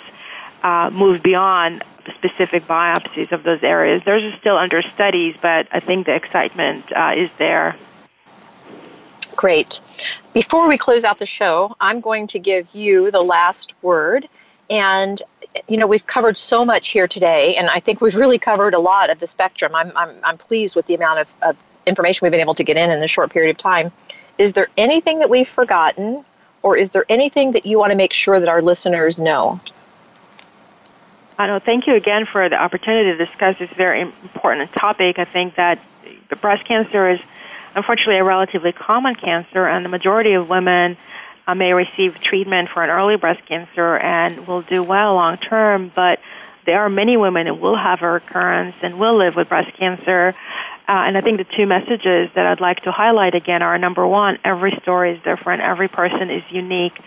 uh, 0.64 0.90
move 0.92 1.24
beyond 1.24 1.84
specific 2.16 2.64
biopsies 2.64 3.32
of 3.32 3.44
those 3.44 3.64
areas. 3.64 4.04
Those 4.06 4.24
are 4.24 4.38
still 4.38 4.58
under 4.58 4.82
studies, 4.82 5.36
but 5.42 5.68
I 5.72 5.80
think 5.80 6.06
the 6.06 6.16
excitement 6.16 6.92
uh, 6.92 7.14
is 7.16 7.30
there. 7.38 7.76
Great. 9.36 9.82
Before 10.34 10.68
we 10.68 10.78
close 10.78 11.04
out 11.04 11.20
the 11.20 11.26
show, 11.26 11.76
I'm 11.80 12.02
going 12.02 12.28
to 12.28 12.40
give 12.40 12.68
you 12.74 13.12
the 13.12 13.22
last 13.22 13.74
word. 13.82 14.28
And, 14.70 15.22
you 15.68 15.78
know, 15.78 15.88
we've 15.88 16.06
covered 16.06 16.38
so 16.38 16.66
much 16.66 16.90
here 16.90 17.08
today, 17.08 17.56
and 17.56 17.70
I 17.70 17.80
think 17.80 18.02
we've 18.02 18.16
really 18.16 18.40
covered 18.40 18.74
a 18.74 18.80
lot 18.80 19.10
of 19.10 19.20
the 19.20 19.28
spectrum. 19.28 19.76
I'm, 19.76 19.92
I'm, 19.96 20.16
I'm 20.24 20.38
pleased 20.38 20.76
with 20.76 20.88
the 20.88 20.96
amount 20.96 21.20
of, 21.20 21.28
of 21.42 21.58
information 21.86 22.26
we've 22.26 22.32
been 22.32 22.42
able 22.42 22.56
to 22.56 22.64
get 22.64 22.78
in 22.78 22.92
in 22.92 23.02
a 23.02 23.08
short 23.08 23.32
period 23.32 23.52
of 23.52 23.58
time. 23.58 23.92
Is 24.38 24.54
there 24.54 24.68
anything 24.78 25.20
that 25.20 25.30
we've 25.30 25.48
forgotten, 25.48 26.26
or 26.64 26.76
is 26.76 26.90
there 26.90 27.06
anything 27.10 27.54
that 27.54 27.66
you 27.66 27.80
want 27.80 27.92
to 27.92 27.96
make 27.96 28.14
sure 28.14 28.40
that 28.40 28.50
our 28.50 28.62
listeners 28.62 29.20
know? 29.20 29.60
I 31.40 31.46
know. 31.46 31.60
Thank 31.60 31.86
you 31.86 31.94
again 31.94 32.26
for 32.26 32.50
the 32.50 32.56
opportunity 32.56 33.16
to 33.16 33.26
discuss 33.26 33.60
this 33.60 33.70
very 33.72 34.02
important 34.02 34.72
topic. 34.74 35.20
I 35.20 35.26
think 35.26 35.56
that 35.56 35.80
breast 36.42 36.66
cancer 36.66 37.12
is 37.12 37.20
unfortunately 37.76 38.18
a 38.18 38.24
relatively 38.24 38.72
common 38.72 39.14
cancer, 39.14 39.68
and 39.68 39.86
the 39.86 39.90
majority 39.90 40.34
of 40.34 40.50
women 40.50 40.98
uh, 41.46 41.54
may 41.54 41.74
receive 41.74 42.20
treatment 42.20 42.70
for 42.70 42.84
an 42.84 42.90
early 42.90 43.18
breast 43.18 43.46
cancer 43.46 43.98
and 43.98 44.48
will 44.48 44.64
do 44.64 44.82
well 44.82 45.14
long 45.14 45.38
term. 45.38 45.92
But 45.94 46.20
there 46.66 46.82
are 46.82 46.90
many 46.90 47.18
women 47.18 47.46
who 47.46 47.54
will 47.54 47.78
have 47.78 48.02
a 48.02 48.10
recurrence 48.10 48.76
and 48.82 48.98
will 48.98 49.18
live 49.18 49.36
with 49.36 49.48
breast 49.48 49.78
cancer. 49.78 50.34
Uh, 50.90 50.92
and 50.92 51.18
I 51.18 51.22
think 51.22 51.38
the 51.38 51.56
two 51.56 51.68
messages 51.68 52.32
that 52.34 52.48
I'd 52.48 52.62
like 52.62 52.82
to 52.84 52.92
highlight 52.92 53.36
again 53.36 53.62
are 53.62 53.78
number 53.78 54.08
one, 54.08 54.40
every 54.44 54.72
story 54.82 55.12
is 55.12 55.22
different, 55.22 55.62
every 55.62 55.88
person 55.88 56.32
is 56.32 56.44
unique 56.50 57.00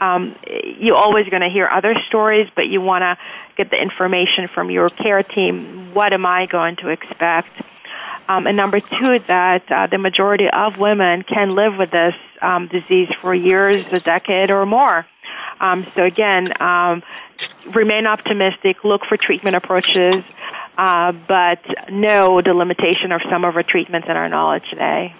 um, 0.00 0.36
you're 0.78 0.96
always 0.96 1.28
going 1.28 1.42
to 1.42 1.48
hear 1.48 1.68
other 1.68 1.94
stories, 2.06 2.48
but 2.54 2.68
you 2.68 2.80
want 2.80 3.02
to 3.02 3.18
get 3.56 3.70
the 3.70 3.80
information 3.80 4.48
from 4.48 4.70
your 4.70 4.88
care 4.88 5.22
team. 5.22 5.94
What 5.94 6.12
am 6.12 6.24
I 6.26 6.46
going 6.46 6.76
to 6.76 6.88
expect? 6.88 7.50
Um, 8.28 8.46
and 8.46 8.56
number 8.56 8.80
two, 8.80 9.18
that 9.26 9.70
uh, 9.72 9.86
the 9.86 9.98
majority 9.98 10.48
of 10.50 10.78
women 10.78 11.22
can 11.22 11.50
live 11.50 11.76
with 11.76 11.90
this 11.90 12.14
um, 12.42 12.68
disease 12.68 13.08
for 13.20 13.34
years, 13.34 13.90
a 13.92 14.00
decade, 14.00 14.50
or 14.50 14.66
more. 14.66 15.06
Um, 15.60 15.86
so 15.94 16.04
again, 16.04 16.52
um, 16.60 17.02
remain 17.72 18.06
optimistic. 18.06 18.84
Look 18.84 19.06
for 19.08 19.16
treatment 19.16 19.56
approaches, 19.56 20.22
uh, 20.76 21.12
but 21.12 21.90
know 21.90 22.42
the 22.42 22.54
limitation 22.54 23.12
of 23.12 23.22
some 23.30 23.44
of 23.44 23.56
our 23.56 23.62
treatments 23.62 24.08
and 24.08 24.18
our 24.18 24.28
knowledge 24.28 24.68
today. 24.70 25.14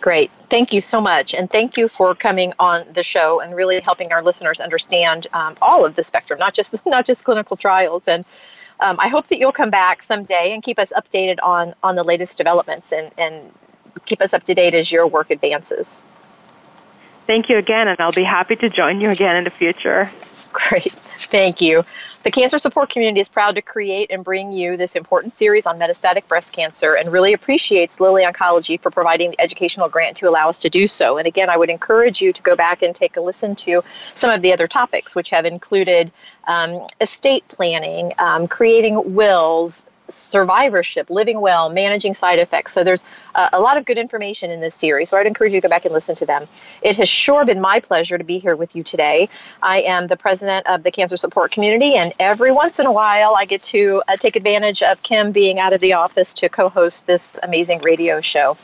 Great. 0.00 0.30
Thank 0.48 0.72
you 0.72 0.80
so 0.80 1.00
much. 1.00 1.34
And 1.34 1.50
thank 1.50 1.76
you 1.76 1.88
for 1.88 2.14
coming 2.14 2.54
on 2.58 2.86
the 2.94 3.02
show 3.02 3.40
and 3.40 3.54
really 3.54 3.80
helping 3.80 4.12
our 4.12 4.22
listeners 4.22 4.58
understand 4.58 5.26
um, 5.34 5.56
all 5.60 5.84
of 5.84 5.94
the 5.94 6.02
spectrum, 6.02 6.38
not 6.38 6.54
just 6.54 6.74
not 6.86 7.04
just 7.04 7.24
clinical 7.24 7.56
trials. 7.56 8.02
And 8.06 8.24
um, 8.80 8.98
I 8.98 9.08
hope 9.08 9.28
that 9.28 9.38
you'll 9.38 9.52
come 9.52 9.70
back 9.70 10.02
someday 10.02 10.52
and 10.54 10.62
keep 10.62 10.78
us 10.78 10.92
updated 10.96 11.38
on 11.42 11.74
on 11.82 11.96
the 11.96 12.02
latest 12.02 12.38
developments 12.38 12.92
and, 12.92 13.10
and 13.18 13.52
keep 14.06 14.22
us 14.22 14.32
up 14.32 14.44
to 14.44 14.54
date 14.54 14.74
as 14.74 14.90
your 14.90 15.06
work 15.06 15.30
advances. 15.30 16.00
Thank 17.26 17.48
you 17.48 17.58
again, 17.58 17.86
and 17.86 18.00
I'll 18.00 18.10
be 18.10 18.24
happy 18.24 18.56
to 18.56 18.68
join 18.68 19.00
you 19.00 19.10
again 19.10 19.36
in 19.36 19.44
the 19.44 19.50
future. 19.50 20.10
Great. 20.52 20.92
Thank 21.18 21.60
you. 21.60 21.84
The 22.22 22.30
Cancer 22.30 22.58
Support 22.58 22.90
Community 22.90 23.22
is 23.22 23.30
proud 23.30 23.54
to 23.54 23.62
create 23.62 24.10
and 24.10 24.22
bring 24.22 24.52
you 24.52 24.76
this 24.76 24.94
important 24.94 25.32
series 25.32 25.64
on 25.64 25.78
metastatic 25.78 26.28
breast 26.28 26.52
cancer 26.52 26.92
and 26.92 27.10
really 27.10 27.32
appreciates 27.32 27.98
Lilly 27.98 28.24
Oncology 28.24 28.78
for 28.78 28.90
providing 28.90 29.30
the 29.30 29.40
educational 29.40 29.88
grant 29.88 30.18
to 30.18 30.28
allow 30.28 30.50
us 30.50 30.60
to 30.60 30.68
do 30.68 30.86
so. 30.86 31.16
And 31.16 31.26
again, 31.26 31.48
I 31.48 31.56
would 31.56 31.70
encourage 31.70 32.20
you 32.20 32.30
to 32.34 32.42
go 32.42 32.54
back 32.54 32.82
and 32.82 32.94
take 32.94 33.16
a 33.16 33.22
listen 33.22 33.54
to 33.56 33.82
some 34.14 34.30
of 34.30 34.42
the 34.42 34.52
other 34.52 34.68
topics, 34.68 35.16
which 35.16 35.30
have 35.30 35.46
included 35.46 36.12
um, 36.46 36.86
estate 37.00 37.48
planning, 37.48 38.12
um, 38.18 38.46
creating 38.46 39.14
wills, 39.14 39.86
survivorship, 40.10 41.10
living 41.10 41.40
well, 41.40 41.68
managing 41.68 42.14
side 42.14 42.38
effects. 42.38 42.72
So 42.72 42.84
there's 42.84 43.04
uh, 43.34 43.48
a 43.52 43.60
lot 43.60 43.76
of 43.76 43.84
good 43.84 43.98
information 43.98 44.50
in 44.50 44.60
this 44.60 44.74
series. 44.74 45.10
So 45.10 45.16
I'd 45.16 45.26
encourage 45.26 45.52
you 45.52 45.60
to 45.60 45.66
go 45.66 45.70
back 45.70 45.84
and 45.84 45.94
listen 45.94 46.14
to 46.16 46.26
them. 46.26 46.46
It 46.82 46.96
has 46.96 47.08
sure 47.08 47.44
been 47.44 47.60
my 47.60 47.80
pleasure 47.80 48.18
to 48.18 48.24
be 48.24 48.38
here 48.38 48.56
with 48.56 48.74
you 48.74 48.82
today. 48.82 49.28
I 49.62 49.82
am 49.82 50.06
the 50.06 50.16
president 50.16 50.66
of 50.66 50.82
the 50.82 50.90
cancer 50.90 51.16
support 51.16 51.52
community, 51.52 51.94
and 51.94 52.12
every 52.18 52.52
once 52.52 52.78
in 52.78 52.86
a 52.86 52.92
while 52.92 53.34
I 53.36 53.44
get 53.44 53.62
to 53.64 54.02
uh, 54.08 54.16
take 54.16 54.36
advantage 54.36 54.82
of 54.82 55.02
Kim 55.02 55.32
being 55.32 55.58
out 55.58 55.72
of 55.72 55.80
the 55.80 55.92
office 55.92 56.34
to 56.34 56.48
co 56.48 56.68
host 56.68 57.06
this 57.06 57.38
amazing 57.42 57.80
radio 57.82 58.20
show. 58.20 58.56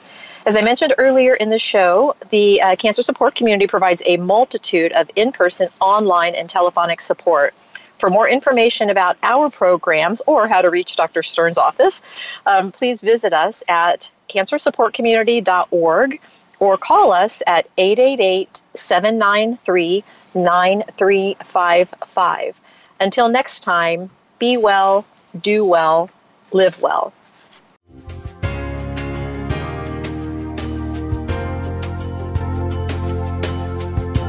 As 0.46 0.54
I 0.54 0.60
mentioned 0.60 0.94
earlier 0.98 1.34
in 1.34 1.50
the 1.50 1.58
show, 1.58 2.14
the 2.30 2.62
uh, 2.62 2.76
cancer 2.76 3.02
support 3.02 3.34
community 3.34 3.66
provides 3.66 4.00
a 4.06 4.16
multitude 4.16 4.92
of 4.92 5.10
in 5.16 5.32
person, 5.32 5.68
online, 5.80 6.36
and 6.36 6.48
telephonic 6.48 7.00
support. 7.00 7.52
For 7.98 8.10
more 8.10 8.28
information 8.28 8.90
about 8.90 9.16
our 9.22 9.48
programs 9.50 10.20
or 10.26 10.48
how 10.48 10.60
to 10.62 10.70
reach 10.70 10.96
Dr. 10.96 11.22
Stearns's 11.22 11.58
office, 11.58 12.02
um, 12.44 12.72
please 12.72 13.00
visit 13.00 13.32
us 13.32 13.62
at 13.68 14.10
cancersupportcommunity.org 14.28 16.20
or 16.58 16.76
call 16.76 17.12
us 17.12 17.40
at 17.46 17.68
888 17.78 18.60
793 18.74 20.02
9355. 20.34 22.60
Until 23.00 23.28
next 23.28 23.60
time, 23.60 24.10
be 24.38 24.56
well, 24.56 25.04
do 25.40 25.64
well, 25.64 26.10
live 26.52 26.82
well. 26.82 27.12